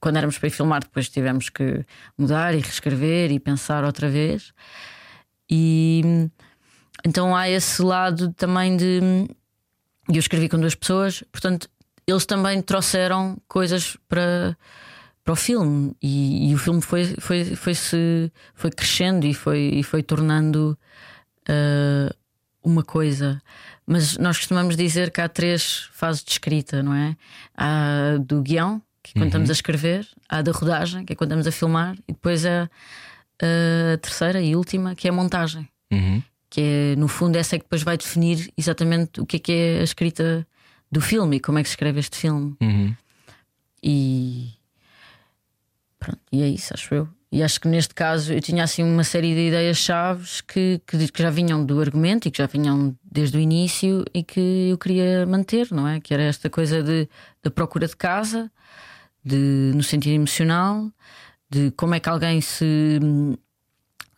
quando 0.00 0.16
éramos 0.16 0.38
para 0.38 0.48
ir 0.48 0.50
filmar, 0.50 0.80
depois 0.82 1.08
tivemos 1.08 1.48
que 1.48 1.84
mudar 2.18 2.54
e 2.54 2.58
reescrever 2.60 3.30
e 3.32 3.38
pensar 3.40 3.84
outra 3.84 4.08
vez. 4.08 4.52
E 5.50 6.02
então 7.04 7.34
há 7.34 7.48
esse 7.48 7.82
lado 7.82 8.32
também 8.34 8.76
de. 8.76 9.00
Eu 10.08 10.18
escrevi 10.18 10.48
com 10.48 10.58
duas 10.58 10.74
pessoas, 10.74 11.22
portanto, 11.30 11.68
eles 12.06 12.26
também 12.26 12.60
trouxeram 12.60 13.38
coisas 13.46 13.96
para, 14.08 14.56
para 15.22 15.32
o 15.32 15.36
filme 15.36 15.94
e, 16.02 16.50
e 16.50 16.54
o 16.54 16.58
filme 16.58 16.80
foi, 16.82 17.04
foi, 17.20 17.44
foi, 17.54 17.74
-se, 17.74 18.32
foi 18.54 18.70
crescendo 18.70 19.24
e 19.26 19.32
foi, 19.32 19.70
e 19.74 19.82
foi 19.84 20.02
tornando 20.02 20.76
ah, 21.50 22.14
uma 22.62 22.82
coisa. 22.82 23.42
Mas 23.86 24.16
nós 24.18 24.36
costumamos 24.38 24.76
dizer 24.76 25.10
que 25.10 25.20
há 25.20 25.28
três 25.28 25.88
fases 25.92 26.22
de 26.22 26.30
escrita, 26.30 26.82
não 26.82 26.94
é? 26.94 27.16
Há 27.56 28.18
do 28.20 28.40
guião, 28.42 28.80
que 29.02 29.12
é 29.12 29.14
quando 29.20 29.26
estamos 29.28 29.50
a 29.50 29.52
escrever, 29.52 30.06
há 30.28 30.42
da 30.42 30.52
rodagem, 30.52 31.04
que 31.04 31.12
é 31.12 31.16
quando 31.16 31.30
estamos 31.30 31.46
a 31.46 31.52
filmar, 31.52 31.96
e 32.06 32.12
depois 32.12 32.44
há 32.46 32.70
a 33.42 33.96
terceira 33.98 34.40
e 34.40 34.54
última, 34.54 34.94
que 34.94 35.08
é 35.08 35.10
a 35.10 35.14
montagem 35.14 35.68
Uhum. 35.92 36.22
que 36.48 36.60
é 36.60 36.94
no 36.96 37.08
fundo 37.08 37.34
essa 37.36 37.56
é 37.56 37.58
que 37.58 37.64
depois 37.64 37.82
vai 37.82 37.96
definir 37.96 38.52
exatamente 38.56 39.20
o 39.20 39.26
que 39.26 39.36
é 39.36 39.40
que 39.40 39.50
é 39.52 39.80
a 39.80 39.82
escrita 39.82 40.46
do 40.92 41.00
filme 41.00 41.36
e 41.36 41.40
como 41.40 41.58
é 41.58 41.62
que 41.64 41.68
se 41.68 41.72
escreve 41.72 41.98
este 41.98 42.16
filme. 42.16 42.54
Uhum. 42.60 42.94
E 43.82 44.50
pronto, 45.98 46.20
e 46.30 46.42
é 46.42 46.48
isso, 46.48 46.72
acho 46.74 46.94
eu. 46.94 47.08
E 47.32 47.44
acho 47.44 47.60
que 47.60 47.68
neste 47.68 47.94
caso 47.94 48.32
eu 48.32 48.40
tinha 48.40 48.64
assim 48.64 48.82
uma 48.82 49.04
série 49.04 49.32
de 49.34 49.48
ideias-chaves 49.48 50.40
que, 50.40 50.80
que, 50.84 51.12
que 51.12 51.22
já 51.22 51.30
vinham 51.30 51.64
do 51.64 51.80
argumento 51.80 52.26
e 52.26 52.30
que 52.30 52.38
já 52.38 52.46
vinham 52.46 52.96
desde 53.04 53.36
o 53.36 53.40
início 53.40 54.04
e 54.12 54.24
que 54.24 54.70
eu 54.70 54.76
queria 54.76 55.24
manter, 55.26 55.68
não 55.70 55.86
é? 55.86 56.00
Que 56.00 56.12
era 56.12 56.24
esta 56.24 56.50
coisa 56.50 56.82
de, 56.82 57.08
da 57.40 57.50
procura 57.50 57.86
de 57.86 57.96
casa, 57.96 58.50
de, 59.24 59.70
no 59.76 59.82
sentido 59.82 60.14
emocional, 60.14 60.90
de 61.48 61.70
como 61.72 61.94
é 61.94 62.00
que 62.00 62.08
alguém 62.08 62.40
se, 62.40 62.98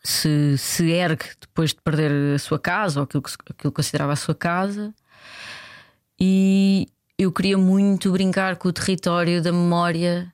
se, 0.03 0.57
se 0.57 0.89
ergue 0.89 1.25
depois 1.39 1.69
de 1.69 1.81
perder 1.81 2.35
a 2.35 2.39
sua 2.39 2.57
casa 2.57 2.99
ou 2.99 3.03
aquilo 3.03 3.21
que, 3.21 3.31
aquilo 3.31 3.71
que 3.71 3.75
considerava 3.75 4.13
a 4.13 4.15
sua 4.15 4.33
casa. 4.33 4.91
E 6.19 6.87
eu 7.15 7.31
queria 7.31 7.59
muito 7.59 8.11
brincar 8.11 8.55
com 8.55 8.69
o 8.69 8.73
território 8.73 9.39
da 9.39 9.51
memória 9.51 10.32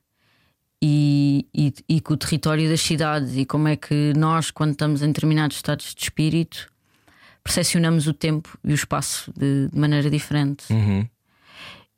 e, 0.82 1.46
e, 1.54 1.74
e, 1.90 2.02
com 2.02 2.14
o 2.14 2.18
território 2.18 2.70
das 2.70 2.80
cidades 2.80 3.36
e 3.36 3.46
como 3.46 3.68
é 3.68 3.76
que 3.76 4.14
nós, 4.16 4.50
quando 4.50 4.72
estamos 4.72 5.02
em 5.02 5.08
determinados 5.08 5.58
estados 5.58 5.94
de 5.94 6.04
espírito, 6.04 6.72
percepcionamos 7.44 8.08
o 8.08 8.14
tempo 8.14 8.58
e 8.64 8.72
o 8.72 8.76
espaço 8.76 9.32
de, 9.38 9.68
de 9.68 9.78
maneira 9.78 10.10
diferente. 10.10 10.72
Uhum. 10.72 11.08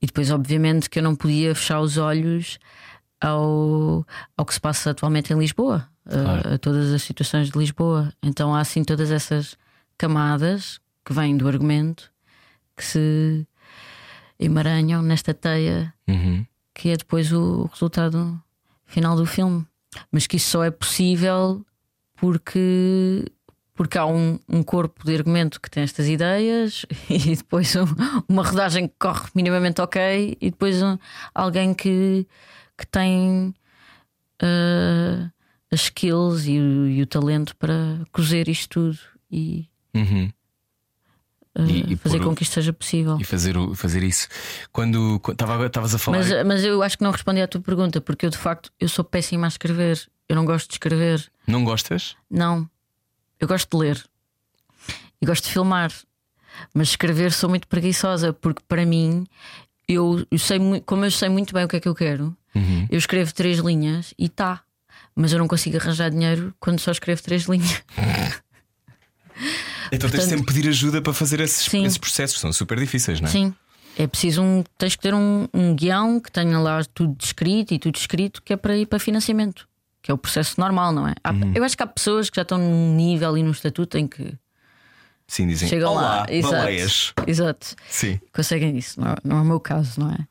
E 0.02 0.06
depois, 0.08 0.32
obviamente, 0.32 0.90
que 0.90 0.98
eu 0.98 1.04
não 1.04 1.16
podia 1.16 1.54
fechar 1.54 1.80
os 1.80 1.98
olhos 1.98 2.58
ao, 3.20 4.06
ao 4.36 4.46
que 4.46 4.54
se 4.54 4.60
passa 4.60 4.90
atualmente 4.90 5.32
em 5.32 5.38
Lisboa, 5.38 5.88
claro. 6.10 6.50
a, 6.50 6.54
a 6.56 6.58
todas 6.58 6.92
as 6.92 7.04
situações 7.04 7.52
de 7.52 7.58
Lisboa. 7.58 8.12
Então 8.24 8.56
há 8.56 8.62
assim 8.62 8.84
todas 8.84 9.12
essas 9.12 9.56
camadas 9.96 10.80
que 11.06 11.14
vêm 11.14 11.38
do 11.38 11.48
argumento 11.48 12.12
que 12.76 12.84
se 12.84 13.48
emaranham 14.40 15.04
nesta 15.04 15.36
teia 15.36 15.94
uhum. 16.08 16.44
que 16.74 16.90
é 16.90 16.98
depois 16.98 17.32
o 17.32 17.70
resultado 17.72 18.42
final 18.92 19.16
do 19.16 19.26
filme. 19.26 19.66
Mas 20.12 20.28
que 20.28 20.38
isso 20.38 20.52
só 20.52 20.64
é 20.64 20.72
possível 20.72 21.66
porque, 22.16 23.26
porque 23.74 23.98
há 23.98 24.06
um, 24.06 24.40
um 24.48 24.62
corpo 24.64 25.04
de 25.04 25.16
argumento 25.16 25.60
que 25.60 25.70
tem 25.70 25.84
estas 25.84 26.08
ideias 26.08 26.86
e 27.10 27.36
depois 27.36 27.76
um, 27.76 27.86
uma 28.28 28.44
rodagem 28.44 28.88
que 28.88 28.94
corre 29.00 29.30
minimamente 29.34 29.82
ok 29.82 30.38
e 30.40 30.52
depois 30.52 30.82
um, 30.82 30.98
alguém 31.34 31.74
que, 31.74 32.28
que 32.78 32.88
tem 32.88 33.54
uh, 34.42 35.32
as 35.72 35.82
skills 35.82 36.46
e 36.46 36.58
e 36.58 37.02
o, 37.02 37.08
talento 37.08 37.56
para 37.56 38.02
cozer 38.12 38.48
isto 38.48 38.70
tudo 38.70 39.00
e. 39.32 39.68
Uhum. 39.94 40.32
E, 41.60 41.94
e 41.94 41.96
fazer 41.98 42.22
com 42.22 42.34
que 42.34 42.44
isto 42.44 42.54
seja 42.54 42.72
possível. 42.72 43.18
E 43.20 43.24
fazer, 43.26 43.56
fazer 43.76 44.04
isso. 44.04 44.28
Quando 44.72 45.22
estavas 45.30 45.94
a 45.94 45.98
falar. 45.98 46.20
Mas, 46.20 46.46
mas 46.46 46.64
eu 46.64 46.82
acho 46.82 46.98
que 46.98 47.04
não 47.04 47.12
respondi 47.12 47.42
à 47.42 47.48
tua 47.48 47.60
pergunta, 47.60 48.00
porque 48.00 48.26
eu 48.26 48.30
de 48.30 48.38
facto 48.38 48.72
eu 48.80 48.88
sou 48.88 49.04
péssima 49.04 49.48
a 49.48 49.50
escrever. 49.50 50.10
Eu 50.30 50.36
não 50.36 50.46
gosto 50.46 50.70
de 50.70 50.76
escrever. 50.76 51.30
Não 51.46 51.66
gostas? 51.66 52.16
Não. 52.30 52.70
Eu 53.40 53.48
gosto 53.48 53.78
de 53.78 53.84
ler 53.84 54.12
e 55.22 55.26
gosto 55.26 55.46
de 55.46 55.52
filmar. 55.52 55.92
Mas 56.74 56.90
escrever 56.90 57.32
sou 57.32 57.50
muito 57.50 57.68
preguiçosa, 57.68 58.34
porque 58.34 58.62
para 58.68 58.86
mim, 58.86 59.26
eu, 59.88 60.26
eu 60.30 60.40
sei 60.40 60.60
como 60.86 61.06
eu 61.06 61.12
sei 61.12 61.30
muito 61.30 61.54
bem 61.54 61.64
o 61.64 61.68
que 61.68 61.78
é 61.78 61.80
que 61.80 61.88
eu 61.88 61.96
quero, 61.96 62.36
uhum. 62.54 62.88
eu 62.90 62.98
escrevo 62.98 63.34
três 63.34 63.60
linhas 63.60 64.14
e 64.18 64.28
tá. 64.28 64.62
Mas 65.16 65.32
eu 65.32 65.40
não 65.40 65.48
consigo 65.48 65.78
arranjar 65.78 66.10
dinheiro 66.10 66.54
quando 66.60 66.80
só 66.80 66.92
escrevo 66.92 67.22
três 67.22 67.44
linhas. 67.44 67.84
Então 69.92 70.10
Portanto, 70.10 70.22
tens 70.22 70.30
sempre 70.30 70.46
pedir 70.46 70.70
ajuda 70.70 71.02
para 71.02 71.14
fazer 71.14 71.42
esses, 71.42 71.72
esses 71.74 71.98
processos, 71.98 72.40
são 72.40 72.54
super 72.54 72.80
difíceis, 72.80 73.20
não 73.20 73.28
é? 73.28 73.32
Sim. 73.32 73.54
É 73.98 74.08
preciso 74.08 74.42
um. 74.42 74.64
Tens 74.78 74.96
que 74.96 75.02
ter 75.02 75.14
um, 75.14 75.48
um 75.54 75.76
guião 75.76 76.20
que 76.20 76.32
tenha 76.32 76.58
lá 76.60 76.82
tudo 76.94 77.14
descrito 77.16 77.74
e 77.74 77.80
tudo 77.80 77.98
escrito 77.98 78.42
que 78.42 78.54
é 78.54 78.58
para 78.58 78.78
ir 78.78 78.86
para 78.86 79.00
financiamento, 79.00 79.68
que 80.02 80.10
é 80.10 80.14
o 80.14 80.18
processo 80.18 80.60
normal, 80.60 80.94
não 80.94 81.08
é? 81.08 81.14
Há, 81.22 81.32
uhum. 81.32 81.52
Eu 81.54 81.64
acho 81.64 81.76
que 81.76 81.84
há 81.84 81.88
pessoas 81.88 82.30
que 82.30 82.38
já 82.38 82.44
estão 82.44 82.58
num 82.58 82.96
nível 82.96 83.38
e 83.38 83.44
num 83.44 83.52
estatuto 83.52 83.98
em 83.98 84.08
que. 84.08 84.34
Sim, 85.28 85.48
dizem 85.48 85.68
Chegam 85.68 85.92
Olá, 85.92 86.22
lá, 86.22 86.26
exato, 86.30 86.56
baleias. 86.56 87.14
Exato. 87.28 87.76
Sim. 87.90 88.20
Conseguem 88.34 88.78
isso, 88.78 89.00
não 89.00 89.12
é, 89.12 89.16
não 89.24 89.38
é 89.38 89.42
o 89.42 89.46
meu 89.46 89.60
caso, 89.60 90.00
não 90.00 90.12
é? 90.12 90.28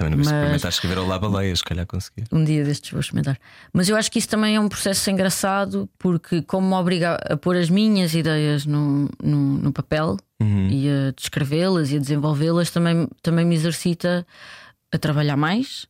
Também 0.00 0.16
não 0.16 0.24
vou 0.24 0.32
experimentar 0.32 0.70
escrever 0.70 0.98
Olá 0.98 1.18
Baleias, 1.18 1.58
se 1.58 1.64
calhar 1.64 1.86
conseguir. 1.86 2.24
Um 2.32 2.42
dia 2.42 2.64
destes 2.64 2.90
vou 2.90 3.00
experimentar. 3.00 3.38
Mas 3.70 3.86
eu 3.86 3.96
acho 3.96 4.10
que 4.10 4.18
isso 4.18 4.28
também 4.28 4.56
é 4.56 4.60
um 4.60 4.66
processo 4.66 5.10
engraçado, 5.10 5.90
porque 5.98 6.40
como 6.40 6.68
me 6.68 6.74
obriga 6.74 7.16
a 7.16 7.36
pôr 7.36 7.54
as 7.54 7.68
minhas 7.68 8.14
ideias 8.14 8.64
no, 8.64 9.10
no, 9.22 9.58
no 9.58 9.72
papel 9.74 10.16
uhum. 10.40 10.68
e 10.70 10.88
a 10.88 11.12
descrevê-las 11.14 11.92
e 11.92 11.96
a 11.96 11.98
desenvolvê-las, 11.98 12.70
também, 12.70 13.06
também 13.20 13.44
me 13.44 13.54
exercita 13.54 14.26
a 14.90 14.96
trabalhar 14.96 15.36
mais 15.36 15.86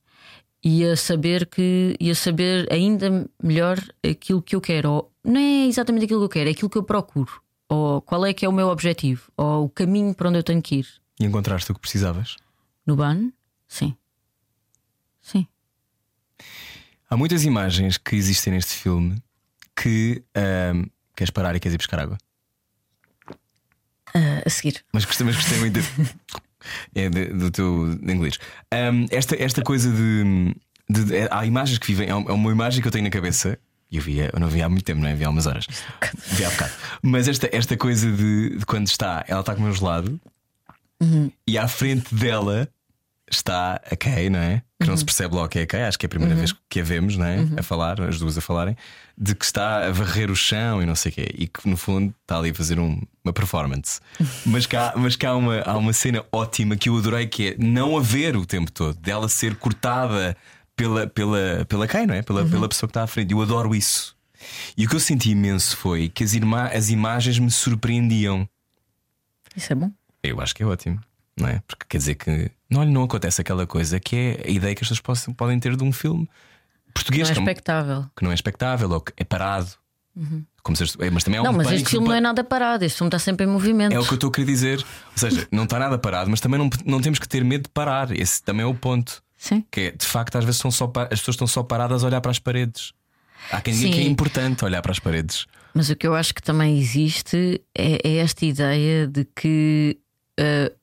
e 0.65 0.85
a 0.85 0.97
saber 0.97 1.47
que 1.47 1.95
e 2.01 2.11
a 2.11 2.15
saber 2.17 2.67
ainda 2.69 3.31
melhor 3.41 3.79
aquilo 4.05 4.43
que 4.43 4.57
eu 4.57 4.61
quero. 4.61 4.91
Ou, 4.91 5.13
não 5.25 5.41
é 5.41 5.69
exatamente 5.69 6.07
aquilo 6.07 6.19
que 6.19 6.25
eu 6.25 6.31
quero, 6.31 6.49
é 6.49 6.53
aquilo 6.53 6.69
que 6.69 6.79
eu 6.79 6.83
procuro. 6.83 7.31
Ou 7.69 8.03
qual 8.03 8.27
é 8.27 8.33
que 8.33 8.45
é 8.45 8.49
o 8.49 8.53
meu 8.53 8.71
objetivo, 8.71 9.31
ou 9.37 9.67
o 9.67 9.69
caminho 9.69 10.13
para 10.13 10.31
onde 10.31 10.39
eu 10.41 10.43
tenho 10.43 10.61
que 10.61 10.81
ir. 10.81 10.87
E 11.21 11.25
encontraste 11.25 11.71
o 11.71 11.75
que 11.77 11.81
precisavas? 11.81 12.35
No 12.85 12.97
ban? 12.97 13.31
Sim. 13.69 13.95
Sim. 15.23 15.47
Há 17.09 17.17
muitas 17.17 17.45
imagens 17.45 17.99
que 17.99 18.15
existem 18.17 18.53
neste 18.53 18.75
filme 18.75 19.21
que 19.75 20.23
um, 20.75 20.87
queres 21.17 21.31
parar 21.31 21.57
e 21.57 21.61
queres 21.61 21.75
ir 21.75 21.79
buscar 21.79 22.01
água. 22.01 22.19
Uh, 24.15 24.43
a 24.45 24.51
seguir. 24.51 24.85
Mas 24.93 25.05
gostei, 25.05 25.27
mas 25.27 25.37
gostei 25.37 25.59
muito 25.59 25.81
de, 25.81 25.89
é 26.95 27.09
de, 27.09 27.27
do 27.27 27.51
teu 27.51 27.93
inglês. 28.03 28.39
Um, 28.73 29.07
esta, 29.11 29.41
esta 29.43 29.63
coisa 29.63 29.91
de, 29.91 30.55
de, 30.89 31.05
de, 31.05 31.29
Há 31.31 31.47
imagens 31.47 31.79
que 31.79 31.87
vivem. 31.87 32.09
É 32.09 32.15
uma 32.15 32.51
imagem 32.51 32.81
que 32.81 32.89
eu 32.89 32.93
tenho 32.93 33.05
na 33.05 33.11
cabeça. 33.11 33.59
E 33.91 33.97
eu, 33.97 34.03
via, 34.03 34.31
eu 34.33 34.39
não 34.39 34.49
vi 34.49 34.63
há 34.63 34.69
muito 34.69 34.85
tempo, 34.85 35.01
não 35.01 35.09
é? 35.09 35.15
Vi 35.15 35.25
há 35.25 35.31
umas 35.31 35.47
horas. 35.47 35.67
Vi 36.29 36.45
há 36.45 36.51
bocado. 36.51 36.73
Mas 37.03 37.27
esta, 37.27 37.49
esta 37.53 37.77
coisa 37.77 38.11
de, 38.11 38.59
de 38.59 38.67
quando 38.67 38.87
está, 38.87 39.25
ela 39.27 39.41
está 39.41 39.55
com 39.55 39.61
o 39.61 39.65
meu 39.65 39.73
gelado 39.73 40.21
uhum. 41.01 41.31
e 41.45 41.59
à 41.59 41.67
frente 41.67 42.15
dela 42.15 42.69
está 43.29 43.81
a 43.91 43.97
Kay, 43.97 44.31
não 44.31 44.39
é? 44.39 44.63
Que 44.81 44.87
não 44.87 44.97
se 44.97 45.05
percebe 45.05 45.35
logo 45.35 45.49
que 45.49 45.59
é 45.59 45.63
a 45.63 45.67
Kay, 45.67 45.83
acho 45.83 45.99
que 45.99 46.07
é 46.07 46.09
a 46.09 46.11
primeira 46.11 46.35
vez 46.35 46.55
que 46.69 46.81
a 46.81 46.83
vemos, 46.83 47.17
não 47.17 47.27
é? 47.27 47.47
A 47.59 47.63
falar, 47.63 48.01
as 48.01 48.19
duas 48.19 48.39
a 48.39 48.41
falarem, 48.41 48.75
de 49.17 49.35
que 49.35 49.45
está 49.45 49.87
a 49.87 49.91
varrer 49.91 50.31
o 50.31 50.37
chão 50.37 50.83
e 50.83 50.87
não 50.87 50.95
sei 50.95 51.13
o 51.13 51.15
quê, 51.15 51.35
e 51.37 51.47
que 51.47 51.69
no 51.69 51.77
fundo 51.77 52.15
está 52.23 52.39
ali 52.39 52.49
a 52.49 52.55
fazer 52.55 52.79
um, 52.81 52.99
uma 53.23 53.33
performance. 53.33 54.01
mas 54.47 54.65
que, 54.65 54.77
há, 54.77 54.95
mas 54.97 55.19
há, 55.23 55.37
uma, 55.37 55.61
há 55.61 55.77
uma 55.77 55.93
cena 55.93 56.25
ótima 56.33 56.77
que 56.77 56.89
eu 56.89 56.97
adorei 56.97 57.27
que 57.27 57.49
é 57.49 57.57
não 57.59 57.97
haver 57.97 58.37
o 58.37 58.47
tempo 58.47 58.73
todo, 58.73 58.97
dela 58.99 59.29
ser 59.29 59.55
cortada 59.57 60.35
pela, 60.75 61.07
pela, 61.07 61.67
pela 61.69 61.87
Kay, 61.87 62.07
não 62.07 62.15
é? 62.15 62.23
Pela, 62.23 62.47
pela 62.47 62.67
pessoa 62.67 62.89
que 62.89 62.93
está 62.93 63.03
à 63.03 63.07
frente. 63.07 63.33
Eu 63.33 63.43
adoro 63.43 63.75
isso. 63.75 64.17
E 64.79 64.87
o 64.87 64.89
que 64.89 64.97
eu 64.97 65.01
senti 65.01 65.33
imenso 65.33 65.77
foi 65.77 66.09
que 66.09 66.25
as, 66.25 66.33
irmã, 66.33 66.71
as 66.73 66.89
imagens 66.89 67.39
me 67.39 67.51
surpreendiam. 67.51 68.49
Isso 69.55 69.73
é 69.75 69.77
bom. 69.77 69.91
Eu 70.23 70.41
acho 70.41 70.55
que 70.55 70.63
é 70.63 70.67
ótimo 70.67 71.01
não 71.41 71.49
é? 71.49 71.63
Porque 71.67 71.85
quer 71.89 71.99
dizer 71.99 72.15
que 72.15 72.51
não, 72.69 72.85
não 72.85 73.05
acontece 73.05 73.41
aquela 73.41 73.67
coisa 73.67 73.99
que 73.99 74.17
é 74.17 74.43
a 74.47 74.51
ideia 74.51 74.75
que 74.75 74.83
as 74.83 74.89
pessoas 74.89 75.01
possam, 75.01 75.35
podem 75.35 75.59
ter 75.59 75.77
de 75.77 75.83
um 75.83 75.93
filme 75.93 76.29
português 76.93 77.29
não 77.31 77.37
é 77.37 77.39
expectável. 77.39 78.07
que 78.17 78.25
não 78.25 78.31
é 78.31 78.35
expectável 78.35 78.91
ou 78.91 79.01
que 79.01 79.13
é 79.17 79.25
parado. 79.25 79.71
Uhum. 80.17 80.45
Como 80.63 80.77
se, 80.77 80.85
é, 80.99 81.11
mas 81.11 81.25
também 81.25 81.41
é 81.41 81.43
não, 81.43 81.53
um 81.53 81.57
mas 81.57 81.71
este 81.71 81.89
filme 81.89 82.09
não 82.09 82.15
é 82.15 82.21
nada 82.21 82.45
parado, 82.45 82.85
este 82.85 82.99
filme 82.99 83.09
está 83.09 83.19
sempre 83.19 83.47
em 83.47 83.49
movimento. 83.49 83.93
É 83.93 83.99
o 83.99 84.05
que 84.05 84.13
eu 84.13 84.17
estou 84.17 84.29
a 84.29 84.33
querer 84.33 84.47
dizer. 84.47 84.79
Ou 84.79 85.19
seja, 85.19 85.49
não 85.51 85.65
está 85.65 85.79
nada 85.79 85.99
parado, 85.99 86.31
mas 86.31 86.41
também 86.41 86.59
não, 86.59 86.69
não 86.85 87.01
temos 87.01 87.19
que 87.19 87.29
ter 87.29 87.43
medo 87.45 87.63
de 87.63 87.71
parar. 87.71 88.11
Esse 88.11 88.43
também 88.43 88.63
é 88.63 88.67
o 88.67 88.75
ponto. 88.75 89.23
Sim. 89.37 89.65
Que 89.71 89.81
é, 89.81 89.91
de 89.93 90.05
facto, 90.05 90.37
às 90.37 90.45
vezes 90.45 90.61
são 90.61 90.71
só, 90.71 90.93
as 91.11 91.21
pessoas 91.21 91.35
estão 91.35 91.47
só 91.47 91.63
paradas 91.63 92.05
a 92.05 92.07
olhar 92.07 92.21
para 92.21 92.31
as 92.31 92.39
paredes. 92.39 92.93
Há 93.51 93.61
quem 93.63 93.73
diga 93.73 93.95
que 93.95 94.01
é 94.01 94.05
importante 94.05 94.65
olhar 94.65 94.83
para 94.83 94.93
as 94.93 94.99
paredes. 94.99 95.47
Mas 95.73 95.89
o 95.89 95.97
que 95.97 96.07
eu 96.07 96.15
acho 96.15 96.35
que 96.35 96.43
também 96.43 96.79
existe 96.79 97.63
é, 97.75 98.07
é 98.07 98.17
esta 98.17 98.45
ideia 98.45 99.07
de 99.07 99.25
que 99.25 99.99
uh, 100.39 100.80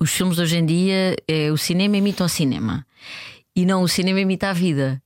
os 0.00 0.10
filmes 0.10 0.36
de 0.36 0.42
hoje 0.42 0.56
em 0.58 0.66
dia 0.66 1.16
é 1.26 1.50
o 1.50 1.56
cinema 1.56 1.96
imita 1.96 2.24
o 2.24 2.28
cinema 2.28 2.86
e 3.54 3.64
não 3.66 3.82
o 3.82 3.88
cinema 3.88 4.20
imita 4.20 4.50
a 4.50 4.52
vida. 4.52 5.02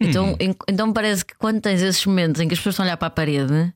Então, 0.00 0.32
Hum. 0.32 0.36
en- 0.40 0.54
então 0.68 0.92
parece 0.92 1.24
que 1.24 1.34
quando 1.36 1.60
tens 1.60 1.80
esses 1.82 2.04
momentos 2.04 2.40
em 2.40 2.48
que 2.48 2.54
as 2.54 2.58
pessoas 2.60 2.74
estão 2.74 2.84
a 2.84 2.88
olhar 2.88 2.96
para 2.96 3.08
a 3.08 3.10
parede, 3.10 3.72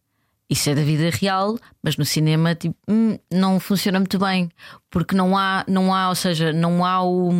isso 0.50 0.68
é 0.68 0.74
da 0.74 0.82
vida 0.82 1.08
real, 1.10 1.56
mas 1.82 1.96
no 1.96 2.04
cinema 2.04 2.54
tipo, 2.54 2.76
hum, 2.88 3.16
não 3.32 3.58
funciona 3.60 3.98
muito 4.00 4.18
bem, 4.18 4.50
porque 4.90 5.14
não 5.14 5.38
há, 5.38 5.64
não 5.68 5.94
há, 5.94 6.08
ou 6.08 6.14
seja, 6.14 6.52
não 6.52 6.84
há 6.84 7.02
o 7.02 7.30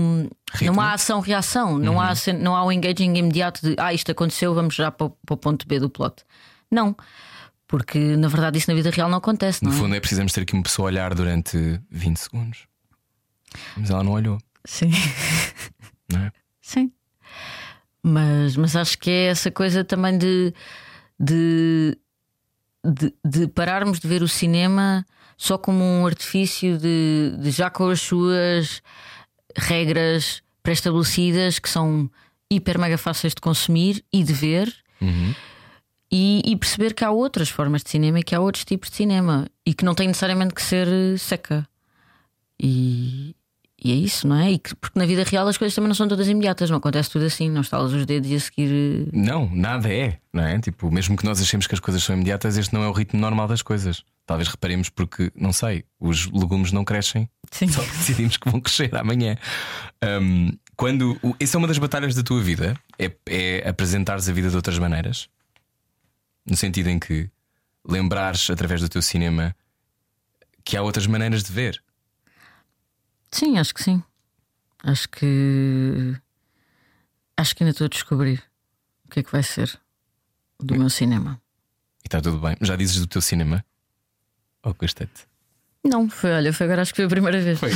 Ritmo. 0.53 0.75
não 0.77 0.81
há 0.81 0.93
ação-reação, 0.95 1.77
não, 1.79 2.01
há, 2.01 2.15
cen- 2.15 2.39
não 2.39 2.55
há 2.57 2.65
o 2.65 2.71
engaging 2.73 3.15
imediato 3.17 3.61
de 3.63 3.75
ah, 3.79 3.93
isto 3.93 4.11
aconteceu, 4.13 4.55
vamos 4.55 4.75
já 4.77 4.91
para, 4.91 5.09
o- 5.09 5.11
para 5.11 5.35
o 5.35 5.37
ponto 5.37 5.67
B 5.67 5.79
do 5.81 5.91
plot. 5.91 6.23
Não, 6.71 6.97
porque 7.67 7.99
na 8.17 8.29
verdade 8.29 8.59
isso 8.59 8.71
na 8.71 8.75
vida 8.77 8.91
real 8.91 9.09
não 9.11 9.19
acontece, 9.19 9.63
No 9.63 9.71
não 9.71 9.77
é? 9.77 9.81
fundo, 9.81 9.95
é 9.97 10.01
precisamos 10.01 10.33
ter 10.33 10.43
aqui 10.43 10.55
uma 10.55 10.63
pessoa 10.63 10.89
a 10.89 10.91
olhar 10.93 11.13
durante 11.15 11.81
20 11.91 12.17
segundos. 12.17 12.70
Mas 13.77 13.91
ela 13.91 14.03
não 14.05 14.13
olhou, 14.13 14.39
Sim. 14.65 14.91
não 16.11 16.21
é? 16.21 16.33
Sim. 16.61 16.93
Mas, 18.03 18.57
mas 18.57 18.77
acho 18.77 18.99
que 18.99 19.11
é 19.11 19.27
essa 19.27 19.51
coisa 19.51 19.85
também 19.85 20.17
de, 20.17 20.55
de, 21.19 21.99
de, 22.85 23.15
de 23.25 23.49
pararmos 23.49 24.01
de 24.01 24.09
ver 24.09 24.23
o 24.23 24.29
cinema 24.29 25.05
só 25.37 25.59
como 25.59 25.83
um 25.83 26.07
artifício 26.07 26.79
de, 26.79 27.37
de 27.39 27.51
já 27.51 27.71
com 27.71 27.89
as 27.89 28.01
suas 28.01 28.83
regras 29.57 30.43
pré-estabelecidas 30.63 31.59
que 31.59 31.69
são 31.69 32.11
hiper 32.51 32.79
mega 32.79 32.99
fáceis 32.99 33.35
de 33.35 33.41
consumir 33.41 34.05
e 34.13 34.23
de 34.23 34.33
ver 34.33 34.75
E, 36.13 36.43
e 36.45 36.57
perceber 36.57 36.93
que 36.93 37.05
há 37.05 37.11
outras 37.11 37.49
formas 37.49 37.83
de 37.85 37.91
cinema 37.91 38.19
e 38.19 38.23
que 38.25 38.35
há 38.35 38.41
outros 38.41 38.65
tipos 38.65 38.91
de 38.91 38.97
cinema 38.97 39.47
e 39.65 39.73
que 39.73 39.85
não 39.85 39.95
tem 39.95 40.09
necessariamente 40.09 40.53
que 40.55 40.63
ser 40.63 40.89
eh, 40.89 41.17
seca. 41.17 41.67
E, 42.61 43.35
e 43.83 43.93
é 43.93 43.95
isso, 43.95 44.27
não 44.29 44.37
é? 44.37 44.53
E 44.53 44.59
que- 44.59 44.75
porque 44.75 44.99
na 44.99 45.07
vida 45.07 45.25
real 45.25 45.47
as 45.49 45.57
coisas 45.57 45.75
também 45.75 45.89
não 45.89 45.95
são 45.95 46.07
todas 46.09 46.29
imediatas, 46.29 46.69
não 46.71 46.77
acontece 46.79 47.11
tudo 47.11 47.25
assim, 47.25 47.49
não 47.51 47.61
estalas 47.63 47.93
os 47.93 48.05
dedos 48.07 48.31
e 48.31 48.35
a 48.35 48.41
seguir. 48.41 48.71
eh, 48.71 49.11
Não, 49.13 49.49
nada 49.55 49.89
é, 49.93 50.19
não 50.33 50.43
é? 50.45 50.59
Tipo, 50.61 50.91
mesmo 50.91 51.17
que 51.17 51.25
nós 51.25 51.41
achemos 51.41 51.67
que 51.67 51.75
as 51.75 51.81
coisas 51.81 52.03
são 52.03 52.15
imediatas, 52.15 52.57
este 52.57 52.73
não 52.75 52.83
é 52.83 52.89
o 52.89 52.93
ritmo 52.93 53.19
normal 53.21 53.49
das 53.49 53.63
coisas. 53.63 54.03
Talvez 54.27 54.49
reparemos 54.49 54.89
porque, 54.89 55.33
não 55.35 55.53
sei, 55.53 55.85
os 55.99 56.27
legumes 56.31 56.71
não 56.73 56.85
crescem, 56.85 57.29
Sim. 57.51 57.69
só 57.69 57.83
que 57.83 57.91
decidimos 57.91 58.37
que 58.37 58.49
vão 58.51 58.61
crescer 58.61 58.95
amanhã. 58.95 59.37
Hum, 60.23 60.51
quando 60.77 61.19
essa 61.41 61.57
é 61.57 61.59
uma 61.59 61.67
das 61.69 61.79
batalhas 61.79 62.15
da 62.15 62.23
tua 62.23 62.41
vida, 62.41 62.77
é, 62.99 63.11
é 63.29 63.69
apresentares 63.69 64.29
a 64.29 64.33
vida 64.33 64.49
de 64.49 64.57
outras 64.57 64.79
maneiras, 64.79 65.29
no 66.47 66.57
sentido 66.57 66.89
em 66.89 66.99
que 66.99 67.29
lembrares 67.87 68.49
através 68.51 68.81
do 68.81 68.89
teu 68.89 69.03
cinema 69.03 69.55
que 70.65 70.77
há 70.77 70.83
outras 70.83 71.07
maneiras 71.07 71.43
de 71.43 71.53
ver. 71.53 71.83
Sim, 73.33 73.59
acho 73.59 73.75
que 73.75 73.83
sim. 73.83 74.03
Acho 74.83 75.09
que. 75.09 76.17
Acho 77.37 77.57
que 77.57 77.63
ainda 77.63 77.71
estou 77.71 77.85
a 77.87 77.89
descobrir 77.89 78.43
o 79.07 79.11
que 79.11 79.21
é 79.21 79.23
que 79.23 79.33
vai 79.33 79.43
ser 79.43 79.81
do 80.59 80.77
meu 80.77 80.91
cinema. 80.91 81.41
E 82.03 82.07
está 82.07 82.21
tudo 82.21 82.39
bem. 82.39 82.57
Já 82.61 82.77
dizes 82.77 82.99
do 82.99 83.07
teu 83.07 83.21
cinema? 83.21 83.65
Oh, 84.63 84.75
gostei-te. 84.75 85.27
Não, 85.85 86.11
foi, 86.11 86.33
olha, 86.33 86.53
foi 86.53 86.67
agora 86.67 86.83
acho 86.83 86.93
que 86.93 86.97
foi 86.97 87.07
a 87.07 87.09
primeira 87.09 87.41
vez. 87.41 87.59
Foi. 87.59 87.71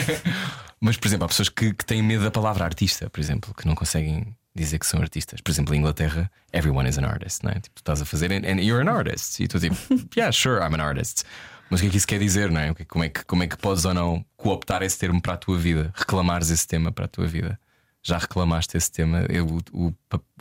Mas, 0.80 0.96
por 0.96 1.08
exemplo, 1.08 1.24
há 1.24 1.28
pessoas 1.28 1.48
que, 1.48 1.72
que 1.74 1.84
têm 1.84 2.02
medo 2.02 2.24
da 2.24 2.30
palavra 2.30 2.64
artista, 2.64 3.10
por 3.10 3.20
exemplo, 3.20 3.54
que 3.54 3.66
não 3.66 3.74
conseguem 3.74 4.34
dizer 4.54 4.78
que 4.78 4.86
são 4.86 5.00
artistas. 5.00 5.40
Por 5.40 5.50
exemplo, 5.50 5.74
em 5.74 5.78
Inglaterra, 5.78 6.30
everyone 6.52 6.88
is 6.88 6.98
an 6.98 7.04
artist, 7.04 7.44
não 7.44 7.50
é? 7.50 7.54
Tipo, 7.54 7.76
tu 7.76 7.80
estás 7.80 8.00
a 8.00 8.04
fazer 8.04 8.32
and, 8.32 8.46
and 8.46 8.60
you're 8.62 8.80
an 8.80 8.90
artist. 8.90 9.40
E 9.40 9.48
tu 9.48 9.60
tipo, 9.60 9.76
yeah, 10.16 10.32
sure, 10.32 10.60
I'm 10.62 10.74
an 10.74 10.80
artist. 10.80 11.24
Mas 11.70 11.80
o 11.80 11.82
que 11.82 11.88
é 11.88 11.90
que 11.90 11.96
isso 11.96 12.06
quer 12.06 12.18
dizer, 12.20 12.50
não 12.50 12.60
é? 12.60 12.72
Que- 12.74 12.84
Como 12.84 13.04
é 13.04 13.08
que, 13.08 13.24
como 13.24 13.42
é 13.42 13.46
que 13.46 13.56
podes 13.56 13.84
ou 13.84 13.92
não 13.94 14.24
cooptar 14.36 14.82
esse 14.82 14.98
termo 14.98 15.20
para 15.20 15.34
a 15.34 15.36
tua 15.36 15.58
vida, 15.58 15.92
reclamares 15.96 16.50
esse 16.50 16.66
tema 16.66 16.92
para 16.92 17.06
a 17.06 17.08
tua 17.08 17.26
vida? 17.26 17.58
Já 18.02 18.18
reclamaste 18.18 18.76
esse 18.76 18.90
tema? 18.90 19.26
Eu, 19.28 19.46
o, 19.72 19.88
o, 19.88 19.94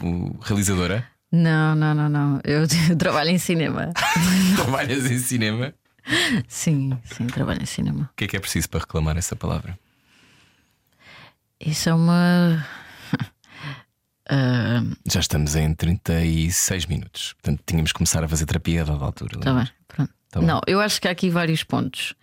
o 0.06 0.40
realizadora? 0.42 1.08
Não, 1.32 1.74
não, 1.76 1.96
não, 1.96 2.08
não. 2.08 2.40
Eu, 2.44 2.68
trabalho 2.98 3.32
em 3.32 3.40
cinema. 3.40 3.92
Trabalhas 4.56 5.10
em 5.10 5.18
cinema? 5.18 5.74
Sim, 6.48 6.96
sim, 7.04 7.26
trabalho 7.26 7.64
em 7.64 7.66
cinema. 7.66 8.10
O 8.14 8.16
que 8.16 8.26
é 8.26 8.28
que 8.28 8.38
é 8.38 8.40
preciso 8.40 8.70
para 8.70 8.82
reclamar 8.82 9.18
essa 9.18 9.36
palavra? 9.36 9.78
Isso 11.60 11.90
é 11.90 11.94
uma. 11.94 12.64
Ah, 14.28 14.82
Já 15.06 15.20
estamos 15.20 15.56
em 15.56 15.72
36 15.76 16.88
minutos. 16.88 17.34
Portanto, 17.34 17.62
tínhamos 17.64 17.92
que 17.92 17.98
começar 18.00 18.24
a 18.24 18.28
fazer 18.28 18.48
terapia 18.48 18.82
a 18.82 18.86
dada 18.86 19.06
altura. 19.06 19.40
Tá 19.40 19.52
lembras? 19.52 19.70
bem, 19.70 19.78
pronto. 19.88 20.14
Tá 20.36 20.42
não, 20.42 20.62
eu 20.68 20.82
acho 20.82 21.00
que 21.02 21.08
há 21.08 21.12
aqui 21.12 21.30
vários 21.30 21.64
pontos. 21.64 22.14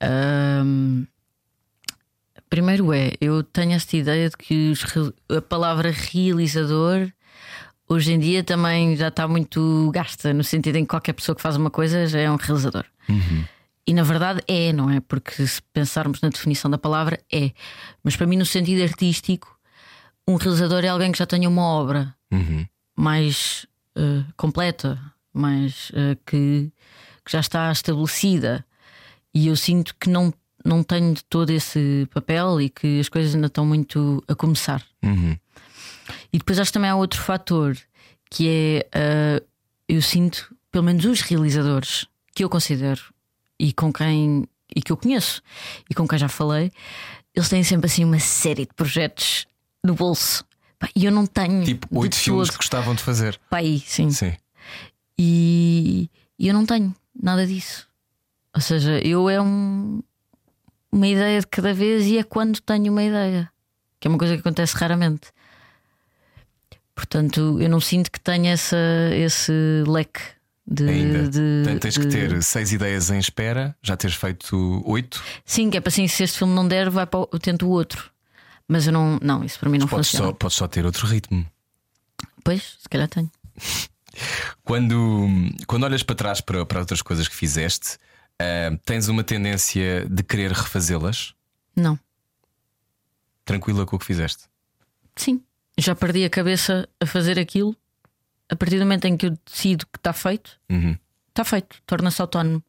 Ahm, 0.00 1.04
primeiro 2.50 2.92
é, 2.92 3.12
eu 3.20 3.42
tenho 3.42 3.72
esta 3.72 3.96
ideia 3.96 4.28
de 4.28 4.36
que 4.36 4.70
os 4.70 4.84
a 5.36 5.40
palavra 5.40 5.90
realizador 5.90 7.10
hoje 7.88 8.12
em 8.12 8.18
dia 8.18 8.42
também 8.42 8.96
já 8.96 9.08
está 9.08 9.26
muito 9.28 9.90
gasta, 9.92 10.32
no 10.34 10.42
sentido 10.44 10.76
em 10.76 10.82
que 10.82 10.88
qualquer 10.88 11.12
pessoa 11.12 11.36
que 11.36 11.42
faz 11.42 11.56
uma 11.56 11.70
coisa 11.70 12.06
já 12.06 12.18
é 12.20 12.30
um 12.30 12.36
realizador. 12.36 12.84
E 13.86 13.94
na 13.94 14.02
verdade 14.02 14.42
é, 14.48 14.72
não 14.72 14.90
é? 14.90 14.98
Porque 15.00 15.46
se 15.46 15.62
pensarmos 15.72 16.20
na 16.20 16.28
definição 16.28 16.68
da 16.68 16.76
palavra, 16.78 17.20
é. 17.32 17.52
Mas 18.02 18.16
para 18.16 18.26
mim, 18.26 18.36
no 18.36 18.44
sentido 18.44 18.82
artístico, 18.82 19.56
um 20.26 20.34
realizador 20.34 20.84
é 20.84 20.88
alguém 20.88 21.12
que 21.12 21.18
já 21.18 21.26
tenha 21.26 21.48
uma 21.48 21.62
obra 21.62 22.12
Uhum. 22.32 22.66
mais 22.96 23.64
eh, 23.94 24.24
completa, 24.36 25.00
mais 25.32 25.92
eh, 25.94 26.16
que, 26.26 26.72
que 27.26 27.32
já 27.32 27.40
está 27.40 27.70
estabelecida. 27.72 28.64
E 29.34 29.48
eu 29.48 29.56
sinto 29.56 29.94
que 30.00 30.08
não, 30.08 30.32
não 30.64 30.82
tenho 30.82 31.12
de 31.12 31.24
todo 31.24 31.50
esse 31.50 32.08
papel 32.14 32.60
e 32.60 32.70
que 32.70 33.00
as 33.00 33.08
coisas 33.08 33.34
ainda 33.34 33.48
estão 33.48 33.66
muito 33.66 34.22
a 34.28 34.34
começar. 34.34 34.82
Uhum. 35.02 35.36
E 36.32 36.38
depois 36.38 36.58
acho 36.60 36.70
que 36.70 36.74
também 36.74 36.88
há 36.88 36.94
outro 36.94 37.20
fator 37.20 37.76
que 38.30 38.48
é 38.48 38.88
eh, 38.92 39.42
eu 39.88 40.00
sinto, 40.00 40.54
pelo 40.70 40.84
menos 40.84 41.04
os 41.04 41.20
realizadores 41.20 42.06
que 42.32 42.44
eu 42.44 42.48
considero 42.48 43.02
e 43.58 43.72
com 43.72 43.92
quem 43.92 44.48
e 44.74 44.80
que 44.80 44.92
eu 44.92 44.96
conheço 44.96 45.42
e 45.90 45.94
com 45.94 46.06
quem 46.06 46.18
já 46.18 46.28
falei, 46.28 46.70
eles 47.34 47.48
têm 47.48 47.64
sempre 47.64 47.86
assim 47.86 48.04
uma 48.04 48.20
série 48.20 48.66
de 48.66 48.74
projetos 48.74 49.46
no 49.82 49.94
bolso. 49.94 50.44
E 50.94 51.04
eu 51.04 51.10
não 51.10 51.26
tenho. 51.26 51.64
Tipo, 51.64 51.88
oito 51.98 52.14
filmes 52.14 52.50
que 52.50 52.56
gostavam 52.56 52.94
de 52.94 53.02
fazer. 53.02 53.40
Pá, 53.50 53.58
aí, 53.58 53.80
sim. 53.80 54.10
Sim. 54.10 54.34
E 55.18 56.10
eu 56.38 56.52
não 56.52 56.66
tenho 56.66 56.94
nada 57.26 57.46
disso. 57.46 57.86
Ou 58.54 58.60
seja, 58.60 58.98
eu 59.06 59.28
é 59.28 59.40
um, 59.40 60.02
uma 60.90 61.06
ideia 61.06 61.40
de 61.40 61.46
cada 61.46 61.74
vez 61.74 62.06
e 62.06 62.16
é 62.18 62.22
quando 62.22 62.60
tenho 62.62 62.90
uma 62.92 63.02
ideia, 63.02 63.50
que 64.00 64.08
é 64.08 64.10
uma 64.10 64.16
coisa 64.18 64.34
que 64.34 64.40
acontece 64.40 64.74
raramente. 64.76 65.28
Portanto, 66.94 67.60
eu 67.60 67.68
não 67.68 67.80
sinto 67.80 68.10
que 68.10 68.18
tenha 68.18 68.52
essa, 68.52 68.76
esse 69.14 69.52
leque 69.86 70.20
de. 70.66 70.88
Ainda. 70.88 71.28
de- 71.28 71.62
Portanto, 71.64 71.82
tens 71.82 71.98
que 71.98 72.06
de- 72.06 72.10
ter 72.28 72.42
seis 72.42 72.72
ideias 72.72 73.10
em 73.10 73.18
espera, 73.18 73.76
já 73.82 73.96
teres 73.96 74.16
feito 74.16 74.82
oito. 74.86 75.22
Sim, 75.44 75.68
que 75.68 75.76
é 75.76 75.80
para 75.80 75.88
assim, 75.90 76.08
se 76.08 76.22
este 76.22 76.38
filme 76.38 76.54
não 76.54 76.66
der, 76.66 76.88
vai 76.88 77.06
para 77.06 77.20
o, 77.20 77.28
eu 77.32 77.38
tento 77.38 77.66
o 77.66 77.70
outro. 77.70 78.10
Mas 78.66 78.86
eu 78.86 78.92
não. 78.92 79.18
Não, 79.22 79.44
isso 79.44 79.58
para 79.60 79.68
mim 79.68 79.78
não 79.78 79.86
Podes 79.86 80.08
funciona. 80.08 80.30
só, 80.30 80.32
podes 80.32 80.56
só 80.56 80.66
ter 80.66 80.86
outro 80.86 81.06
ritmo. 81.06 81.44
Pois, 82.42 82.76
se 82.80 82.88
calhar 82.88 83.08
tenho. 83.08 83.30
Quando, 84.64 85.26
quando 85.66 85.84
olhas 85.84 86.02
para 86.02 86.14
trás 86.16 86.40
para, 86.40 86.64
para 86.66 86.80
outras 86.80 87.02
coisas 87.02 87.28
que 87.28 87.34
fizeste, 87.34 87.98
ah, 88.38 88.76
tens 88.84 89.08
uma 89.08 89.22
tendência 89.24 90.06
de 90.08 90.22
querer 90.22 90.52
refazê-las, 90.52 91.34
Não. 91.74 91.98
tranquila 93.44 93.86
com 93.86 93.96
o 93.96 93.98
que 93.98 94.04
fizeste. 94.06 94.44
Sim, 95.14 95.42
já 95.78 95.94
perdi 95.94 96.24
a 96.24 96.30
cabeça 96.30 96.88
a 97.00 97.06
fazer 97.06 97.38
aquilo. 97.38 97.76
A 98.48 98.54
partir 98.56 98.76
do 98.78 98.82
momento 98.84 99.06
em 99.06 99.16
que 99.16 99.26
eu 99.26 99.38
decido 99.44 99.86
que 99.86 99.98
está 99.98 100.12
feito, 100.12 100.58
Uhum. 100.70 100.96
está 101.28 101.44
feito, 101.44 101.82
torna-se 101.86 102.20
autónomo, 102.20 102.62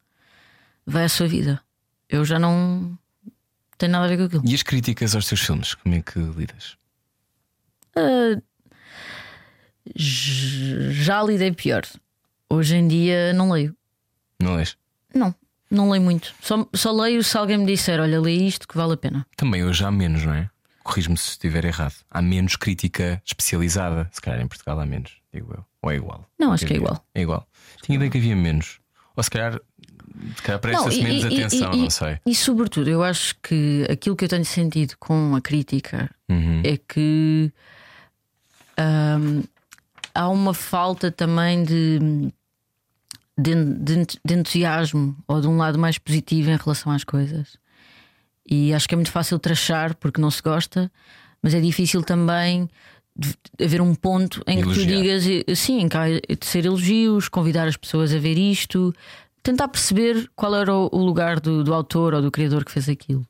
vai 0.85 1.03
à 1.05 1.09
sua 1.09 1.27
vida. 1.27 1.61
Eu 2.09 2.23
já 2.25 2.39
não 2.39 2.97
tenho 3.77 3.91
nada 3.91 4.05
a 4.05 4.07
ver 4.07 4.17
com 4.17 4.23
aquilo. 4.23 4.43
E 4.45 4.55
as 4.55 4.63
críticas 4.63 5.13
aos 5.15 5.27
teus 5.27 5.41
filmes, 5.41 5.75
como 5.75 5.93
é 5.95 6.01
que 6.01 6.17
lidas? 6.19 6.77
J- 7.95 8.41
já 9.95 11.21
lidei 11.23 11.51
pior. 11.51 11.83
Hoje 12.49 12.75
em 12.75 12.87
dia 12.87 13.33
não 13.33 13.51
leio. 13.51 13.75
Não 14.39 14.55
lês? 14.55 14.77
Não, 15.13 15.33
não 15.69 15.89
leio 15.89 16.03
muito. 16.03 16.33
Só, 16.41 16.67
só 16.73 16.91
leio 16.91 17.23
se 17.23 17.37
alguém 17.37 17.57
me 17.57 17.65
disser: 17.65 17.99
olha, 17.99 18.19
lê 18.21 18.33
isto 18.33 18.67
que 18.67 18.77
vale 18.77 18.93
a 18.93 18.97
pena. 18.97 19.25
Também 19.35 19.63
hoje 19.63 19.83
há 19.83 19.91
menos, 19.91 20.23
não 20.23 20.33
é? 20.33 20.49
Corrijo-me 20.83 21.17
se 21.17 21.31
estiver 21.31 21.65
errado. 21.65 21.95
Há 22.09 22.21
menos 22.21 22.55
crítica 22.55 23.21
especializada. 23.25 24.09
Se 24.13 24.21
calhar 24.21 24.39
em 24.41 24.47
Portugal 24.47 24.79
há 24.79 24.85
menos, 24.85 25.13
digo 25.33 25.53
eu. 25.53 25.65
Ou 25.81 25.91
é 25.91 25.95
igual? 25.95 26.25
Não, 26.39 26.53
acho 26.53 26.65
que 26.65 26.73
é 26.73 26.77
igual. 26.77 27.05
É 27.13 27.21
igual. 27.21 27.45
Tinha 27.83 27.95
ideia 27.97 28.09
que 28.09 28.17
havia 28.17 28.35
menos. 28.35 28.79
Ou 29.15 29.21
se 29.23 29.29
calhar, 29.29 29.59
se 30.37 30.41
calhar 30.43 30.59
presta-se 30.61 30.99
e- 30.99 31.03
menos 31.03 31.23
e- 31.23 31.27
e- 31.27 31.43
atenção, 31.43 31.73
e- 31.73 31.77
não 31.77 31.89
sei. 31.89 32.19
E 32.25 32.33
sobretudo, 32.33 32.89
eu 32.89 33.03
acho 33.03 33.35
que 33.43 33.85
aquilo 33.89 34.15
que 34.15 34.23
eu 34.23 34.29
tenho 34.29 34.45
sentido 34.45 34.95
com 34.99 35.35
a 35.35 35.41
crítica 35.41 36.09
Uhum. 36.29 36.61
é 36.63 36.77
que 36.77 37.51
hum, 38.79 39.43
há 40.17 40.27
uma 40.29 40.53
falta 40.53 41.11
também 41.11 41.63
de, 41.63 41.99
de, 43.37 43.53
de- 44.25 44.33
entusiasmo 44.33 45.15
ou 45.27 45.39
de 45.39 45.47
um 45.47 45.57
lado 45.57 45.77
mais 45.77 45.97
positivo 45.97 46.49
em 46.49 46.57
relação 46.57 46.91
às 46.91 47.03
coisas. 47.03 47.57
E 48.49 48.73
acho 48.73 48.87
que 48.87 48.95
é 48.95 48.97
muito 48.97 49.11
fácil 49.11 49.37
trachar 49.39 49.93
porque 49.95 50.19
não 50.21 50.31
se 50.31 50.41
gosta, 50.41 50.91
mas 51.41 51.53
é 51.53 51.59
difícil 51.59 52.01
também 52.01 52.69
haver 53.61 53.81
um 53.81 53.93
ponto 53.95 54.41
em 54.47 54.57
que 54.57 54.63
tu 54.63 54.69
Elogiar. 54.81 55.01
digas 55.01 55.27
eh, 55.47 55.55
sim, 55.55 55.87
é 56.29 56.35
de 56.35 56.45
ser 56.45 56.65
elogios, 56.65 57.27
convidar 57.27 57.67
as 57.67 57.75
pessoas 57.77 58.13
a 58.13 58.19
ver 58.19 58.37
isto, 58.37 58.93
tentar 59.43 59.67
perceber 59.67 60.29
qual 60.35 60.55
era 60.55 60.73
o 60.73 60.89
o 60.91 61.03
lugar 61.03 61.39
do, 61.39 61.63
do 61.63 61.73
autor 61.73 62.13
ou 62.13 62.21
do 62.21 62.31
criador 62.31 62.63
que 62.63 62.71
fez 62.71 62.87
aquilo. 62.89 63.25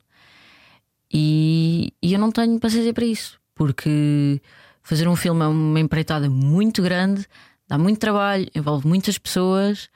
E, 1.12 1.94
e 2.02 2.14
eu 2.14 2.20
não 2.20 2.32
tenho 2.32 2.60
paciência 2.60 2.94
para 2.94 3.06
isso, 3.06 3.40
porque 3.56 4.42
fazer 4.88 5.08
um 5.08 5.16
filme 5.16 5.44
é 5.44 5.48
uma 5.48 5.80
empreitada 5.80 6.30
muito 6.30 6.82
grande, 6.82 7.26
dá 7.68 7.78
muito 7.78 8.00
trabalho, 8.00 8.48
envolve 8.56 8.88
muitas 8.88 9.18
pessoas, 9.18 9.90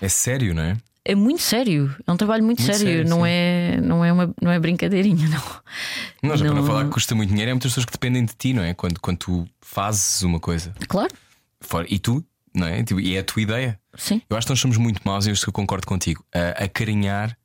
É 0.00 0.08
sério, 0.08 0.54
não 0.54 0.62
é? 0.62 0.76
é 1.06 1.14
muito 1.14 1.42
sério, 1.42 1.94
é 2.06 2.12
um 2.12 2.16
trabalho 2.16 2.42
muito, 2.44 2.60
Muito 2.62 2.72
sério, 2.76 2.92
sério, 2.94 3.08
não, 3.10 3.18
sim. 3.18 3.28
é, 3.28 3.80
não, 3.82 4.04
é 4.04 4.12
uma, 4.12 4.34
não 4.40 4.50
é 4.50 4.58
brincadeirinha, 4.58 5.28
não. 5.28 6.30
Não, 6.30 6.36
já 6.36 6.44
para 6.46 6.54
não 6.54 6.62
Não- 6.62 6.66
falar 6.66 6.84
que 6.84 6.90
custa 6.90 7.14
muito 7.14 7.28
dinheiro, 7.30 7.50
há 7.50 7.54
muitas 7.54 7.70
pessoas 7.72 7.84
que 7.86 7.92
dependem 7.92 8.24
de 8.24 8.34
ti, 8.34 8.52
não 8.54 8.62
é? 8.62 8.72
Quando, 8.74 8.98
quando 9.00 9.18
tu 9.18 9.48
fazes 9.60 10.22
uma 10.22 10.40
coisa. 10.40 10.74
Claro, 10.88 11.14
Fora, 11.60 11.86
e 11.90 11.98
tu, 11.98 12.24
não 12.54 12.66
é? 12.66 12.82
Tipo, 12.82 13.00
E 13.00 13.16
é 13.16 13.20
a 13.20 13.24
tua 13.24 13.42
ideia. 13.42 13.78
sim. 13.96 14.20
Eu 14.28 14.36
acho 14.36 14.46
que 14.46 14.52
nós 14.52 14.60
somos 14.60 14.76
muito 14.76 15.00
maus, 15.04 15.26
e 15.26 15.30
eu 15.30 15.52
concordo 15.52 15.86
contigo, 15.86 16.24
a 16.34 16.64
acarinhar 16.64 17.36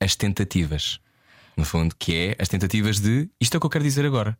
as 0.00 0.14
tentativas. 0.16 0.98
No 1.56 1.64
fundo, 1.64 1.94
que 1.96 2.14
é 2.16 2.36
as 2.42 2.48
tentativas 2.48 2.98
de 2.98 3.28
isto 3.40 3.54
é 3.54 3.58
o 3.58 3.60
que 3.60 3.66
eu 3.66 3.70
quero 3.70 3.84
dizer 3.84 4.04
agora. 4.04 4.36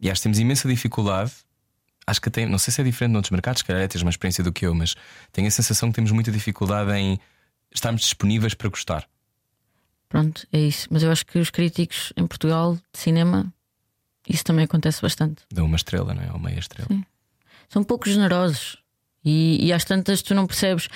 E 0.00 0.10
acho 0.10 0.20
que 0.20 0.22
temos 0.24 0.38
imensa 0.38 0.68
dificuldade, 0.68 1.32
acho 2.06 2.20
que 2.20 2.28
até, 2.28 2.46
não 2.46 2.58
sei 2.58 2.72
se 2.72 2.80
é 2.80 2.84
diferente 2.84 3.12
noutros 3.12 3.30
mercados, 3.30 3.60
se 3.60 3.64
calhar 3.64 3.82
é 3.82 3.88
tens 3.88 4.02
uma 4.02 4.10
experiência 4.10 4.42
do 4.42 4.52
que 4.52 4.66
eu, 4.66 4.74
mas 4.74 4.94
tenho 5.32 5.46
a 5.46 5.50
sensação 5.50 5.90
que 5.90 5.96
temos 5.96 6.10
muita 6.10 6.32
dificuldade 6.32 6.90
em 6.92 7.18
estarmos 7.72 8.02
disponíveis 8.02 8.54
para 8.54 8.68
gostar. 8.68 9.08
Pronto, 10.08 10.46
é 10.52 10.58
isso. 10.58 10.88
Mas 10.90 11.02
eu 11.02 11.10
acho 11.10 11.24
que 11.24 11.38
os 11.38 11.50
críticos 11.50 12.12
em 12.16 12.26
Portugal 12.26 12.74
de 12.74 12.98
cinema, 12.98 13.52
isso 14.28 14.44
também 14.44 14.64
acontece 14.64 15.00
bastante. 15.00 15.42
Dão 15.52 15.66
uma 15.66 15.76
estrela, 15.76 16.12
não 16.12 16.22
é? 16.22 16.32
Ou 16.32 16.38
meia 16.38 16.58
estrela. 16.58 16.88
Sim. 16.90 17.04
São 17.68 17.84
pouco 17.84 18.08
generosos 18.08 18.76
e, 19.24 19.64
e 19.64 19.72
às 19.72 19.84
tantas 19.84 20.20
tu 20.20 20.34
não 20.34 20.46
percebes 20.46 20.86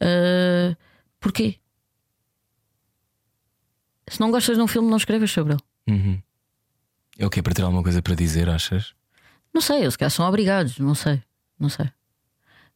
uh, 0.00 0.76
porquê. 1.18 1.56
Se 4.08 4.20
não 4.20 4.30
gostas 4.30 4.56
de 4.56 4.62
um 4.62 4.68
filme, 4.68 4.88
não 4.88 4.96
escrevas 4.96 5.30
sobre 5.30 5.54
ele. 5.54 5.62
Uhum. 5.88 6.22
É 7.22 7.26
o 7.26 7.30
quê? 7.30 7.40
Para 7.40 7.54
ter 7.54 7.62
alguma 7.62 7.84
coisa 7.84 8.02
para 8.02 8.16
dizer, 8.16 8.48
achas? 8.48 8.94
Não 9.54 9.60
sei, 9.60 9.82
eles 9.82 9.94
cá 9.94 10.10
são 10.10 10.26
obrigados, 10.26 10.76
não 10.80 10.92
sei, 10.92 11.22
não 11.56 11.68
sei. 11.68 11.88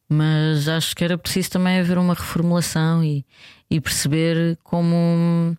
Mas 0.08 0.68
acho 0.68 0.94
que 0.94 1.02
era 1.02 1.18
preciso 1.18 1.50
também 1.50 1.80
haver 1.80 1.98
uma 1.98 2.14
reformulação 2.14 3.02
e, 3.02 3.26
e 3.68 3.80
perceber 3.80 4.56
como 4.62 5.56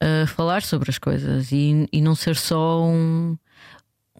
uh, 0.00 0.26
falar 0.28 0.62
sobre 0.62 0.90
as 0.90 0.96
coisas 0.96 1.50
e, 1.50 1.88
e 1.92 2.00
não 2.00 2.14
ser 2.14 2.36
só 2.36 2.84
um, 2.84 3.36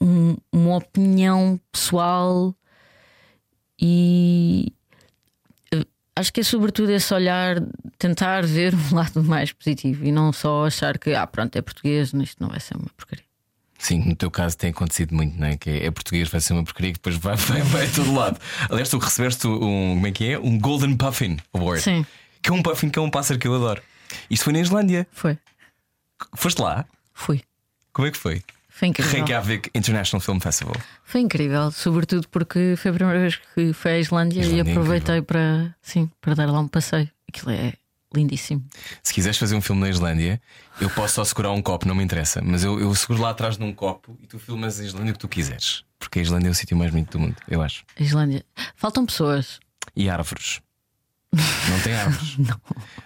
um, 0.00 0.36
uma 0.50 0.78
opinião 0.78 1.60
pessoal 1.70 2.52
e 3.80 4.72
uh, 5.72 5.86
acho 6.16 6.32
que 6.32 6.40
é 6.40 6.42
sobretudo 6.42 6.90
esse 6.90 7.14
olhar, 7.14 7.62
tentar 7.96 8.44
ver 8.44 8.74
um 8.74 8.90
lado 8.96 9.22
mais 9.22 9.52
positivo 9.52 10.04
e 10.04 10.10
não 10.10 10.32
só 10.32 10.66
achar 10.66 10.98
que 10.98 11.14
ah, 11.14 11.28
pronto, 11.28 11.54
é 11.54 11.62
português, 11.62 12.12
isto 12.12 12.42
não 12.42 12.48
vai 12.48 12.58
ser 12.58 12.76
uma 12.76 12.90
porcaria. 12.96 13.27
Sim, 13.78 14.00
no 14.04 14.16
teu 14.16 14.28
caso 14.30 14.58
tem 14.58 14.70
acontecido 14.70 15.14
muito, 15.14 15.38
não 15.38 15.46
é? 15.46 15.56
Que 15.56 15.70
é, 15.70 15.86
é 15.86 15.90
português, 15.90 16.28
vai 16.28 16.40
ser 16.40 16.52
uma 16.52 16.64
porcaria 16.64 16.92
que 16.92 16.98
depois 16.98 17.16
vai, 17.16 17.36
vai, 17.38 17.62
vai 17.62 17.86
a 17.86 17.90
todo 17.90 18.12
lado. 18.12 18.38
Aliás, 18.68 18.88
tu 18.88 18.98
recebeste 18.98 19.46
um, 19.46 19.94
como 19.94 20.06
é 20.06 20.12
que 20.12 20.32
é? 20.32 20.38
Um 20.38 20.58
Golden 20.58 20.96
Puffin 20.96 21.38
Award. 21.54 21.80
Sim. 21.80 22.04
Que 22.42 22.50
é 22.50 22.52
um 22.52 22.62
puffin 22.62 22.90
que 22.90 22.98
é 22.98 23.02
um 23.02 23.10
pássaro 23.10 23.38
que 23.38 23.46
eu 23.46 23.54
adoro. 23.54 23.80
Isto 24.28 24.44
foi 24.44 24.52
na 24.52 24.60
Islândia. 24.60 25.06
Foi. 25.12 25.38
Foste 26.34 26.60
lá? 26.60 26.84
Fui. 27.14 27.42
Como 27.92 28.08
é 28.08 28.10
que 28.10 28.18
foi? 28.18 28.42
Foi 28.68 28.88
incrível. 28.88 29.12
Reykjavik 29.12 29.70
International 29.74 30.20
Film 30.20 30.38
Festival. 30.38 30.76
Foi 31.04 31.20
incrível, 31.20 31.70
sobretudo 31.70 32.28
porque 32.28 32.74
foi 32.76 32.90
a 32.90 32.94
primeira 32.94 33.20
vez 33.20 33.36
que 33.36 33.72
fui 33.72 33.90
à 33.90 33.98
Islândia, 33.98 34.40
Islândia 34.40 34.62
e 34.62 34.68
é 34.68 34.70
aproveitei 34.70 35.22
para, 35.22 35.74
sim, 35.82 36.08
para 36.20 36.34
dar 36.34 36.46
lá 36.46 36.60
um 36.60 36.68
passeio. 36.68 37.10
Aquilo 37.28 37.50
é 37.50 37.74
lindíssimo. 38.14 38.64
Se 39.02 39.12
quiseres 39.12 39.38
fazer 39.38 39.54
um 39.54 39.60
filme 39.60 39.82
na 39.82 39.88
Islândia, 39.88 40.40
eu 40.80 40.88
posso 40.90 41.14
só 41.14 41.24
segurar 41.24 41.52
um 41.52 41.60
copo, 41.60 41.86
não 41.86 41.94
me 41.94 42.02
interessa. 42.02 42.40
Mas 42.42 42.64
eu, 42.64 42.80
eu 42.80 42.94
seguro 42.94 43.22
lá 43.22 43.30
atrás 43.30 43.58
num 43.58 43.72
copo 43.72 44.18
e 44.22 44.26
tu 44.26 44.38
filmas 44.38 44.80
a 44.80 44.84
Islândia 44.84 45.10
o 45.10 45.14
que 45.14 45.20
tu 45.20 45.28
quiseres. 45.28 45.84
Porque 45.98 46.18
a 46.18 46.22
Islândia 46.22 46.48
é 46.48 46.50
o 46.50 46.54
sítio 46.54 46.76
mais 46.76 46.90
bonito 46.90 47.12
do 47.12 47.20
mundo, 47.20 47.36
eu 47.48 47.60
acho. 47.60 47.84
A 47.98 48.02
Islândia. 48.02 48.44
Faltam 48.76 49.04
pessoas. 49.04 49.60
E 49.94 50.08
árvores. 50.08 50.60
Não 51.32 51.80
tem 51.82 51.94
árvores. 51.94 52.38
Não. 52.38 52.60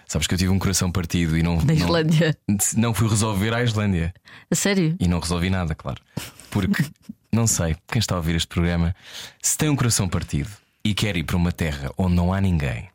Sabes 0.07 0.27
que 0.27 0.33
eu 0.33 0.37
tive 0.37 0.51
um 0.51 0.59
coração 0.59 0.91
partido 0.91 1.37
e 1.37 1.43
não. 1.43 1.59
Na 1.61 1.73
Islândia. 1.73 2.37
Não, 2.47 2.57
não 2.77 2.93
fui 2.93 3.09
resolver 3.09 3.53
a 3.53 3.63
Islândia. 3.63 4.13
A 4.49 4.55
sério? 4.55 4.95
E 4.99 5.07
não 5.07 5.19
resolvi 5.19 5.49
nada, 5.49 5.75
claro. 5.75 6.01
Porque, 6.49 6.85
não 7.31 7.47
sei, 7.47 7.75
quem 7.87 7.99
está 7.99 8.15
a 8.15 8.17
ouvir 8.17 8.35
este 8.35 8.47
programa, 8.47 8.95
se 9.41 9.57
tem 9.57 9.69
um 9.69 9.75
coração 9.75 10.07
partido 10.07 10.49
e 10.85 10.93
quer 10.93 11.17
ir 11.17 11.23
para 11.23 11.35
uma 11.35 11.51
terra 11.51 11.91
onde 11.97 12.15
não 12.15 12.31
há 12.31 12.39
ninguém, 12.39 12.89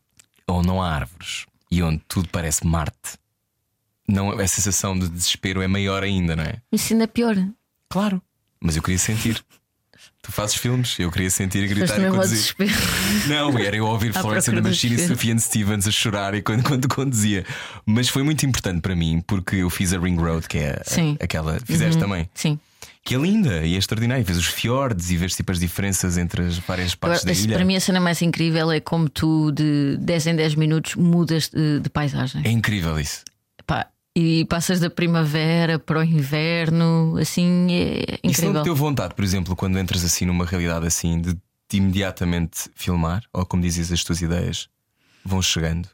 onde 0.46 0.66
não 0.66 0.80
há 0.80 0.94
árvores 0.94 1.44
e 1.70 1.82
onde 1.82 2.02
tudo 2.08 2.28
parece 2.30 2.66
Marte, 2.66 3.18
não, 4.08 4.30
a 4.30 4.48
sensação 4.48 4.98
de 4.98 5.06
desespero 5.08 5.60
é 5.60 5.68
maior 5.68 6.02
ainda, 6.02 6.34
não 6.34 6.42
é? 6.42 6.54
Isso 6.72 6.94
ainda 6.94 7.04
é 7.04 7.06
pior. 7.06 7.36
Claro. 7.90 8.22
Mas 8.58 8.74
eu 8.76 8.82
queria 8.82 8.98
sentir. 8.98 9.42
Tu 10.20 10.32
fazes 10.32 10.56
filmes, 10.56 10.98
eu 10.98 11.10
queria 11.10 11.30
sentir 11.30 11.62
e 11.62 11.68
gritar 11.68 12.00
e 12.00 12.10
conduzir. 12.10 12.54
Não, 13.28 13.56
era 13.56 13.76
eu 13.76 13.86
ouvir 13.86 14.12
Florence 14.14 14.50
and 14.50 14.54
do 14.54 14.62
Machine 14.62 14.96
e. 14.96 15.06
Sufjan 15.06 15.38
Stevens 15.38 15.86
a 15.86 15.92
chorar 15.92 16.34
e 16.34 16.42
quando, 16.42 16.64
quando 16.64 16.88
conduzia. 16.88 17.46
Mas 17.86 18.08
foi 18.08 18.22
muito 18.22 18.44
importante 18.44 18.80
para 18.80 18.96
mim 18.96 19.22
porque 19.26 19.56
eu 19.56 19.70
fiz 19.70 19.92
a 19.92 19.98
Ring 19.98 20.16
Road, 20.16 20.46
que 20.48 20.58
é 20.58 20.82
Sim. 20.84 21.16
aquela. 21.20 21.58
Fizeste 21.60 22.00
também. 22.00 22.28
Sim. 22.34 22.58
Que 23.08 23.14
é 23.14 23.18
linda 23.18 23.64
e 23.64 23.74
é 23.74 23.78
extraordinária. 23.78 24.22
Vês 24.22 24.36
os 24.38 24.46
fiordes 24.46 25.10
e 25.10 25.16
vês 25.16 25.34
tipo 25.34 25.50
as 25.50 25.58
diferenças 25.58 26.18
entre 26.18 26.42
as 26.42 26.58
várias 26.58 26.94
partes 26.94 27.24
da 27.24 27.30
Agora, 27.32 27.44
ilha. 27.46 27.54
para 27.56 27.64
mim, 27.64 27.74
a 27.76 27.80
cena 27.80 28.00
mais 28.00 28.20
incrível 28.20 28.70
é 28.70 28.80
como 28.80 29.08
tu, 29.08 29.50
de 29.52 29.96
10 29.98 30.26
em 30.26 30.36
10 30.36 30.54
minutos, 30.56 30.94
mudas 30.94 31.48
de, 31.48 31.80
de 31.80 31.88
paisagem. 31.88 32.42
É 32.44 32.50
incrível 32.50 32.98
isso. 33.00 33.22
Pá, 33.66 33.86
e 34.14 34.44
passas 34.44 34.80
da 34.80 34.90
primavera 34.90 35.78
para 35.78 36.00
o 36.00 36.02
inverno, 36.04 37.16
assim, 37.20 37.68
é 37.70 38.18
Isso 38.22 38.42
não 38.42 38.50
incrível. 38.50 38.62
te 38.62 38.64
deu 38.64 38.76
vontade, 38.76 39.14
por 39.14 39.24
exemplo, 39.24 39.54
quando 39.56 39.78
entras 39.78 40.04
assim 40.04 40.24
numa 40.26 40.44
realidade 40.44 40.86
assim, 40.86 41.20
de, 41.20 41.32
de 41.34 41.76
imediatamente 41.76 42.68
filmar? 42.74 43.22
Ou 43.32 43.44
como 43.46 43.62
dizes, 43.62 43.90
as 43.92 44.02
tuas 44.04 44.20
ideias 44.20 44.68
vão 45.24 45.40
chegando? 45.42 45.88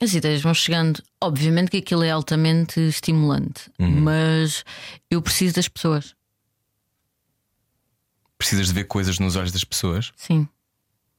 As 0.00 0.14
ideias 0.14 0.40
vão 0.42 0.54
chegando. 0.54 1.02
Obviamente 1.20 1.70
que 1.70 1.78
aquilo 1.78 2.04
é 2.04 2.10
altamente 2.10 2.78
estimulante, 2.80 3.70
Uhum. 3.78 4.00
mas 4.00 4.64
eu 5.10 5.20
preciso 5.22 5.54
das 5.54 5.66
pessoas. 5.68 6.14
Precisas 8.38 8.68
de 8.68 8.72
ver 8.72 8.84
coisas 8.84 9.18
nos 9.18 9.34
olhos 9.36 9.52
das 9.52 9.64
pessoas? 9.64 10.12
Sim, 10.16 10.48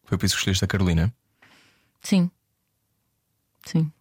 Foi 0.06 0.18
por 0.18 0.26
isso 0.26 0.34
que 0.36 0.40
escolheste 0.40 0.64
a 0.66 0.68
Carolina? 0.68 1.14
sim, 2.02 2.32
sim. 3.66 3.92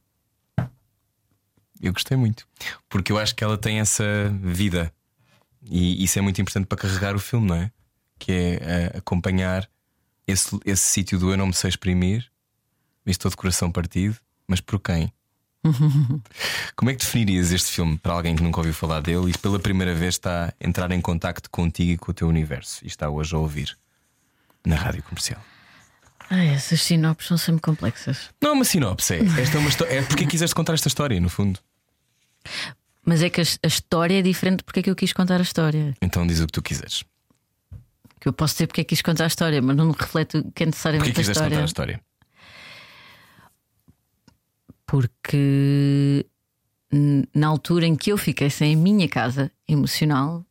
Eu 1.80 1.92
gostei 1.92 2.16
muito. 2.16 2.46
Porque 2.88 3.12
eu 3.12 3.18
acho 3.18 3.34
que 3.34 3.44
ela 3.44 3.56
tem 3.58 3.78
essa 3.80 4.04
vida. 4.42 4.92
E 5.62 6.02
isso 6.02 6.18
é 6.18 6.22
muito 6.22 6.40
importante 6.40 6.66
para 6.66 6.78
carregar 6.78 7.14
o 7.14 7.20
filme, 7.20 7.46
não 7.46 7.54
é? 7.56 7.70
Que 8.18 8.32
é 8.32 8.54
eh, 8.60 8.98
acompanhar 8.98 9.68
esse, 10.26 10.58
esse 10.64 10.82
sítio 10.82 11.18
do 11.18 11.30
eu 11.30 11.36
não 11.36 11.46
me 11.48 11.54
sei 11.54 11.68
exprimir, 11.68 12.30
estou 13.06 13.30
de 13.30 13.36
coração 13.36 13.70
partido, 13.70 14.16
mas 14.46 14.60
por 14.60 14.80
quem? 14.80 15.12
Como 16.76 16.90
é 16.90 16.94
que 16.94 17.04
definirias 17.04 17.50
este 17.50 17.72
filme 17.72 17.98
para 17.98 18.12
alguém 18.12 18.36
que 18.36 18.42
nunca 18.42 18.60
ouviu 18.60 18.72
falar 18.72 19.00
dele 19.00 19.30
e 19.30 19.38
pela 19.38 19.58
primeira 19.58 19.94
vez 19.94 20.14
está 20.14 20.46
a 20.46 20.66
entrar 20.66 20.90
em 20.92 21.00
contacto 21.00 21.50
contigo 21.50 21.92
e 21.92 21.98
com 21.98 22.10
o 22.10 22.14
teu 22.14 22.28
universo 22.28 22.84
e 22.84 22.86
está 22.86 23.08
hoje 23.08 23.34
a 23.34 23.38
ouvir 23.38 23.76
na 24.64 24.76
rádio 24.76 25.02
comercial? 25.02 25.42
Ai, 26.30 26.48
essas 26.48 26.82
sinopses 26.82 27.28
são 27.28 27.38
sempre 27.38 27.62
complexas. 27.62 28.30
Não 28.40 28.50
é 28.50 28.52
uma 28.52 28.64
sinopse, 28.64 29.14
é, 29.14 29.18
esta 29.40 29.56
é, 29.56 29.60
uma 29.60 29.70
é 29.88 30.02
porque 30.02 30.26
quiseste 30.26 30.54
contar 30.54 30.74
esta 30.74 30.88
história, 30.88 31.18
no 31.20 31.28
fundo. 31.28 31.58
Mas 33.04 33.22
é 33.22 33.30
que 33.30 33.40
a, 33.40 33.44
a 33.62 33.66
história 33.66 34.18
é 34.18 34.22
diferente 34.22 34.62
porque 34.62 34.80
é 34.80 34.82
que 34.82 34.90
eu 34.90 34.96
quis 34.96 35.12
contar 35.12 35.38
a 35.38 35.42
história. 35.42 35.94
Então 36.02 36.26
diz 36.26 36.40
o 36.40 36.46
que 36.46 36.52
tu 36.52 36.62
quiseres. 36.62 37.02
Que 38.20 38.28
eu 38.28 38.32
posso 38.32 38.54
dizer 38.54 38.66
porque 38.66 38.82
é 38.82 38.84
que 38.84 38.90
quis 38.90 39.00
contar 39.00 39.24
a 39.24 39.28
história, 39.28 39.62
mas 39.62 39.74
não 39.74 39.90
reflete 39.90 40.38
o 40.38 40.52
que 40.52 40.64
é 40.64 40.66
necessariamente 40.66 41.10
a 41.10 41.14
quiseste 41.14 41.32
história. 41.32 41.50
contar 41.50 41.62
a 41.62 41.64
história? 41.64 42.00
Porque 44.88 46.24
na 47.34 47.46
altura 47.46 47.86
em 47.86 47.94
que 47.94 48.10
eu 48.10 48.16
fiquei 48.16 48.48
sem 48.48 48.74
a 48.74 48.76
minha 48.76 49.06
casa 49.06 49.52
emocional, 49.68 50.42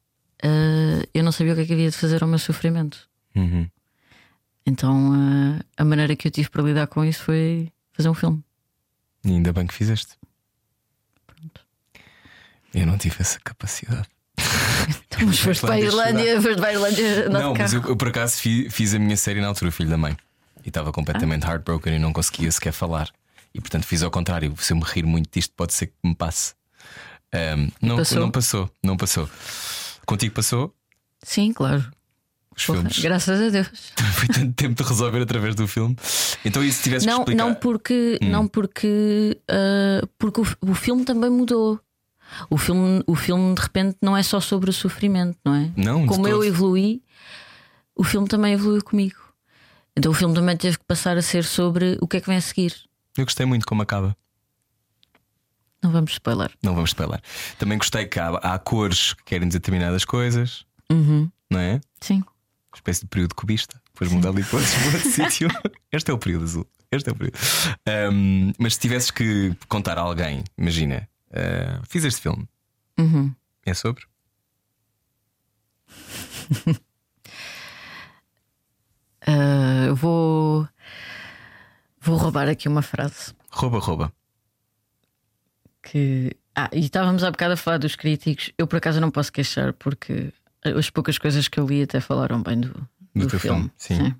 eh, 0.43 1.09
eu 1.11 1.23
não 1.23 1.31
sabia 1.31 1.53
o 1.53 1.55
que 1.55 1.63
é 1.63 1.65
que 1.65 1.73
havia 1.73 1.89
de 1.89 1.97
fazer 1.97 2.21
ao 2.21 2.29
meu 2.29 2.37
sofrimento. 2.37 3.09
Uhum. 3.35 3.67
Então 4.63 5.11
eh, 5.15 5.63
a 5.75 5.83
maneira 5.83 6.15
que 6.15 6.27
eu 6.27 6.31
tive 6.31 6.49
para 6.51 6.61
lidar 6.61 6.85
com 6.85 7.03
isso 7.03 7.23
foi 7.23 7.71
fazer 7.93 8.09
um 8.09 8.13
filme. 8.13 8.43
E 9.25 9.29
ainda 9.31 9.51
bem 9.51 9.65
que 9.65 9.73
fizeste. 9.73 10.13
Eu 12.73 12.85
não 12.85 12.97
tive 12.97 13.15
essa 13.19 13.39
capacidade. 13.43 14.07
Então, 14.37 15.25
mas 15.25 15.39
foste 15.41 15.61
para 15.61 15.75
a 15.75 15.79
Irlândia, 15.81 16.39
foste 16.41 16.59
para 16.59 16.67
a 16.67 16.73
Irlândia 16.73 17.29
não, 17.29 17.55
mas 17.55 17.73
eu, 17.73 17.81
eu, 17.81 17.97
por 17.97 18.09
acaso 18.09 18.37
fi- 18.37 18.69
fiz 18.69 18.93
a 18.93 18.99
minha 18.99 19.17
série 19.17 19.41
na 19.41 19.47
altura, 19.47 19.69
o 19.69 19.71
Filho 19.71 19.89
da 19.89 19.97
Mãe. 19.97 20.15
E 20.63 20.67
estava 20.67 20.91
completamente 20.91 21.45
Ah. 21.47 21.51
heartbroken 21.53 21.95
e 21.95 21.99
não 21.99 22.13
conseguia 22.13 22.51
sequer 22.51 22.71
falar. 22.73 23.09
E 23.53 23.59
portanto 23.61 23.85
fiz 23.85 24.03
ao 24.03 24.11
contrário. 24.11 24.53
Se 24.57 24.73
eu 24.73 24.77
me 24.77 24.83
rir 24.83 25.05
muito 25.05 25.29
disto, 25.31 25.53
pode 25.55 25.73
ser 25.73 25.87
que 25.87 25.93
me 26.03 26.15
passe. 26.15 26.53
Ahm, 27.33 27.69
não, 27.81 27.97
passou? 27.97 28.19
não 28.19 28.31
passou, 28.31 28.69
não 28.83 28.97
passou. 28.97 29.29
Contigo 30.05 30.33
passou? 30.35 30.73
Sim, 31.23 31.51
claro. 31.53 31.83
Os 32.55 32.65
Porra, 32.65 32.79
filmes. 32.79 32.99
graças 32.99 33.39
a 33.41 33.49
Deus. 33.49 33.67
Foi 34.15 34.27
tanto 34.27 34.53
tempo 34.53 34.81
de 34.81 34.87
resolver 34.89 35.21
através 35.21 35.53
do 35.55 35.67
filme. 35.67 35.95
Então, 36.45 36.63
e 36.63 36.71
se 36.71 36.83
tivesse 36.83 37.05
que 37.05 37.11
Não, 37.11 37.19
explicar. 37.19 37.43
não 37.45 37.53
porque, 37.53 38.19
Hum. 38.21 38.29
não 38.29 38.47
porque, 38.47 39.37
ah, 39.49 40.07
porque 40.17 40.41
o, 40.41 40.45
o 40.61 40.73
filme 40.73 41.03
também 41.05 41.29
mudou. 41.29 41.79
O 42.49 42.57
filme, 42.57 43.03
o 43.07 43.15
filme 43.15 43.55
de 43.55 43.61
repente 43.61 43.97
não 44.01 44.15
é 44.17 44.21
só 44.23 44.39
sobre 44.39 44.69
o 44.69 44.73
sofrimento, 44.73 45.37
não 45.45 45.55
é? 45.55 45.71
Não, 45.77 46.05
Como 46.05 46.27
eu 46.27 46.37
todo. 46.37 46.45
evoluí, 46.45 47.01
o 47.95 48.03
filme 48.03 48.27
também 48.27 48.53
evoluiu 48.53 48.83
comigo. 48.83 49.15
Então 49.95 50.11
o 50.11 50.15
filme 50.15 50.33
também 50.35 50.55
teve 50.57 50.77
que 50.77 50.83
passar 50.85 51.15
a 51.17 51.21
ser 51.21 51.43
sobre 51.45 51.97
o 52.01 52.07
que 52.07 52.17
é 52.17 52.21
que 52.21 52.27
vem 52.27 52.37
a 52.37 52.41
seguir. 52.41 52.73
Eu 53.17 53.25
gostei 53.25 53.45
muito 53.45 53.65
como 53.65 53.81
acaba. 53.81 54.15
Não 55.83 55.91
vamos 55.91 56.11
spoiler. 56.11 56.51
Não 56.61 56.73
vamos 56.75 56.89
spoiler. 56.91 57.21
Também 57.59 57.77
gostei 57.77 58.05
que 58.05 58.19
há, 58.19 58.29
há 58.29 58.59
cores 58.59 59.13
que 59.13 59.23
querem 59.23 59.47
determinadas 59.49 60.05
coisas, 60.05 60.65
Uhum. 60.91 61.29
não 61.51 61.59
é? 61.59 61.79
Sim. 62.01 62.23
espécie 62.73 63.01
de 63.01 63.07
período 63.07 63.35
cubista. 63.35 63.81
Depois 63.93 64.11
muda 64.11 64.29
ali 64.29 64.43
para 64.43 64.59
outro, 64.59 64.71
sítio. 65.11 65.49
Este 65.91 66.11
é 66.11 66.13
o 66.13 66.17
período 66.17 66.43
azul. 66.43 66.67
Este 66.91 67.09
é 67.09 67.11
o 67.11 67.15
período. 67.15 67.37
Ahm, 67.87 68.51
mas 68.59 68.75
se 68.75 68.79
tivesses 68.79 69.11
que 69.11 69.55
contar 69.67 69.97
a 69.97 70.01
alguém, 70.01 70.43
imagina, 70.57 71.07
ah, 71.33 71.81
fiz 71.87 72.03
este 72.05 72.21
filme. 72.21 72.47
Uhum. 72.99 73.33
É 73.65 73.73
sobre? 73.73 74.05
vou. 79.95 80.67
Vou 82.07 82.15
roubar 82.17 82.47
aqui 82.47 82.67
uma 82.69 82.81
frase 82.81 83.33
Rouba, 83.51 83.79
rouba. 83.79 84.13
que. 85.83 86.35
Ah, 86.55 86.69
e 86.73 86.79
estávamos 86.79 87.23
há 87.23 87.29
bocado 87.31 87.53
a 87.53 87.57
falar 87.57 87.77
dos 87.77 87.95
críticos. 87.95 88.51
Eu 88.57 88.65
por 88.65 88.77
acaso 88.77 88.99
não 88.99 89.11
posso 89.11 89.31
queixar 89.31 89.73
porque 89.73 90.31
as 90.63 90.89
poucas 90.89 91.17
coisas 91.17 91.47
que 91.47 91.59
eu 91.59 91.67
li 91.67 91.83
até 91.83 91.99
falaram 91.99 92.41
bem 92.41 92.59
do, 92.61 92.69
Do 93.13 93.21
do 93.25 93.27
teu 93.27 93.39
filme. 93.39 93.71
filme, 93.77 94.05
sim. 94.05 94.15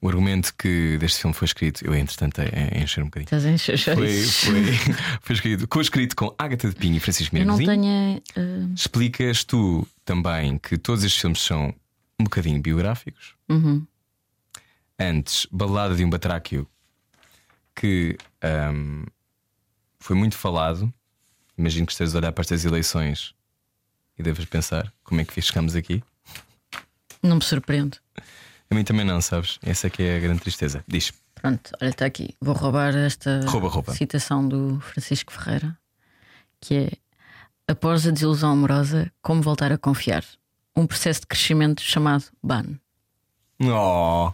O 0.00 0.08
argumento 0.08 0.54
que 0.56 0.96
deste 0.98 1.20
filme 1.20 1.34
foi 1.34 1.46
escrito, 1.46 1.84
eu 1.84 1.92
entretanto 1.94 2.40
a 2.40 2.78
encher 2.78 3.02
um 3.02 3.06
bocadinho. 3.06 3.24
Estás 3.26 3.44
a 3.44 3.50
encher 3.50 3.78
Foi, 3.78 4.22
foi, 4.22 4.72
foi 5.22 5.34
escrito, 5.34 5.66
co-escrito 5.68 6.14
com 6.16 6.32
Ágata 6.38 6.68
de 6.68 6.76
Pinho 6.76 6.96
e 6.96 7.00
Francisco 7.00 7.34
Miragozinho. 7.34 7.68
tenho. 7.68 8.22
eh, 8.36 8.74
Explicas 8.74 9.42
tu 9.42 9.86
também 10.04 10.56
que 10.58 10.78
todos 10.78 11.02
estes 11.02 11.20
filmes 11.20 11.40
são 11.40 11.74
um 12.20 12.24
bocadinho 12.24 12.60
biográficos. 12.62 13.34
uhum. 13.48 13.84
Antes, 14.98 15.46
Balada 15.50 15.94
de 15.94 16.04
um 16.04 16.10
Batráquio, 16.10 16.66
que 17.74 18.16
ahm, 18.42 19.04
foi 20.00 20.16
muito 20.16 20.36
falado. 20.36 20.92
Imagino 21.56 21.86
que 21.86 21.92
estejas 21.92 22.14
a 22.14 22.18
olhar 22.18 22.32
para 22.32 22.42
estas 22.42 22.64
eleições 22.64 23.34
e 24.18 24.22
deves 24.22 24.44
pensar 24.44 24.92
como 25.04 25.20
é 25.20 25.24
que 25.24 25.40
chegamos 25.40 25.74
aqui. 25.76 26.02
Não 27.22 27.36
me 27.36 27.42
surpreende. 27.42 28.00
A 28.70 28.74
mim 28.74 28.84
também 28.84 29.04
não, 29.04 29.20
sabes? 29.20 29.58
Essa 29.62 29.86
é 29.86 29.90
que 29.90 30.02
é 30.02 30.16
a 30.16 30.20
grande 30.20 30.40
tristeza. 30.40 30.84
Diz. 30.86 31.12
Pronto, 31.34 31.70
olha, 31.80 31.90
está 31.90 32.04
aqui. 32.04 32.34
Vou 32.40 32.54
roubar 32.54 32.94
esta 32.96 33.40
Rouba, 33.46 33.68
rouba. 33.68 33.92
citação 33.94 34.46
do 34.46 34.80
Francisco 34.80 35.32
Ferreira, 35.32 35.78
que 36.60 36.74
é 36.74 36.90
após 37.68 38.06
a 38.06 38.10
desilusão 38.10 38.50
amorosa, 38.52 39.10
como 39.22 39.40
voltar 39.40 39.72
a 39.72 39.78
confiar? 39.78 40.24
Um 40.76 40.86
processo 40.86 41.20
de 41.22 41.26
crescimento 41.28 41.80
chamado 41.82 42.24
BAN. 42.42 42.78
Oh, 43.60 44.32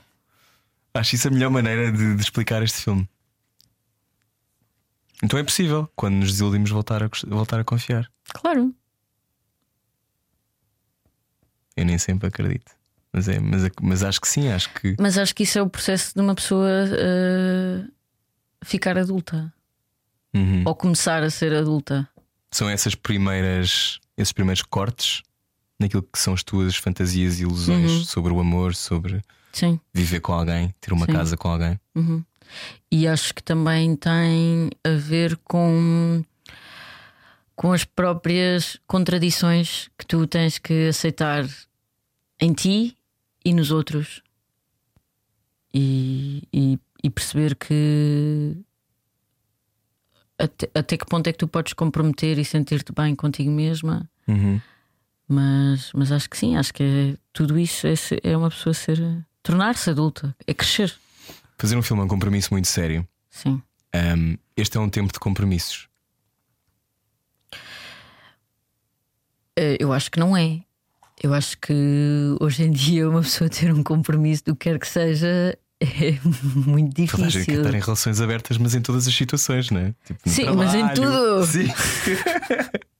acho 0.94 1.14
isso 1.16 1.28
a 1.28 1.30
melhor 1.30 1.50
maneira 1.50 1.90
de, 1.92 2.14
de 2.14 2.22
explicar 2.22 2.62
este 2.62 2.82
filme. 2.82 3.08
Então 5.22 5.38
é 5.38 5.44
possível, 5.44 5.88
quando 5.96 6.14
nos 6.16 6.32
desiludimos, 6.32 6.70
voltar 6.70 7.02
a, 7.02 7.10
voltar 7.26 7.60
a 7.60 7.64
confiar. 7.64 8.10
Claro. 8.32 8.74
Eu 11.76 11.84
nem 11.84 11.98
sempre 11.98 12.28
acredito. 12.28 12.72
Mas, 13.12 13.28
é, 13.28 13.38
mas, 13.38 13.62
mas 13.80 14.02
acho 14.02 14.20
que 14.20 14.28
sim, 14.28 14.48
acho 14.48 14.72
que. 14.74 14.96
Mas 14.98 15.16
acho 15.18 15.34
que 15.34 15.44
isso 15.44 15.58
é 15.58 15.62
o 15.62 15.68
processo 15.70 16.14
de 16.14 16.20
uma 16.20 16.34
pessoa 16.34 16.68
eh, 16.68 17.84
ficar 18.64 18.98
adulta 18.98 19.52
Uhum. 20.34 20.64
ou 20.66 20.74
começar 20.74 21.22
a 21.22 21.30
ser 21.30 21.54
adulta. 21.54 22.08
São 22.50 22.68
essas 22.68 22.96
primeiras, 22.96 24.00
esses 24.16 24.32
primeiros 24.32 24.62
cortes 24.62 25.22
naquilo 25.78 26.02
que 26.02 26.18
são 26.18 26.34
as 26.34 26.42
tuas 26.42 26.74
fantasias 26.76 27.38
e 27.38 27.42
ilusões 27.42 27.90
Uhum. 27.92 28.04
sobre 28.04 28.32
o 28.32 28.40
amor, 28.40 28.74
sobre 28.74 29.22
Sim. 29.54 29.78
viver 29.92 30.20
com 30.20 30.32
alguém, 30.32 30.74
ter 30.80 30.92
uma 30.92 31.06
Sim. 31.06 31.12
casa 31.12 31.36
com 31.36 31.48
alguém. 31.48 31.78
Uhum. 31.94 32.24
E 32.90 33.06
acho 33.06 33.32
que 33.32 33.42
também 33.42 33.94
tem 33.96 34.70
a 34.84 34.90
ver 34.90 35.36
com, 35.38 36.24
com 37.54 37.72
as 37.72 37.84
próprias 37.84 38.78
contradições 38.86 39.88
que 39.96 40.04
tu 40.04 40.26
tens 40.26 40.58
que 40.58 40.88
aceitar 40.88 41.46
em 42.40 42.52
ti 42.52 42.96
e 43.44 43.54
nos 43.54 43.70
outros. 43.70 44.22
E, 45.72 46.42
e, 46.52 46.78
e 47.02 47.10
perceber 47.10 47.56
que 47.56 48.56
até, 50.38 50.70
até 50.74 50.96
que 50.96 51.06
ponto 51.06 51.26
é 51.26 51.32
que 51.32 51.38
tu 51.38 51.48
podes 51.48 51.72
comprometer 51.72 52.38
e 52.38 52.44
sentir-te 52.44 52.92
bem 52.92 53.14
contigo 53.14 53.50
mesma. 53.50 54.08
Uhum. 54.26 54.60
Mas, 55.26 55.90
mas 55.94 56.12
acho 56.12 56.28
que 56.28 56.36
sim, 56.36 56.56
acho 56.56 56.72
que 56.72 56.82
é, 56.82 57.16
tudo 57.32 57.58
isso 57.58 57.86
é, 57.86 57.94
é 58.22 58.36
uma 58.36 58.50
pessoa 58.50 58.74
ser 58.74 59.00
tornar-se 59.44 59.88
adulta, 59.90 60.34
é 60.46 60.52
crescer. 60.52 60.92
Fazer 61.56 61.76
um 61.76 61.82
filme 61.82 62.02
é 62.02 62.04
um 62.04 62.08
compromisso 62.08 62.48
muito 62.52 62.66
sério. 62.66 63.06
Sim. 63.30 63.62
Um, 63.94 64.36
este 64.56 64.76
é 64.76 64.80
um 64.80 64.88
tempo 64.90 65.12
de 65.12 65.20
compromissos. 65.20 65.86
Eh, 69.56 69.76
Eu 69.78 69.92
acho 69.92 70.10
que 70.10 70.18
não 70.18 70.36
é. 70.36 70.60
Eu 71.22 71.32
acho 71.32 71.56
que 71.58 71.72
hoje 72.40 72.64
em 72.64 72.72
dia 72.72 73.08
uma 73.08 73.20
pessoa 73.22 73.48
ter 73.48 73.72
um 73.72 73.82
compromisso 73.84 74.44
do 74.44 74.56
que 74.56 74.68
quer 74.68 74.78
que 74.80 74.88
seja 74.88 75.56
é 75.80 76.18
muito 76.66 77.06
Toda 77.06 77.26
a 77.26 77.28
gente 77.28 77.44
quer 77.46 77.52
difícil. 77.52 77.60
estar 77.64 77.74
em 77.76 77.80
relações 77.80 78.20
abertas, 78.20 78.58
mas 78.58 78.74
em 78.74 78.80
todas 78.80 79.06
as 79.06 79.14
situações, 79.14 79.70
não 79.70 79.80
é? 79.80 79.94
Tipo, 80.04 80.20
Sim, 80.28 80.44
mas 80.56 80.74
em 80.74 80.86
trabalho. 80.88 80.94
tudo. 80.94 81.46
Sim. 81.46 81.68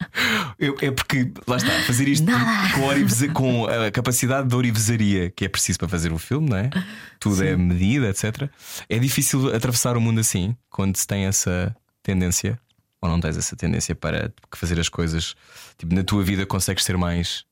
Eu- 0.59 0.77
é 0.81 0.91
porque, 0.91 1.33
lá 1.47 1.57
está, 1.57 1.71
fazer 1.83 2.07
isto 2.09 2.27
com, 2.75 2.83
orivesa- 2.85 3.29
com 3.33 3.67
a 3.67 3.91
capacidade 3.91 4.49
de 4.49 4.55
orivesaria 4.55 5.31
que 5.31 5.45
é 5.45 5.49
preciso 5.49 5.79
para 5.79 5.89
fazer 5.89 6.13
o 6.13 6.19
filme, 6.19 6.49
não 6.51 6.57
é? 6.57 6.71
Tudo 7.19 7.43
é 7.45 7.57
medida, 7.57 8.09
etc. 8.09 8.49
É 8.89 8.99
difícil 8.99 9.55
atravessar 9.55 9.97
o 9.97 10.01
mundo 10.01 10.21
assim, 10.21 10.57
quando 10.71 10.97
se 10.97 11.07
tem 11.07 11.25
essa 11.27 11.75
tendência, 12.03 12.59
ou 13.01 13.09
não 13.09 13.21
tens 13.21 13.37
essa 13.37 13.57
tendência 13.57 13.95
para 13.95 14.33
fazer 14.55 14.79
as 14.79 14.89
coisas. 14.89 15.35
Tipo, 15.77 15.95
na 15.95 16.05
tua 16.05 16.23
vida 16.23 16.47
consegues 16.47 16.85
ser 16.85 16.97
mais 16.97 17.45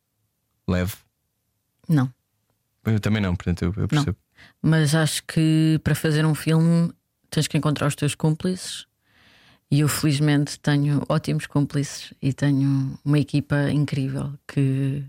leve. 0.68 0.94
Não. 1.88 2.12
Eu 2.84 3.00
também 3.00 3.20
não, 3.22 3.34
portanto, 3.34 3.62
eu, 3.62 3.74
eu 3.76 3.88
percebo. 3.88 4.16
Mas 4.60 4.94
acho 4.94 5.22
que 5.24 5.80
para 5.82 5.94
fazer 5.94 6.24
um 6.24 6.34
filme 6.34 6.92
tens 7.30 7.46
que 7.48 7.56
encontrar 7.56 7.86
os 7.88 7.94
teus 7.96 8.14
cúmplices. 8.14 8.86
E 9.72 9.80
eu 9.80 9.88
felizmente 9.88 10.60
tenho 10.60 11.02
ótimos 11.08 11.46
cúmplices 11.46 12.12
e 12.20 12.34
tenho 12.34 12.98
uma 13.02 13.18
equipa 13.18 13.70
incrível 13.70 14.38
que, 14.46 15.02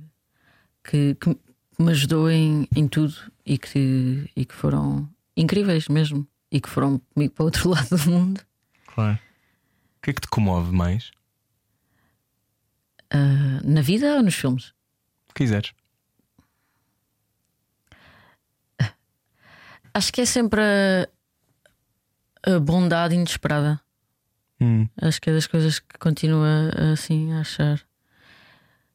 que, 0.82 1.16
que 1.16 1.38
me 1.78 1.92
ajudou 1.92 2.32
em, 2.32 2.66
em 2.74 2.88
tudo 2.88 3.14
e 3.46 3.58
que, 3.58 4.32
e 4.34 4.46
que 4.46 4.54
foram 4.56 5.10
incríveis 5.36 5.90
mesmo. 5.90 6.26
E 6.50 6.62
que 6.62 6.70
foram 6.70 7.02
comigo 7.14 7.34
para 7.34 7.44
o 7.44 7.46
outro 7.48 7.68
lado 7.76 7.90
do 7.90 8.10
mundo. 8.10 8.40
Claro. 8.88 9.20
O 9.98 10.02
que 10.02 10.12
é 10.12 10.14
que 10.14 10.22
te 10.22 10.30
comove 10.30 10.72
mais? 10.72 11.12
Ah, 13.12 13.60
na 13.66 13.82
vida 13.82 14.16
ou 14.16 14.24
nos 14.24 14.36
filmes? 14.36 14.74
Quiseres. 15.36 15.74
Acho 19.94 20.14
que 20.14 20.22
é 20.22 20.26
sempre 20.26 20.62
a, 20.62 21.10
a 22.56 22.60
bondade 22.62 23.14
inesperada. 23.14 23.83
Hum. 24.64 24.88
Acho 25.02 25.20
que 25.22 25.30
é 25.30 25.34
das 25.34 25.46
coisas 25.48 25.80
que 25.80 25.98
continuo 26.00 26.42
a- 26.44 26.94
assim 26.94 27.34
a 27.34 27.42
achar 27.42 27.82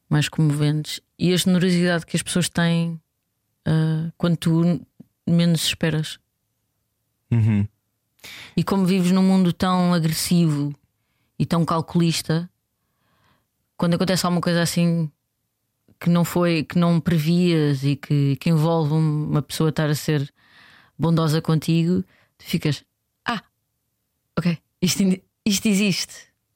mais 0.09 0.27
comoventes. 0.27 0.99
E 1.17 1.31
a 1.33 1.37
generosidade 1.37 2.05
que 2.05 2.15
as 2.15 2.23
pessoas 2.23 2.49
têm 2.49 2.99
ah, 3.65 4.11
quando 4.17 4.37
tu 4.37 4.81
menos 5.27 5.63
esperas. 5.63 6.17
Uhum. 7.31 7.67
E 8.57 8.63
como 8.63 8.85
vives 8.85 9.11
num 9.11 9.21
mundo 9.21 9.53
tão 9.53 9.93
agressivo 9.93 10.73
e 11.37 11.45
tão 11.45 11.63
calculista, 11.63 12.49
quando 13.77 13.93
acontece 13.93 14.25
alguma 14.25 14.41
coisa 14.41 14.61
assim 14.61 15.11
que 15.99 16.09
não 16.09 16.25
foi, 16.25 16.63
que 16.63 16.79
não 16.79 16.99
previas 16.99 17.83
e 17.83 17.95
que, 17.95 18.35
que 18.37 18.49
envolve 18.49 18.93
um- 18.93 19.29
uma 19.29 19.41
pessoa 19.41 19.69
estar 19.69 19.89
a 19.89 19.95
ser 19.95 20.33
bondosa 20.97 21.41
contigo, 21.41 22.03
tu 22.37 22.45
ficas, 22.45 22.83
ah, 23.25 23.41
ok, 24.37 24.57
isto, 24.81 25.03
isto 25.49 25.67
existe. 25.67 26.13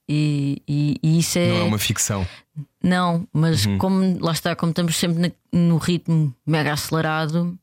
E, 0.07 0.61
e- 0.67 0.99
e 1.01 1.19
isso 1.19 1.39
é. 1.39 1.47
Não 1.47 1.57
é 1.57 1.63
uma 1.63 1.79
ficção. 1.79 2.27
Não, 2.83 3.27
mas 3.31 3.65
Uhum. 3.65 3.77
como 3.77 4.19
lá 4.19 4.31
está, 4.33 4.55
como 4.55 4.71
estamos 4.71 4.95
sempre 4.97 5.19
na- 5.19 5.59
no 5.59 5.77
ritmo 5.77 6.35
mega 6.45 6.73
acelerado, 6.73 7.57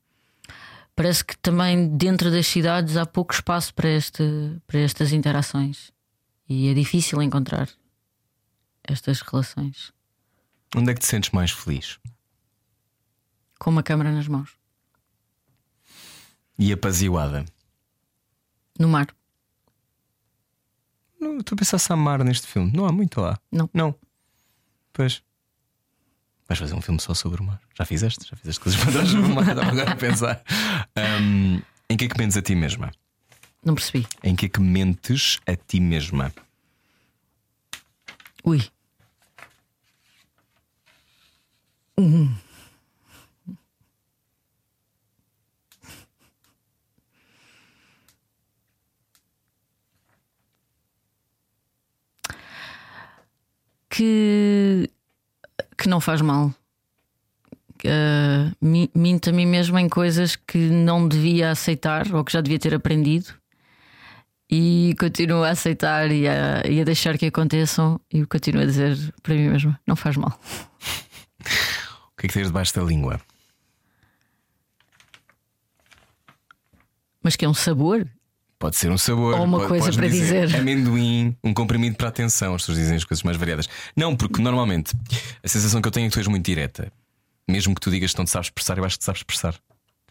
parece 0.95 1.23
que 1.23 1.37
também 1.37 1.95
dentro 1.95 2.31
das 2.31 2.47
cidades 2.47 2.97
há 2.97 3.05
pouco 3.05 3.33
espaço 3.33 3.73
para, 3.73 3.89
este, 3.89 4.23
para 4.67 4.79
estas 4.79 5.13
interações. 5.13 5.91
E 6.49 6.67
é 6.67 6.73
difícil 6.73 7.21
encontrar 7.21 7.69
estas 8.83 9.21
relações 9.21 9.93
Onde 10.75 10.89
é 10.91 10.93
que 10.93 10.99
te 11.01 11.05
sentes 11.05 11.29
mais 11.31 11.51
feliz? 11.51 11.99
com 13.59 13.69
uma 13.69 13.83
câmara 13.83 14.11
nas 14.11 14.27
mãos. 14.27 14.49
E 16.57 16.71
apaziguada? 16.73 17.45
No 18.79 18.87
mar. 18.87 19.07
Não, 21.21 21.37
estou 21.37 21.55
a 21.55 21.59
pensar 21.59 21.77
se 21.77 21.93
há 21.93 21.95
mar 21.95 22.23
neste 22.23 22.47
filme. 22.47 22.71
Não 22.75 22.87
há 22.87 22.91
muito 22.91 23.21
lá. 23.21 23.39
Não. 23.51 23.69
Não. 23.71 23.95
Pois. 24.91 25.21
Vais 26.47 26.59
fazer 26.59 26.73
um 26.73 26.81
filme 26.81 26.99
só 26.99 27.13
sobre 27.13 27.41
o 27.41 27.43
mar. 27.45 27.61
Já 27.77 27.85
fizeste? 27.85 28.27
Já 28.27 28.35
fizeste 28.35 28.59
coisas 28.59 28.81
para 28.83 29.05
sobre 29.05 29.31
o 29.31 29.35
mar? 29.35 29.47
Estava 29.47 29.69
agora 29.69 29.91
a 29.91 29.95
pensar. 29.95 30.43
Ahm, 30.95 31.61
em 31.87 31.95
que 31.95 32.05
é 32.05 32.07
que 32.07 32.17
mentes 32.17 32.35
a 32.35 32.41
ti 32.41 32.55
mesma? 32.55 32.91
Não 33.63 33.75
percebi. 33.75 34.07
Em 34.23 34.35
que 34.35 34.47
é 34.47 34.49
que 34.49 34.59
mentes 34.59 35.39
a 35.45 35.55
ti 35.55 35.79
mesma? 35.79 36.33
Ui. 38.43 38.67
Hum. 41.99 42.33
Que 53.91 54.89
que 55.77 55.89
não 55.89 55.99
faz 55.99 56.21
mal, 56.21 56.53
uh, 57.85 58.89
minto 58.95 59.29
a 59.29 59.33
mim 59.33 59.45
mesma 59.45 59.81
em 59.81 59.89
coisas 59.89 60.35
que 60.35 60.57
não 60.57 61.07
devia 61.07 61.51
aceitar 61.51 62.13
ou 62.13 62.23
que 62.23 62.31
já 62.31 62.41
devia 62.41 62.59
ter 62.59 62.73
aprendido 62.73 63.33
e 64.49 64.95
continuo 64.99 65.43
a 65.43 65.49
aceitar 65.49 66.11
e 66.11 66.27
a, 66.27 66.61
e 66.67 66.81
a 66.81 66.83
deixar 66.83 67.17
que 67.17 67.25
aconteçam 67.25 67.99
e 68.11 68.25
continuo 68.25 68.61
a 68.61 68.65
dizer 68.65 68.97
para 69.23 69.33
mim 69.33 69.49
mesma: 69.49 69.79
não 69.87 69.95
faz 69.95 70.17
mal. 70.17 70.39
o 71.39 72.17
que 72.17 72.25
é 72.25 72.27
que 72.27 72.33
tens 72.33 72.47
debaixo 72.47 72.75
da 72.75 72.83
língua? 72.83 73.19
Mas 77.23 77.35
que 77.35 77.45
é 77.45 77.49
um 77.49 77.53
sabor? 77.53 78.07
Pode 78.61 78.75
ser 78.75 78.91
um 78.91 78.97
sabor. 78.97 79.33
Ou 79.33 79.43
uma 79.43 79.57
pode, 79.57 79.69
coisa 79.69 79.91
para 79.91 80.07
dizer, 80.07 80.45
dizer. 80.45 80.59
Amendoim, 80.59 81.35
um 81.43 81.51
comprimido 81.51 81.95
para 81.95 82.05
a 82.05 82.09
atenção. 82.09 82.53
As 82.53 82.61
pessoas 82.61 82.77
dizem 82.77 82.95
as 82.95 83.03
coisas 83.03 83.23
mais 83.23 83.35
variadas. 83.35 83.67
Não, 83.95 84.15
porque 84.15 84.39
normalmente 84.39 84.93
a 85.43 85.47
sensação 85.47 85.81
que 85.81 85.87
eu 85.87 85.91
tenho 85.91 86.05
é 86.05 86.09
que 86.09 86.13
tu 86.13 86.19
és 86.19 86.27
muito 86.27 86.45
direta. 86.45 86.93
Mesmo 87.47 87.73
que 87.73 87.81
tu 87.81 87.89
digas 87.89 88.11
que 88.11 88.19
não 88.19 88.25
te 88.25 88.29
sabes 88.29 88.49
expressar, 88.49 88.77
eu 88.77 88.85
acho 88.85 88.97
que 88.97 88.99
te 88.99 89.05
sabes 89.05 89.21
expressar. 89.21 89.55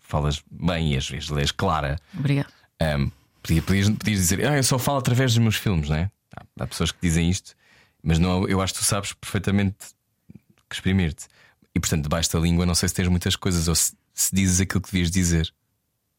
Falas 0.03 0.42
bem 0.51 0.94
e 0.94 0.96
às 0.96 1.09
vezes 1.09 1.30
és 1.30 1.53
clara. 1.53 1.96
Obrigado. 2.12 2.53
Um, 2.82 3.12
podias, 3.40 3.64
podias, 3.64 3.90
podias 3.90 4.18
dizer, 4.18 4.44
ah, 4.44 4.57
eu 4.57 4.64
só 4.64 4.80
falo 4.80 4.98
através 4.98 5.32
dos 5.32 5.38
meus 5.38 5.55
filmes, 5.55 5.88
não 5.88 5.94
é? 5.94 6.11
Há, 6.36 6.64
há 6.64 6.66
pessoas 6.66 6.90
que 6.90 6.98
dizem 7.01 7.30
isto, 7.30 7.55
mas 8.03 8.18
não, 8.18 8.48
eu 8.48 8.61
acho 8.61 8.74
que 8.74 8.80
tu 8.80 8.84
sabes 8.84 9.12
perfeitamente 9.12 9.76
que 10.68 10.74
exprimir-te. 10.74 11.28
E 11.72 11.78
portanto, 11.78 12.03
debaixo 12.03 12.32
da 12.32 12.40
língua, 12.40 12.66
não 12.66 12.74
sei 12.74 12.88
se 12.88 12.96
tens 12.96 13.07
muitas 13.07 13.36
coisas 13.36 13.68
ou 13.68 13.76
se, 13.76 13.92
se 14.12 14.34
dizes 14.34 14.61
aquilo 14.61 14.80
que 14.80 14.90
devias 14.90 15.09
dizer. 15.09 15.55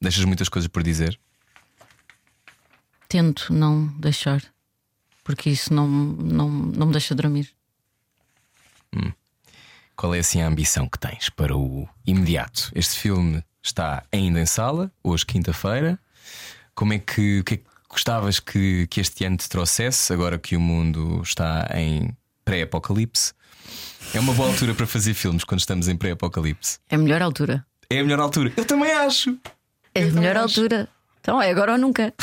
Deixas 0.01 0.23
muitas 0.23 0.47
coisas 0.47 0.69
por 0.69 0.81
dizer? 0.81 1.19
Tento 3.11 3.51
não 3.51 3.87
deixar, 3.99 4.41
porque 5.21 5.49
isso 5.49 5.73
não, 5.73 5.85
não, 5.85 6.47
não 6.49 6.85
me 6.87 6.93
deixa 6.93 7.13
dormir. 7.13 7.49
Hum. 8.95 9.11
Qual 9.97 10.15
é 10.15 10.19
assim 10.19 10.41
a 10.41 10.47
ambição 10.47 10.87
que 10.87 10.97
tens 10.97 11.29
para 11.29 11.53
o 11.53 11.89
imediato? 12.07 12.71
Este 12.73 12.97
filme 12.97 13.43
está 13.61 14.05
ainda 14.13 14.39
em 14.39 14.45
sala, 14.45 14.89
hoje, 15.03 15.25
quinta-feira. 15.25 15.99
Como 16.73 16.93
é 16.93 16.99
que, 16.99 17.43
que, 17.43 17.55
é 17.55 17.57
que 17.57 17.65
gostavas 17.89 18.39
que, 18.39 18.87
que 18.87 19.01
este 19.01 19.25
ano 19.25 19.35
te 19.35 19.49
trouxesse, 19.49 20.13
agora 20.13 20.39
que 20.39 20.55
o 20.55 20.61
mundo 20.61 21.21
está 21.21 21.67
em 21.75 22.15
pré-apocalipse? 22.45 23.33
É 24.13 24.21
uma 24.21 24.33
boa 24.33 24.47
altura 24.47 24.73
para 24.73 24.87
fazer 24.87 25.13
filmes 25.15 25.43
quando 25.43 25.59
estamos 25.59 25.89
em 25.89 25.97
pré-apocalipse. 25.97 26.79
É 26.89 26.95
a 26.95 26.97
melhor 26.97 27.21
altura. 27.21 27.65
É 27.89 27.99
a 27.99 28.03
melhor 28.03 28.21
altura. 28.21 28.53
Eu 28.55 28.63
também 28.63 28.93
acho. 28.93 29.37
É 29.93 30.03
a 30.03 30.11
melhor 30.11 30.37
altura. 30.37 30.87
Então 31.21 31.41
é 31.41 31.49
agora 31.51 31.73
ou 31.73 31.77
nunca. 31.77 32.13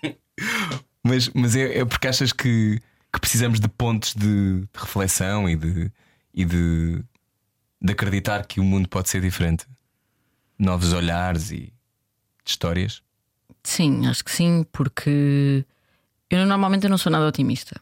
mas 1.04 1.28
mas 1.34 1.54
é, 1.54 1.78
é, 1.78 1.84
porque 1.84 2.08
achas 2.08 2.32
que, 2.32 2.80
que 3.12 3.20
precisamos 3.20 3.60
de 3.60 3.68
pontos 3.68 4.14
de, 4.14 4.60
de 4.60 4.68
reflexão 4.74 5.48
e, 5.48 5.54
de, 5.54 5.92
e 6.34 6.44
de, 6.44 7.04
de 7.80 7.92
acreditar 7.92 8.46
que 8.46 8.58
o 8.58 8.64
mundo 8.64 8.88
pode 8.88 9.10
ser 9.10 9.20
diferente? 9.20 9.66
Novos 10.58 10.92
olhares 10.92 11.50
e 11.50 11.72
histórias? 12.44 13.02
Sim, 13.62 14.06
acho 14.06 14.24
que 14.24 14.32
sim, 14.32 14.66
porque 14.72 15.64
eu 16.30 16.46
normalmente 16.46 16.88
não 16.88 16.98
sou 16.98 17.12
nada 17.12 17.26
otimista. 17.26 17.80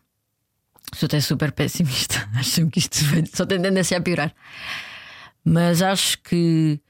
Sou 0.93 1.07
até 1.07 1.21
super 1.21 1.53
pessimista. 1.53 2.29
Acho 2.35 2.67
que 2.67 2.81
isto 2.81 2.99
só 3.33 3.47
tem 3.47 3.63
tendência 3.63 3.97
a 3.97 4.01
piorar. 4.01 4.35
Mas 5.45 5.81
acho 5.81 6.19
que 6.23 6.81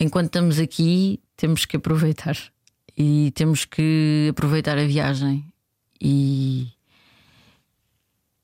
enquanto 0.00 0.26
estamos 0.26 0.58
aqui, 0.58 1.20
temos 1.36 1.66
que 1.66 1.76
aproveitar 1.76 2.36
e 2.96 3.30
temos 3.34 3.64
que 3.64 4.28
aproveitar 4.30 4.78
a 4.78 4.86
viagem. 4.86 5.44
E, 6.00 6.68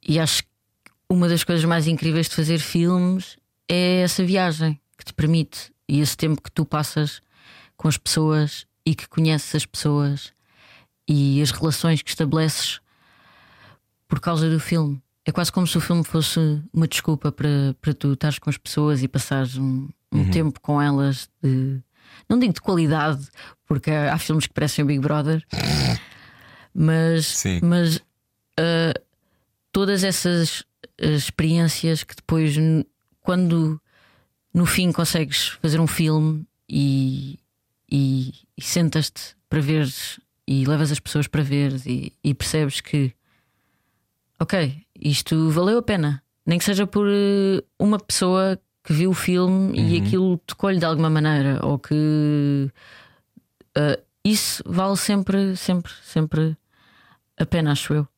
e 0.07 0.19
acho 0.19 0.43
que 0.43 0.49
uma 1.09 1.29
das 1.29 1.45
coisas 1.45 1.65
mais 1.65 1.87
incríveis 1.87 2.29
de 2.29 2.35
fazer 2.35 2.59
filmes 2.59 3.37
é 3.69 4.01
essa 4.03 4.25
viagem 4.25 4.81
que 4.99 5.05
te 5.05 5.15
permite 5.15 5.73
e 5.89 6.01
esse 6.01 6.17
tempo 6.17 6.43
que 6.43 6.51
tu 6.51 6.65
passas 6.65 7.23
com 7.77 7.89
as 7.89 7.97
pessoas 7.97 8.67
e 8.85 8.95
que 8.95 9.09
conheces 9.09 9.55
as 9.55 9.67
pessoas 9.67 10.33
e 11.09 11.41
as 11.43 11.51
relações 11.51 12.03
que 12.03 12.11
estabeleces 12.11 12.81
por 14.09 14.21
causa 14.21 14.49
do 14.49 14.61
filme. 14.61 15.03
É 15.25 15.33
quase 15.33 15.53
como 15.53 15.67
se 15.67 15.79
o 15.79 15.81
filme 15.81 16.05
fosse 16.05 16.39
uma 16.73 16.89
desculpa 16.89 17.31
para, 17.31 17.75
para 17.81 17.95
tu 17.95 18.13
estares 18.13 18.39
com 18.39 18.51
as 18.51 18.59
pessoas 18.59 19.03
e 19.03 19.09
passares 19.09 19.57
um, 19.57 19.89
um 20.13 20.19
uhum. 20.19 20.31
tempo 20.31 20.61
com 20.61 20.83
elas 20.83 21.29
de. 21.43 21.81
Não 22.29 22.39
digo 22.39 22.53
de 22.53 22.61
qualidade, 22.61 23.27
porque 23.67 23.91
há 23.91 24.19
filmes 24.19 24.47
que 24.47 24.55
parecem 24.55 24.85
o 24.85 24.87
Big 24.87 25.01
Brother, 25.01 25.45
mas, 26.75 27.43
mas 27.63 27.97
uh, 27.97 28.99
todas 29.71 30.05
essas 30.05 30.65
experiências 30.99 32.05
que 32.05 32.15
depois, 32.15 32.57
quando 33.21 33.81
no 34.53 34.67
fim 34.67 34.93
consegues 34.93 35.49
fazer 35.63 35.81
um 35.81 35.87
filme 35.87 36.47
e, 36.69 37.39
e, 37.91 38.33
e 38.57 38.63
sentas-te 38.63 39.35
para 39.49 39.61
veres 39.61 40.21
e 40.47 40.65
levas 40.65 40.93
as 40.93 41.01
pessoas 41.01 41.27
para 41.27 41.43
ver 41.43 41.75
e, 41.87 42.13
e 42.23 42.35
percebes 42.35 42.81
que 42.81 43.15
ok, 44.39 44.85
isto 45.01 45.51
valeu 45.51 45.79
a 45.79 45.83
pena. 45.83 46.23
Nem 46.45 46.59
que 46.59 46.65
seja 46.65 46.87
por 46.87 47.07
uh, 47.07 47.63
uma 47.79 47.99
pessoa 47.99 48.59
que 48.85 48.93
viu 48.93 49.11
o 49.11 49.15
filme 49.15 49.79
uhum. 49.79 49.89
e 49.89 49.99
aquilo 49.99 50.39
tocou-lhe 50.39 50.79
de 50.79 50.85
alguma 50.85 51.11
maneira, 51.11 51.61
ou 51.65 51.79
que 51.79 52.71
uh, 53.77 54.03
isso 54.25 54.63
vale 54.67 54.97
sempre, 54.97 55.57
sempre, 55.57 55.93
sempre 56.03 56.57
a 57.39 57.47
pena, 57.47 57.73
acho 57.73 57.95
eu. 57.95 58.09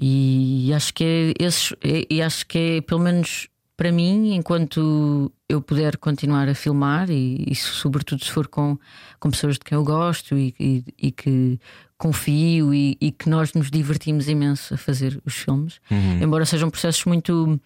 E 0.00 0.72
acho 0.74 0.94
que 0.94 1.04
é 1.04 1.44
esse, 1.44 1.76
e 1.82 2.22
acho 2.22 2.46
que 2.46 2.58
é 2.58 2.80
pelo 2.80 3.00
menos 3.00 3.48
para 3.76 3.92
mim, 3.92 4.34
enquanto 4.34 5.30
eu 5.48 5.62
puder 5.62 5.96
continuar 5.96 6.48
a 6.48 6.54
filmar, 6.54 7.08
e, 7.10 7.44
e 7.48 7.54
sobretudo 7.54 8.24
se 8.24 8.30
for 8.30 8.48
com, 8.48 8.76
com 9.20 9.30
pessoas 9.30 9.54
de 9.54 9.60
quem 9.60 9.76
eu 9.76 9.84
gosto 9.84 10.36
e, 10.36 10.52
e, 10.58 10.84
e 10.98 11.12
que 11.12 11.60
confio 11.96 12.74
e, 12.74 12.96
que 13.16 13.28
nós 13.28 13.52
nos 13.54 13.70
divertimos 13.70 14.28
imenso 14.28 14.74
a 14.74 14.76
fazer 14.76 15.20
os 15.24 15.34
filmes, 15.34 15.80
uhum. 15.90 16.22
embora 16.22 16.44
sejam 16.44 16.70
processos 16.70 17.04
muito 17.04 17.60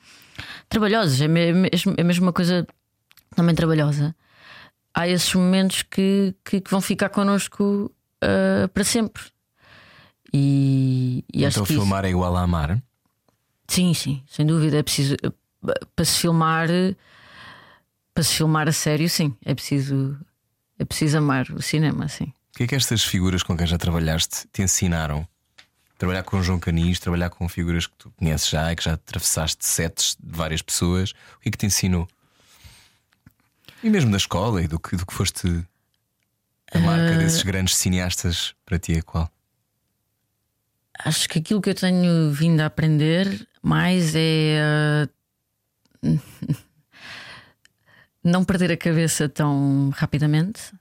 trabalhosos, 0.68 1.20
é 1.20 1.28
mesmo, 1.28 1.94
é 1.96 2.04
mesmo 2.04 2.26
uma 2.26 2.32
coisa 2.32 2.66
também 3.34 3.54
trabalhosa. 3.54 4.14
Há 4.94 5.08
esses 5.08 5.34
momentos 5.34 5.82
que, 5.82 6.34
que, 6.44 6.60
que 6.60 6.70
vão 6.70 6.80
ficar 6.80 7.08
connosco 7.08 7.90
uh, 8.22 8.68
para 8.68 8.84
sempre. 8.84 9.22
E, 10.32 11.24
e 11.32 11.44
então, 11.44 11.64
filmar 11.64 12.04
isso... 12.04 12.08
é 12.08 12.10
igual 12.10 12.36
a 12.36 12.42
amar? 12.42 12.82
Sim, 13.68 13.94
sim, 13.94 14.22
sem 14.26 14.46
dúvida. 14.46 14.78
É 14.78 14.82
preciso 14.82 15.16
para 15.94 16.04
se 16.04 16.18
filmar 16.18 16.68
para 18.14 18.24
se 18.24 18.34
filmar 18.34 18.68
a 18.68 18.72
sério, 18.72 19.08
sim, 19.08 19.34
é 19.44 19.54
preciso 19.54 20.18
é 20.78 20.84
preciso 20.84 21.18
amar 21.18 21.46
o 21.50 21.62
cinema, 21.62 22.08
sim. 22.08 22.32
O 22.54 22.56
que 22.56 22.64
é 22.64 22.66
que 22.66 22.74
estas 22.74 23.04
figuras 23.04 23.42
com 23.42 23.56
quem 23.56 23.66
já 23.66 23.78
trabalhaste 23.78 24.46
te 24.52 24.62
ensinaram? 24.62 25.26
Trabalhar 26.02 26.24
com 26.24 26.42
João 26.42 26.58
Canis, 26.58 26.98
trabalhar 26.98 27.30
com 27.30 27.48
figuras 27.48 27.86
que 27.86 27.94
tu 27.96 28.10
conheces 28.18 28.48
já 28.48 28.72
e 28.72 28.74
que 28.74 28.82
já 28.82 28.94
atravessaste 28.94 29.64
sets 29.64 30.16
de 30.20 30.36
várias 30.36 30.60
pessoas, 30.60 31.12
o 31.36 31.38
que 31.38 31.48
é 31.48 31.52
que 31.52 31.58
te 31.58 31.66
ensinou? 31.66 32.08
E 33.84 33.88
mesmo 33.88 34.10
da 34.10 34.16
escola 34.16 34.60
e 34.60 34.66
do 34.66 34.80
que, 34.80 34.96
do 34.96 35.06
que 35.06 35.14
foste 35.14 35.64
a 36.74 36.78
marca 36.80 37.14
uh... 37.14 37.18
desses 37.18 37.44
grandes 37.44 37.76
cineastas 37.76 38.52
para 38.66 38.80
ti 38.80 38.94
é 38.94 39.00
qual? 39.00 39.30
Acho 41.04 41.28
que 41.28 41.38
aquilo 41.38 41.62
que 41.62 41.70
eu 41.70 41.74
tenho 41.76 42.32
vindo 42.32 42.60
a 42.62 42.66
aprender 42.66 43.46
mais 43.62 44.12
é 44.16 45.06
uh 46.02 46.18
não 48.24 48.44
perder 48.44 48.72
a 48.72 48.76
cabeça 48.76 49.28
tão 49.28 49.90
rapidamente, 49.94 50.74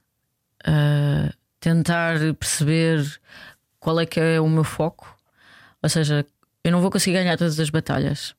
uh, 0.66 1.32
tentar 1.60 2.18
perceber 2.40 3.20
qual 3.82 3.98
é 3.98 4.06
que 4.06 4.20
é 4.20 4.40
o 4.40 4.48
meu 4.48 4.62
foco, 4.62 5.16
ou 5.82 5.88
seja, 5.88 6.24
eu 6.62 6.70
não 6.70 6.80
vou 6.80 6.90
conseguir 6.90 7.18
ganhar 7.18 7.36
todas 7.36 7.58
as 7.58 7.68
batalhas, 7.68 8.34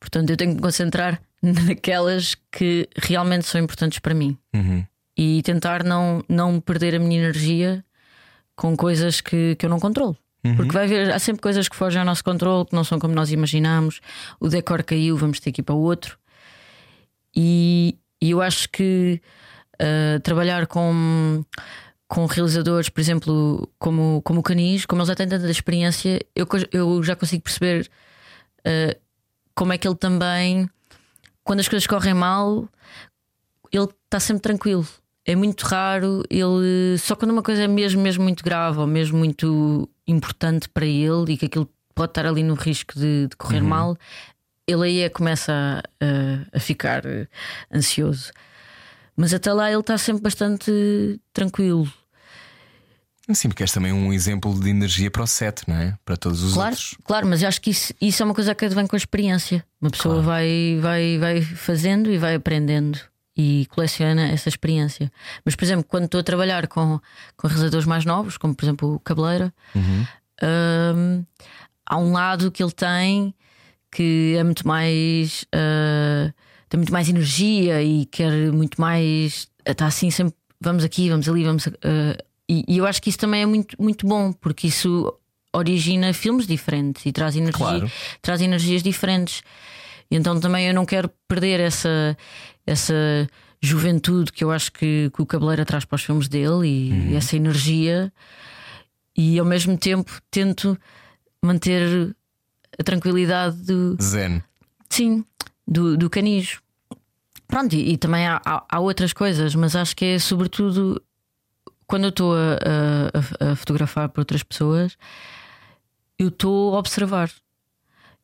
portanto, 0.00 0.30
eu 0.30 0.36
tenho 0.36 0.50
que 0.50 0.56
me 0.56 0.62
concentrar 0.62 1.22
naquelas 1.40 2.36
que 2.50 2.88
realmente 2.96 3.46
são 3.46 3.60
importantes 3.60 4.00
para 4.00 4.12
mim 4.12 4.36
uhum. 4.52 4.84
e 5.16 5.40
tentar 5.42 5.84
não, 5.84 6.24
não 6.28 6.60
perder 6.60 6.96
a 6.96 6.98
minha 6.98 7.20
energia 7.20 7.84
com 8.56 8.76
coisas 8.76 9.20
que, 9.20 9.54
que 9.54 9.64
eu 9.64 9.70
não 9.70 9.78
controlo. 9.78 10.16
Uhum. 10.42 10.56
Porque 10.56 10.72
vai 10.72 10.84
haver, 10.84 11.12
há 11.12 11.18
sempre 11.18 11.42
coisas 11.42 11.68
que 11.68 11.76
fogem 11.76 12.00
ao 12.00 12.04
nosso 12.04 12.24
controle, 12.24 12.66
que 12.66 12.74
não 12.74 12.82
são 12.82 12.98
como 12.98 13.14
nós 13.14 13.30
imaginamos. 13.30 14.00
O 14.40 14.48
decor 14.48 14.82
caiu, 14.82 15.16
vamos 15.16 15.38
ter 15.38 15.52
que 15.52 15.60
ir 15.60 15.64
para 15.64 15.74
o 15.74 15.78
outro. 15.78 16.18
E, 17.34 17.96
e 18.20 18.32
eu 18.32 18.42
acho 18.42 18.68
que 18.68 19.20
uh, 19.80 20.18
trabalhar 20.20 20.66
com, 20.66 21.44
com 22.10 22.26
realizadores, 22.26 22.88
por 22.88 23.00
exemplo, 23.00 23.68
como, 23.78 24.20
como 24.22 24.40
o 24.40 24.42
Canis, 24.42 24.84
como 24.84 25.00
eles 25.00 25.08
já 25.08 25.14
têm 25.14 25.28
tanta 25.28 25.48
experiência, 25.48 26.18
eu, 26.34 26.44
eu 26.72 27.00
já 27.04 27.14
consigo 27.14 27.44
perceber 27.44 27.88
uh, 28.66 29.00
como 29.54 29.72
é 29.72 29.78
que 29.78 29.86
ele 29.86 29.94
também, 29.94 30.68
quando 31.44 31.60
as 31.60 31.68
coisas 31.68 31.86
correm 31.86 32.12
mal, 32.12 32.68
ele 33.70 33.88
está 34.04 34.18
sempre 34.18 34.42
tranquilo. 34.42 34.84
É 35.24 35.36
muito 35.36 35.62
raro 35.62 36.24
ele. 36.28 36.98
Só 36.98 37.14
quando 37.14 37.30
uma 37.30 37.44
coisa 37.44 37.62
é 37.62 37.68
mesmo, 37.68 38.02
mesmo 38.02 38.24
muito 38.24 38.42
grave 38.42 38.80
ou 38.80 38.88
mesmo 38.88 39.16
muito 39.16 39.88
importante 40.04 40.68
para 40.68 40.86
ele 40.86 41.34
e 41.34 41.36
que 41.36 41.46
aquilo 41.46 41.70
pode 41.94 42.10
estar 42.10 42.26
ali 42.26 42.42
no 42.42 42.54
risco 42.54 42.98
de, 42.98 43.28
de 43.28 43.36
correr 43.36 43.62
uhum. 43.62 43.68
mal, 43.68 43.96
ele 44.66 44.84
aí 44.84 45.00
é 45.02 45.08
começa 45.08 45.52
a, 45.52 46.04
a, 46.04 46.56
a 46.56 46.58
ficar 46.58 47.06
eh, 47.06 47.28
ansioso. 47.72 48.32
Mas 49.14 49.32
até 49.32 49.52
lá 49.52 49.70
ele 49.70 49.78
está 49.78 49.96
sempre 49.96 50.22
bastante 50.22 51.20
tranquilo. 51.32 51.86
Sim, 53.34 53.48
porque 53.48 53.62
és 53.62 53.72
também 53.72 53.92
um 53.92 54.12
exemplo 54.12 54.58
de 54.58 54.68
energia 54.70 55.10
para 55.10 55.22
o 55.22 55.26
set, 55.26 55.62
não 55.68 55.76
é? 55.76 55.96
Para 56.04 56.16
todos 56.16 56.42
os 56.42 56.54
Claro, 56.54 56.70
outros. 56.70 56.96
claro, 57.04 57.26
mas 57.26 57.42
eu 57.42 57.48
acho 57.48 57.60
que 57.60 57.70
isso, 57.70 57.92
isso 58.00 58.22
é 58.22 58.26
uma 58.26 58.34
coisa 58.34 58.54
que 58.54 58.68
vem 58.68 58.86
com 58.86 58.96
a 58.96 58.98
experiência. 58.98 59.64
Uma 59.80 59.90
pessoa 59.90 60.14
Claro. 60.16 60.26
vai, 60.28 60.78
vai, 60.80 61.18
vai 61.18 61.42
fazendo 61.42 62.10
e 62.10 62.18
vai 62.18 62.34
aprendendo 62.34 62.98
e 63.36 63.66
coleciona 63.70 64.28
essa 64.28 64.48
experiência. 64.48 65.10
Mas, 65.44 65.54
por 65.56 65.64
exemplo, 65.64 65.84
quando 65.88 66.04
estou 66.04 66.20
a 66.20 66.24
trabalhar 66.24 66.66
com, 66.68 67.00
com 67.36 67.46
realizadores 67.48 67.86
mais 67.86 68.04
novos, 68.04 68.36
como 68.36 68.54
por 68.54 68.64
exemplo 68.64 68.94
o 68.94 69.00
Cabeleira, 69.00 69.52
hum, 70.42 71.24
há 71.86 71.98
um 71.98 72.12
lado 72.12 72.50
que 72.50 72.62
ele 72.62 72.72
tem 72.72 73.34
que 73.90 74.36
é 74.38 74.44
muito 74.44 74.66
mais. 74.66 75.44
ah, 75.52 76.32
tem 76.68 76.78
muito 76.78 76.92
mais 76.92 77.08
energia 77.08 77.82
e 77.82 78.06
quer 78.06 78.30
muito 78.52 78.80
mais. 78.80 79.48
Está 79.66 79.86
assim 79.86 80.10
sempre. 80.10 80.34
Vamos 80.60 80.84
aqui, 80.84 81.08
vamos 81.10 81.28
ali, 81.28 81.44
vamos. 81.44 81.66
ah, 81.66 82.24
e, 82.52 82.64
e 82.68 82.78
eu 82.78 82.86
acho 82.86 83.00
que 83.00 83.08
isso 83.10 83.18
também 83.18 83.42
é 83.42 83.46
muito, 83.46 83.76
muito 83.80 84.06
bom, 84.06 84.32
porque 84.32 84.66
isso 84.66 85.12
origina 85.52 86.12
filmes 86.12 86.46
diferentes 86.46 87.04
e 87.06 87.12
traz, 87.12 87.36
energia, 87.36 87.52
Claro. 87.58 87.90
traz 88.22 88.40
energias 88.40 88.82
diferentes. 88.82 89.42
E 90.10 90.16
então 90.16 90.38
também 90.40 90.66
eu 90.68 90.74
não 90.74 90.84
quero 90.86 91.10
perder 91.28 91.60
essa, 91.60 92.16
essa 92.66 92.94
juventude 93.60 94.32
que 94.32 94.42
eu 94.44 94.50
acho 94.50 94.72
que, 94.72 95.10
que 95.14 95.22
o 95.22 95.26
Cabeleira 95.26 95.64
traz 95.64 95.84
para 95.84 95.96
os 95.96 96.02
filmes 96.02 96.28
dele 96.28 96.66
e 97.12 97.14
essa 97.16 97.36
energia, 97.36 98.12
e 99.16 99.38
ao 99.38 99.44
mesmo 99.46 99.76
tempo 99.76 100.10
tento 100.30 100.78
manter 101.42 102.14
a 102.78 102.82
tranquilidade 102.82 103.56
do, 103.56 103.96
Zen. 104.00 104.42
sim, 104.88 105.24
do, 105.66 105.96
do 105.96 106.08
canijo. 106.08 106.60
Pronto, 107.46 107.74
e, 107.74 107.92
e 107.92 107.96
também 107.96 108.26
há, 108.26 108.40
há- 108.44 108.64
há 108.68 108.80
outras 108.80 109.12
coisas, 109.12 109.54
mas 109.54 109.74
acho 109.74 109.94
que 109.96 110.04
é 110.04 110.18
sobretudo 110.18 111.02
quando 111.90 112.04
eu 112.04 112.10
estou 112.10 112.34
a, 112.36 112.38
a- 112.38 113.50
a- 113.50 113.56
fotografar 113.56 114.08
para 114.08 114.20
outras 114.20 114.44
pessoas, 114.44 114.96
eu 116.16 116.28
estou 116.28 116.76
a 116.76 116.78
observar. 116.78 117.28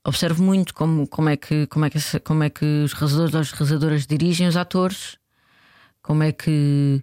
Observo 0.06 0.40
muito 0.40 0.72
como, 0.72 1.04
como, 1.08 1.28
é 1.28 1.36
que, 1.36 1.66
como, 1.66 1.84
é 1.84 1.90
que, 1.90 1.98
como 2.20 2.44
é 2.44 2.48
que 2.48 2.64
os 2.84 2.92
realizadores 2.92 3.34
as 3.34 3.50
realizadoras 3.50 4.06
dirigem 4.06 4.46
os 4.46 4.56
atores, 4.56 5.18
como 6.00 6.22
é 6.22 6.30
que 6.30 7.02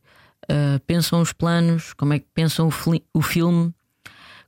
ah, 0.50 0.80
pensam 0.88 1.20
os 1.20 1.34
planos, 1.34 1.92
como 1.94 2.14
é 2.14 2.20
que 2.20 2.28
pensam 2.34 2.70
o, 2.70 3.20
o 3.20 3.22
filme, 3.22 3.76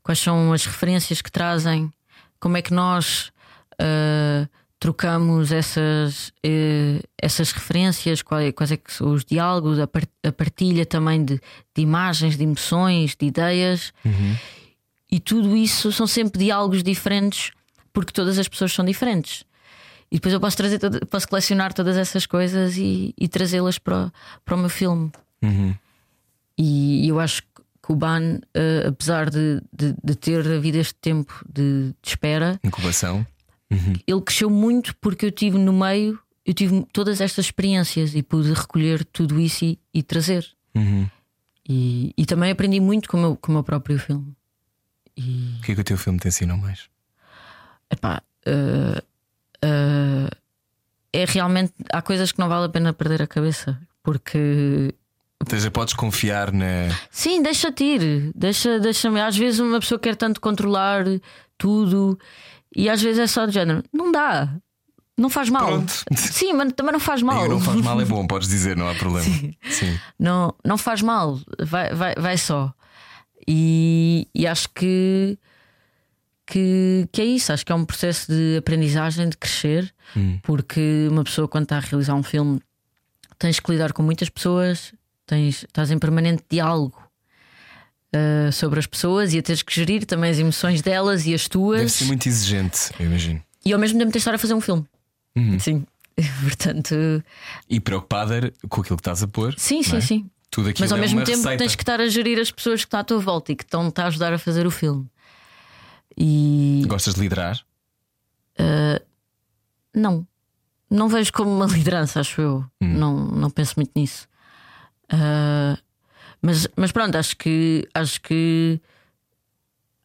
quais 0.01 0.19
são 0.19 0.53
as 0.53 0.65
referências 0.65 1.21
que 1.21 1.29
trazem, 1.29 1.91
como 2.39 2.55
é 2.55 2.61
que 2.61 2.73
nós 2.73 3.29
ah, 3.77 4.47
trocamos 4.79 5.51
essas, 5.51 6.31
eh, 6.43 7.01
essas 7.17 7.51
referências, 7.51 8.21
quais, 8.21 8.51
quais 8.53 8.71
é 8.71 8.77
que 8.77 8.91
são 8.93 9.13
os 9.13 9.23
diálogos, 9.25 9.79
a, 9.79 9.87
par- 9.87 10.07
a 10.23 10.31
partilha 10.31 10.85
também 10.85 11.23
de, 11.23 11.35
de 11.75 11.81
imagens, 11.81 12.37
de 12.37 12.43
emoções, 12.43 13.15
de 13.15 13.25
ideias. 13.25 13.93
E 15.11 15.19
tudo 15.19 15.55
isso 15.55 15.91
são 15.91 16.05
sempre 16.05 16.39
diálogos 16.39 16.83
diferentes, 16.83 17.51
porque 17.93 18.11
todas 18.11 18.37
as 18.37 18.47
pessoas 18.47 18.73
são 18.73 18.83
diferentes. 18.83 19.43
E 20.11 20.15
depois 20.15 20.33
eu 20.33 20.39
posso 20.39 20.57
trazer 20.57 20.79
posso 21.09 21.27
colecionar 21.27 21.73
todas 21.73 21.97
essas 21.97 22.25
coisas 22.25 22.77
e, 22.77 23.13
e 23.19 23.27
trazê-las 23.27 23.77
para, 23.79 24.07
o- 24.07 24.11
para 24.43 24.55
o 24.55 24.59
meu 24.59 24.69
filme. 24.69 25.11
E 26.57 27.07
eu 27.07 27.19
acho 27.19 27.41
que 27.41 27.91
o 27.91 27.95
Ban, 27.95 28.39
eh, 28.53 28.85
apesar 28.87 29.29
de, 29.29 29.61
de, 29.73 29.95
de 30.03 30.15
ter 30.15 30.39
havido 30.51 30.77
este 30.77 30.95
tempo 30.95 31.33
de, 31.51 31.89
de 32.01 32.09
espera, 32.09 32.59
Incubação. 32.63 33.25
Ele 34.07 34.21
cresceu 34.21 34.49
muito 34.49 34.95
porque 34.97 35.25
eu 35.25 35.31
tive 35.31 35.57
no 35.57 35.73
meio, 35.73 36.19
eu 36.45 36.53
tive 36.53 36.85
todas 36.93 37.19
estas 37.21 37.45
experiências 37.45 38.15
e 38.15 38.21
pude 38.23 38.53
recolher 38.53 39.03
tudo 39.05 39.39
isso 39.39 39.65
e, 39.65 39.79
e 39.93 40.03
trazer. 40.03 40.47
E, 41.67 42.13
e 42.15 42.25
também 42.25 42.51
aprendi 42.51 42.79
muito 42.79 43.09
com 43.09 43.17
o 43.17 43.19
meu, 43.21 43.35
com 43.35 43.51
o 43.51 43.55
meu 43.55 43.63
próprio 43.63 43.97
filme. 43.97 44.35
E 45.17 45.55
O 45.59 45.61
que 45.63 45.71
é 45.71 45.75
que 45.75 45.81
o 45.81 45.83
teu 45.83 45.97
filme 45.97 46.19
te 46.19 46.27
ensinou 46.27 46.57
mais? 46.57 46.87
epá, 47.89 48.21
eh, 48.45 49.01
eh, 49.61 50.29
é 51.13 51.25
realmente. 51.25 51.73
Há 51.91 52.01
coisas 52.01 52.31
que 52.31 52.39
não 52.39 52.49
vale 52.49 52.65
a 52.65 52.69
pena 52.69 52.93
perder 52.93 53.21
a 53.21 53.27
cabeça 53.27 53.79
porque 54.03 54.93
Ou 55.39 55.49
seja, 55.49 55.71
podes 55.71 55.93
confiar 55.93 56.51
na. 56.51 56.89
Sim, 57.09 57.41
deixa-te 57.41 57.83
ir. 57.83 58.31
Deixa, 58.35 58.79
deixa-me. 58.79 59.21
Às 59.21 59.37
vezes 59.37 59.59
uma 59.59 59.79
pessoa 59.79 59.99
quer 59.99 60.15
tanto 60.15 60.41
controlar 60.41 61.05
tudo 61.57 62.19
e 62.75 62.89
às 62.89 63.01
vezes 63.01 63.19
é 63.19 63.27
só 63.27 63.45
de 63.45 63.53
género. 63.53 63.83
Não 63.93 64.11
dá. 64.11 64.53
Não 65.17 65.29
faz 65.29 65.49
mal. 65.49 65.65
Pronto. 65.65 65.93
Sim, 66.15 66.53
mas 66.53 66.73
também 66.73 66.91
não 66.91 66.99
faz 66.99 67.21
mal. 67.21 67.45
E 67.45 67.49
não 67.49 67.59
faz 67.59 67.79
mal, 67.81 68.01
é 68.01 68.05
bom, 68.05 68.25
podes 68.27 68.49
dizer, 68.49 68.75
não 68.75 68.89
há 68.89 68.95
problema. 68.95 69.25
Sim. 69.69 69.97
Não, 70.19 70.53
não 70.63 70.77
faz 70.77 71.01
mal. 71.01 71.39
Vai, 71.59 71.93
vai, 71.93 72.15
vai 72.15 72.37
só. 72.37 72.73
E, 73.47 74.27
e 74.35 74.45
acho 74.45 74.67
que, 74.69 75.37
que, 76.45 77.07
que 77.13 77.21
é 77.21 77.25
isso. 77.25 77.53
Acho 77.53 77.65
que 77.65 77.71
é 77.71 77.75
um 77.75 77.85
processo 77.85 78.29
de 78.29 78.57
aprendizagem, 78.57 79.29
de 79.29 79.37
crescer, 79.37 79.93
porque 80.43 81.07
uma 81.09 81.23
pessoa, 81.23 81.47
quando 81.47 81.63
está 81.63 81.77
a 81.77 81.81
realizar 81.81 82.15
um 82.15 82.23
filme, 82.23 82.59
tens 83.39 83.59
que 83.59 83.71
lidar 83.71 83.93
com 83.93 84.03
muitas 84.03 84.27
pessoas, 84.27 84.93
tens, 85.25 85.63
estás 85.63 85.91
em 85.91 85.99
permanente 85.99 86.43
diálogo. 86.49 87.04
Uh, 88.15 88.51
sobre 88.51 88.79
as 88.79 88.85
pessoas 88.87 89.33
e 89.33 89.37
a 89.39 89.41
teres 89.43 89.61
que 89.61 89.73
gerir 89.73 90.05
também 90.05 90.29
as 90.31 90.39
emoções 90.39 90.81
delas 90.81 91.25
e 91.25 91.33
as 91.33 91.47
tuas 91.47 91.79
Deve 91.79 91.91
ser 91.91 92.05
muito 92.05 92.27
exigente, 92.27 92.91
eu 92.99 93.05
imagino. 93.07 93.43
e 93.65 93.73
ao 93.73 93.79
mesmo 93.79 93.97
tempo 93.99 94.11
tens 94.11 94.13
de 94.13 94.17
estar 94.19 94.33
a 94.35 94.37
fazer 94.37 94.53
um 94.53 94.61
filme. 94.61 94.85
Sim, 95.59 95.85
portanto, 96.43 96.95
E 97.69 97.79
preocupada 97.79 98.51
com 98.69 98.81
aquilo 98.81 98.95
que 98.97 99.01
estás 99.01 99.21
a 99.21 99.27
pôr. 99.27 99.53
sim, 99.57 99.83
sim, 99.83 99.97
é? 99.97 100.01
sim. 100.01 100.29
Tudo 100.49 100.69
aquilo 100.69 100.83
Mas 100.85 100.91
ao 100.93 100.97
é 100.97 101.01
mesmo 101.01 101.19
tempo 101.23 101.37
receita. 101.39 101.57
tens 101.57 101.75
que 101.75 101.81
estar 101.83 101.99
a 101.99 102.07
gerir 102.07 102.39
as 102.39 102.49
pessoas 102.49 102.79
que 102.81 102.85
estão 102.87 102.99
à 103.01 103.03
tua 103.03 103.19
volta 103.19 103.51
e 103.51 103.55
que 103.57 103.63
estão-te 103.63 103.99
a 103.99 104.05
ajudar 104.05 104.31
a 104.31 104.37
fazer 104.37 104.65
o 104.65 104.71
filme. 104.71 105.05
E 106.17 106.83
Gostas 106.87 107.15
de 107.15 107.19
liderar? 107.21 107.59
não, 109.93 110.25
não 110.89 111.09
vejo 111.09 111.31
como 111.33 111.51
uma 111.51 111.65
liderança, 111.73 112.19
acho 112.19 112.39
eu. 112.41 112.65
Não, 112.81 113.13
não 113.27 113.49
penso 113.49 113.73
muito 113.75 113.91
nisso. 113.95 114.27
Ah, 115.09 115.77
mas, 116.45 116.67
mas 116.75 116.91
pronto, 116.91 117.15
acho 117.15 117.35
que 117.37 117.87
acho 117.93 118.21
que 118.21 118.79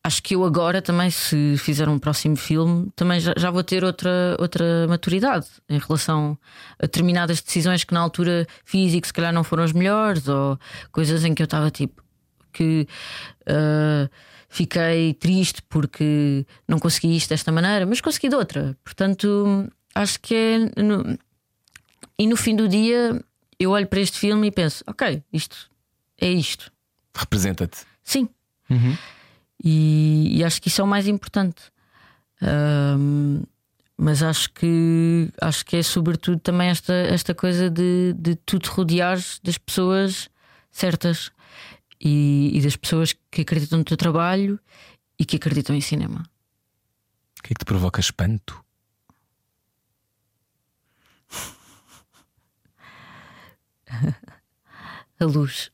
acho 0.03 0.23
que 0.23 0.35
eu 0.35 0.45
agora 0.45 0.81
também, 0.81 1.11
se 1.11 1.57
fizer 1.59 1.87
um 1.89 1.99
próximo 1.99 2.35
filme, 2.35 2.91
também 2.97 3.21
já, 3.21 3.35
já 3.37 3.51
vou 3.51 3.63
ter 3.63 3.85
outra, 3.85 4.35
outra 4.39 4.87
maturidade 4.89 5.47
em 5.69 5.79
relação 5.79 6.39
a 6.79 6.87
determinadas 6.87 7.43
decisões 7.43 7.85
que 7.85 7.93
na 7.93 8.01
altura 8.01 8.47
fiz 8.65 8.95
e 8.95 9.01
que 9.01 9.07
se 9.07 9.13
calhar 9.13 9.33
não 9.33 9.45
foram 9.45 9.63
as 9.63 9.73
melhores, 9.73 10.27
ou 10.27 10.59
coisas 10.91 11.23
em 11.25 11.35
que 11.35 11.43
eu 11.43 11.45
estava 11.45 11.71
tipo 11.71 12.03
que 12.53 12.87
ah, 13.47 14.09
fiquei 14.49 15.13
triste 15.15 15.63
porque 15.69 16.47
não 16.67 16.79
consegui 16.79 17.15
isto 17.15 17.29
desta 17.29 17.53
maneira, 17.53 17.85
mas 17.87 18.01
consegui 18.01 18.29
de 18.31 18.37
outra. 18.37 18.75
Portanto, 18.83 19.71
acho 19.95 20.19
que 20.21 20.35
é. 20.35 20.59
no- 20.83 21.19
E 22.19 22.27
no 22.27 22.37
fim 22.37 22.57
do 22.57 22.67
dia 22.67 23.23
eu 23.59 23.71
olho 23.71 23.87
para 23.87 24.01
este 24.01 24.19
filme 24.19 24.49
e 24.49 24.51
penso: 24.51 24.83
ok, 24.87 25.23
isto 25.33 25.70
é 26.21 26.29
isto. 26.29 26.71
Representa-te. 27.15 27.79
Sim. 28.03 28.29
E, 29.63 30.39
e 30.39 30.45
acho 30.45 30.61
que 30.61 30.69
isso 30.69 30.81
é 30.81 30.85
o 30.85 30.87
mais 30.87 31.09
importante. 31.09 31.63
Ahm, 32.41 33.43
mas 33.97 34.23
acho 34.23 34.51
que 34.53 35.31
acho 35.41 35.65
que 35.65 35.77
é 35.77 35.83
sobretudo 35.83 36.41
também 36.41 36.69
esta, 36.69 36.95
esta 36.95 37.35
coisa 37.35 37.69
de, 37.69 38.15
de 38.19 38.35
tu 38.35 38.59
te 38.59 38.69
rodeares 38.71 39.39
das 39.43 39.59
pessoas 39.59 40.31
certas 40.71 41.31
e, 42.01 42.51
e 42.55 42.63
das 42.63 42.77
pessoas 42.77 43.15
que 43.31 43.43
acreditam 43.43 43.79
no 43.79 43.85
teu 43.85 43.97
trabalho 43.97 44.59
e 45.19 45.25
que 45.25 45.37
acreditam 45.37 45.77
em 45.77 45.83
cinema. 45.83 46.25
O 47.39 47.43
que 47.43 47.53
é 47.53 47.55
que 47.55 47.59
te 47.59 47.65
provoca 47.67 48.01
espanto? 48.01 48.65
A 55.21 55.25
luz. 55.25 55.71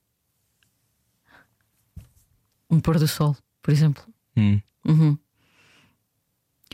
Um 2.70 2.80
pôr 2.80 2.98
do 2.98 3.06
sol, 3.06 3.36
por 3.62 3.70
exemplo. 3.72 4.02
Hum. 4.36 4.60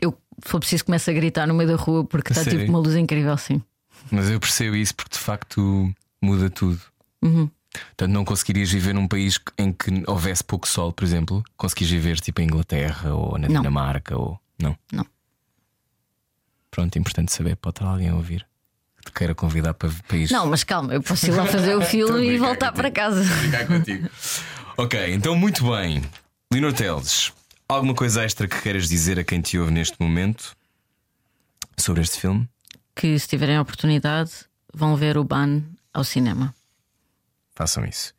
Eu, 0.01 0.17
se 0.43 0.49
for 0.49 0.59
preciso, 0.59 0.85
começo 0.85 1.09
a 1.09 1.13
gritar 1.13 1.47
no 1.47 1.53
meio 1.53 1.69
da 1.69 1.75
rua 1.75 2.03
porque 2.03 2.31
está 2.31 2.49
tipo 2.49 2.65
uma 2.69 2.79
luz 2.79 2.95
incrível 2.95 3.33
assim. 3.33 3.61
Mas 4.11 4.29
eu 4.29 4.39
percebo 4.39 4.75
isso 4.75 4.95
porque 4.95 5.13
de 5.13 5.19
facto 5.19 5.93
muda 6.21 6.49
tudo. 6.49 6.81
Uhum. 7.21 7.49
Portanto, 7.71 8.11
não 8.11 8.23
conseguirias 8.23 8.71
viver 8.71 8.93
num 8.93 9.07
país 9.07 9.39
em 9.57 9.71
que 9.71 10.03
houvesse 10.07 10.43
pouco 10.43 10.67
sol, 10.67 10.91
por 10.93 11.03
exemplo? 11.03 11.43
Conseguis 11.57 11.89
viver 11.89 12.19
tipo 12.19 12.41
em 12.41 12.45
Inglaterra 12.45 13.13
ou 13.13 13.37
na 13.37 13.47
Não. 13.47 13.61
Dinamarca 13.61 14.17
ou. 14.17 14.39
Não? 14.59 14.77
Não. 14.91 15.05
Pronto, 16.69 16.97
importante 16.97 17.33
saber, 17.33 17.55
pode 17.55 17.77
estar 17.77 17.85
alguém 17.85 18.09
a 18.09 18.15
ouvir 18.15 18.45
que 18.97 19.05
te 19.05 19.11
queira 19.11 19.35
convidar 19.35 19.73
para 19.73 19.89
país. 20.07 20.31
Não, 20.31 20.47
mas 20.47 20.63
calma, 20.63 20.93
eu 20.93 21.01
posso 21.01 21.27
ir 21.27 21.31
lá 21.31 21.45
fazer 21.47 21.75
o 21.75 21.81
filme 21.81 22.29
e 22.29 22.37
voltar 22.37 22.71
para 22.71 22.89
casa. 22.91 23.23
Ficar 23.23 23.65
contigo. 23.67 24.09
ok, 24.77 25.13
então 25.13 25.35
muito 25.35 25.69
bem. 25.71 26.01
Linor 26.51 26.73
Teles, 26.73 27.31
alguma 27.67 27.93
coisa 27.93 28.23
extra 28.23 28.47
que 28.47 28.61
queiras 28.61 28.87
dizer 28.87 29.19
a 29.19 29.23
quem 29.23 29.41
te 29.41 29.57
ouve 29.57 29.71
neste 29.71 29.95
momento? 29.99 30.55
sobre 31.77 32.01
este 32.01 32.19
filme? 32.19 32.47
Que 32.95 33.17
se 33.17 33.27
tiverem 33.27 33.57
a 33.57 33.61
oportunidade, 33.61 34.31
vão 34.73 34.95
ver 34.95 35.17
o 35.17 35.23
Ban 35.23 35.61
ao 35.93 36.03
cinema. 36.03 36.53
Façam 37.55 37.85
isso. 37.85 38.13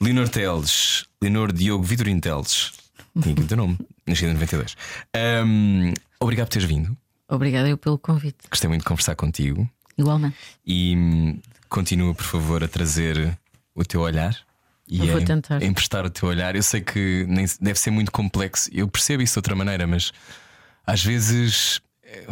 Leonor 0.00 0.28
Teles, 0.28 1.06
Leonor 1.20 1.52
Diogo 1.52 1.84
Vitorino 1.84 2.20
Teles. 2.20 2.72
Tinha 3.20 3.32
aqui 3.34 3.42
o 3.42 3.46
teu 3.46 3.56
nome, 3.56 3.78
nascido 4.06 4.30
em 4.30 4.34
92. 4.34 4.76
Um, 5.46 5.92
obrigado 6.20 6.48
por 6.48 6.52
teres 6.52 6.68
vindo. 6.68 6.96
Obrigada 7.28 7.68
eu 7.68 7.78
pelo 7.78 7.98
convite. 7.98 8.38
Gostei 8.50 8.68
muito 8.68 8.82
de 8.82 8.88
conversar 8.88 9.16
contigo. 9.16 9.68
Igualmente. 9.96 10.36
E 10.64 10.94
hum, 10.96 11.40
continua, 11.68 12.14
por 12.14 12.24
favor, 12.24 12.62
a 12.62 12.68
trazer 12.68 13.36
o 13.74 13.84
teu 13.84 14.02
olhar 14.02 14.45
e 14.88 15.06
Eu 15.08 15.24
tentar. 15.24 15.62
a 15.62 15.64
emprestar 15.64 16.04
o 16.06 16.10
teu 16.10 16.28
olhar. 16.28 16.54
Eu 16.56 16.62
sei 16.62 16.80
que 16.80 17.24
nem, 17.28 17.44
deve 17.60 17.78
ser 17.78 17.90
muito 17.90 18.12
complexo, 18.12 18.68
eu 18.72 18.86
percebo 18.88 19.22
isso 19.22 19.34
de 19.34 19.38
outra 19.40 19.54
maneira, 19.56 19.86
mas 19.86 20.12
às 20.86 21.02
vezes. 21.04 21.80
eh, 22.02 22.26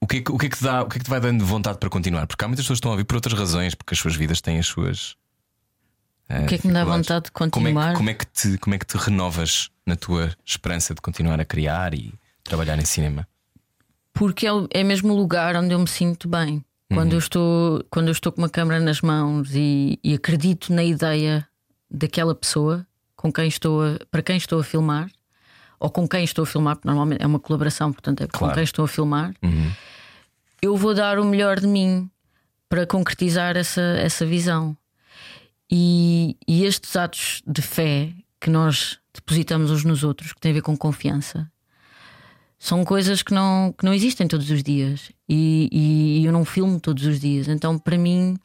O 0.00 0.06
que, 0.06 0.18
é 0.18 0.20
que, 0.22 0.30
o, 0.30 0.38
que 0.38 0.46
é 0.46 0.48
que 0.48 0.56
te 0.56 0.62
dá, 0.64 0.82
o 0.82 0.86
que 0.88 0.96
é 0.96 0.98
que 1.00 1.04
te 1.04 1.10
vai 1.10 1.18
dando 1.20 1.44
vontade 1.44 1.78
para 1.78 1.90
continuar? 1.90 2.26
Porque 2.28 2.44
há 2.44 2.48
muitas 2.48 2.64
pessoas 2.64 2.76
que 2.76 2.80
estão 2.80 2.92
a 2.92 2.94
ouvir 2.94 3.04
por 3.04 3.16
outras 3.16 3.36
razões, 3.38 3.74
porque 3.74 3.94
as 3.94 3.98
suas 3.98 4.14
vidas 4.14 4.40
têm 4.40 4.58
as 4.58 4.66
suas. 4.66 5.16
O 6.30 6.46
que 6.46 6.54
é 6.56 6.58
que 6.58 6.66
me 6.68 6.74
dá 6.74 6.84
vontade 6.84 7.24
de 7.24 7.30
Como 7.32 7.46
é, 7.46 7.50
continuar? 7.50 7.90
que, 7.92 7.96
como, 7.96 8.10
é 8.10 8.14
que 8.14 8.26
te, 8.26 8.58
como 8.58 8.74
é 8.74 8.78
que 8.78 8.84
te 8.86 8.96
renovas 8.98 9.70
na 9.86 9.96
tua 9.96 10.30
esperança 10.44 10.94
de 10.94 11.00
continuar 11.00 11.40
a 11.40 11.44
criar 11.44 11.94
e 11.94 12.12
trabalhar 12.44 12.78
em 12.78 12.84
cinema? 12.84 13.26
Porque 14.12 14.46
é, 14.46 14.50
é 14.70 14.84
mesmo 14.84 15.14
o 15.14 15.16
lugar 15.16 15.56
onde 15.56 15.72
eu 15.72 15.78
me 15.78 15.88
sinto 15.88 16.28
bem. 16.28 16.62
Quando, 16.92 17.14
eu 17.14 17.18
estou, 17.18 17.82
quando 17.90 18.08
eu 18.08 18.12
estou 18.12 18.30
com 18.30 18.42
uma 18.42 18.48
câmera 18.48 18.78
nas 18.78 19.00
mãos 19.00 19.50
e, 19.54 19.98
e 20.04 20.12
acredito 20.14 20.70
na 20.72 20.84
ideia 20.84 21.47
daquela 21.90 22.34
pessoa 22.34 22.86
com 23.16 23.32
quem 23.32 23.48
estou 23.48 23.82
a- 23.82 23.98
para 24.10 24.22
quem 24.22 24.36
estou 24.36 24.60
a 24.60 24.64
filmar, 24.64 25.10
ou 25.80 25.90
com 25.90 26.08
quem 26.08 26.24
estou 26.24 26.42
a 26.42 26.46
filmar, 26.46 26.76
porque 26.76 26.88
normalmente 26.88 27.22
é 27.22 27.26
uma 27.26 27.38
colaboração, 27.38 27.92
portanto 27.92 28.22
é 28.22 28.26
Claro. 28.26 28.52
com 28.52 28.54
quem 28.54 28.64
estou 28.64 28.84
a 28.84 28.88
filmar, 28.88 29.34
eu 30.60 30.76
vou 30.76 30.94
dar 30.94 31.18
o 31.18 31.24
melhor 31.24 31.58
de 31.60 31.66
mim 31.66 32.10
para 32.68 32.86
concretizar 32.86 33.56
essa, 33.56 33.80
essa 33.80 34.26
visão. 34.26 34.76
E, 35.70 36.36
e 36.46 36.64
estes 36.64 36.96
atos 36.96 37.42
de 37.46 37.60
fé 37.62 38.12
que 38.40 38.48
nós 38.50 38.98
depositamos 39.14 39.70
uns 39.70 39.84
nos 39.84 40.02
outros, 40.04 40.32
que 40.32 40.40
têm 40.40 40.50
a 40.52 40.54
ver 40.54 40.62
com 40.62 40.76
confiança, 40.76 41.50
são 42.58 42.84
coisas 42.84 43.22
que 43.22 43.32
não, 43.32 43.72
que 43.76 43.84
não 43.84 43.92
existem 43.94 44.26
todos 44.26 44.50
os 44.50 44.62
dias 44.62 45.12
e, 45.28 45.68
e 46.20 46.24
eu 46.24 46.32
não 46.32 46.44
filmo 46.44 46.80
todos 46.80 47.04
os 47.06 47.20
dias. 47.20 47.46
Então, 47.48 47.78
para 47.78 47.96
mim, 47.98 48.36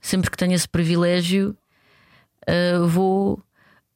sempre 0.00 0.30
que 0.30 0.36
tenho 0.36 0.52
esse 0.54 0.68
privilégio, 0.68 1.56
eh, 2.46 2.78
vou 2.78 3.42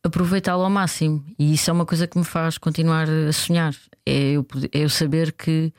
aproveitá-lo 0.02 0.62
ao 0.62 0.70
máximo. 0.70 1.24
E 1.38 1.54
isso 1.54 1.70
é 1.70 1.72
uma 1.72 1.86
coisa 1.86 2.06
que 2.06 2.18
me 2.18 2.24
faz 2.24 2.58
continuar 2.58 3.08
a 3.08 3.32
sonhar. 3.32 3.74
É 4.04 4.32
eu, 4.32 4.46
é 4.72 4.84
eu 4.84 4.88
saber 4.88 5.32
que, 5.32 5.72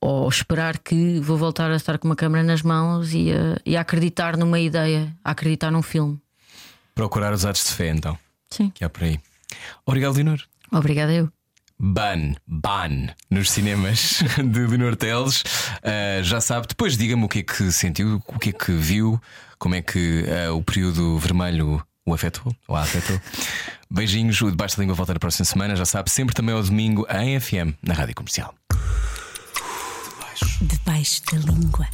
ou 0.00 0.28
esperar 0.28 0.78
que 0.78 1.18
vou 1.20 1.36
voltar 1.36 1.70
a 1.70 1.76
estar 1.76 1.98
com 1.98 2.08
uma 2.08 2.16
câmera 2.16 2.44
nas 2.44 2.62
mãos 2.62 3.12
e 3.14 3.32
a, 3.32 3.60
e 3.64 3.76
a 3.76 3.80
acreditar 3.80 4.36
numa 4.36 4.60
ideia, 4.60 5.14
a 5.24 5.30
acreditar 5.30 5.70
num 5.70 5.82
filme. 5.82 6.20
Procurar 6.94 7.32
os 7.32 7.44
atos 7.44 7.64
de 7.64 7.72
fé, 7.72 7.88
então, 7.88 8.18
Sim. 8.50 8.70
que 8.70 8.84
há 8.84 8.90
por 8.90 9.04
aí. 9.04 9.18
Obrigado, 9.86 10.14
Leonor. 10.14 10.40
Obrigada 10.70 11.12
eu. 11.12 11.30
Ban, 11.84 12.36
Ban, 12.46 13.08
nos 13.28 13.50
cinemas 13.50 14.22
de 14.38 14.66
Leonor 14.66 14.94
Teles. 14.94 15.42
Uh, 15.82 16.22
já 16.22 16.40
sabe, 16.40 16.68
depois 16.68 16.96
diga-me 16.96 17.24
o 17.24 17.28
que 17.28 17.40
é 17.40 17.42
que 17.42 17.72
sentiu, 17.72 18.22
o 18.24 18.38
que 18.38 18.50
é 18.50 18.52
que 18.52 18.70
viu, 18.70 19.20
como 19.58 19.74
é 19.74 19.82
que 19.82 20.24
uh, 20.48 20.54
o 20.54 20.62
período 20.62 21.18
vermelho 21.18 21.84
o 22.06 22.14
afetou 22.14 22.54
ou 22.68 22.76
a 22.76 22.82
afetou. 22.82 23.20
Beijinhos, 23.90 24.40
o 24.42 24.50
Debaixo 24.50 24.76
da 24.76 24.82
Língua 24.82 24.94
volta 24.94 25.12
na 25.12 25.18
próxima 25.18 25.44
semana, 25.44 25.74
já 25.74 25.84
sabe, 25.84 26.08
sempre 26.08 26.36
também 26.36 26.54
ao 26.54 26.62
domingo 26.62 27.04
em 27.10 27.40
FM, 27.40 27.76
na 27.82 27.94
Rádio 27.94 28.14
Comercial. 28.14 28.54
Debaixo 30.60 31.20
da 31.32 31.38
língua. 31.38 31.88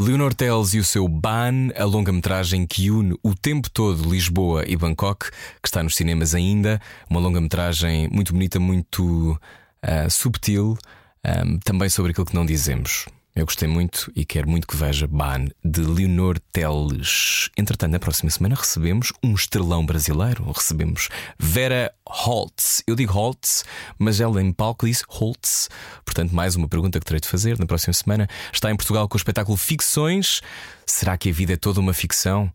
Leonor 0.00 0.32
Teles 0.32 0.74
e 0.74 0.78
o 0.78 0.84
seu 0.84 1.08
Ban, 1.08 1.70
a 1.76 1.84
longa-metragem 1.84 2.64
que 2.64 2.88
une 2.88 3.18
o 3.20 3.34
tempo 3.34 3.68
todo 3.68 4.08
Lisboa 4.08 4.62
e 4.64 4.76
Bangkok, 4.76 5.28
que 5.60 5.66
está 5.66 5.82
nos 5.82 5.96
cinemas 5.96 6.36
ainda. 6.36 6.80
Uma 7.10 7.18
longa-metragem 7.18 8.08
muito 8.08 8.32
bonita, 8.32 8.60
muito 8.60 9.36
ah, 9.82 10.08
subtil, 10.08 10.78
ahm, 11.24 11.58
também 11.64 11.88
sobre 11.88 12.12
aquilo 12.12 12.26
que 12.26 12.34
não 12.34 12.46
dizemos. 12.46 13.06
Eu 13.38 13.46
gostei 13.46 13.68
muito 13.68 14.10
e 14.16 14.24
quero 14.24 14.50
muito 14.50 14.66
que 14.66 14.76
veja 14.76 15.06
Ban, 15.06 15.46
de 15.64 15.82
Leonor 15.82 16.40
Teles. 16.52 17.50
Entretanto, 17.56 17.92
na 17.92 18.00
próxima 18.00 18.28
semana 18.32 18.56
recebemos 18.56 19.12
um 19.22 19.32
estrelão 19.32 19.86
brasileiro. 19.86 20.50
Recebemos 20.50 21.08
Vera 21.38 21.94
Holtz. 22.04 22.82
Eu 22.84 22.96
digo 22.96 23.12
Holtz, 23.12 23.64
mas 23.96 24.20
ela 24.20 24.42
em 24.42 24.52
palco 24.52 24.86
diz 24.86 25.04
Holtz. 25.08 25.68
Portanto, 26.04 26.34
mais 26.34 26.56
uma 26.56 26.68
pergunta 26.68 26.98
que 26.98 27.06
terei 27.06 27.20
de 27.20 27.28
fazer 27.28 27.56
na 27.60 27.64
próxima 27.64 27.92
semana. 27.92 28.28
Está 28.52 28.72
em 28.72 28.76
Portugal 28.76 29.08
com 29.08 29.14
o 29.14 29.20
espetáculo 29.20 29.56
Ficções. 29.56 30.40
Será 30.84 31.16
que 31.16 31.30
a 31.30 31.32
vida 31.32 31.52
é 31.52 31.56
toda 31.56 31.78
uma 31.78 31.94
ficção? 31.94 32.52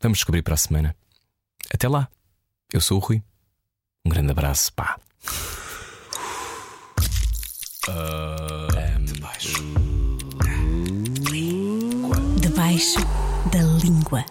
Vamos 0.00 0.18
descobrir 0.18 0.42
para 0.42 0.54
a 0.54 0.56
semana. 0.56 0.94
Até 1.74 1.88
lá. 1.88 2.06
Eu 2.72 2.80
sou 2.80 2.98
o 2.98 3.00
Rui. 3.00 3.20
Um 4.06 4.10
grande 4.10 4.30
abraço. 4.30 4.72
Pá. 4.72 5.00
Debaixo 12.62 13.00
da 13.50 13.60
língua. 13.60 14.24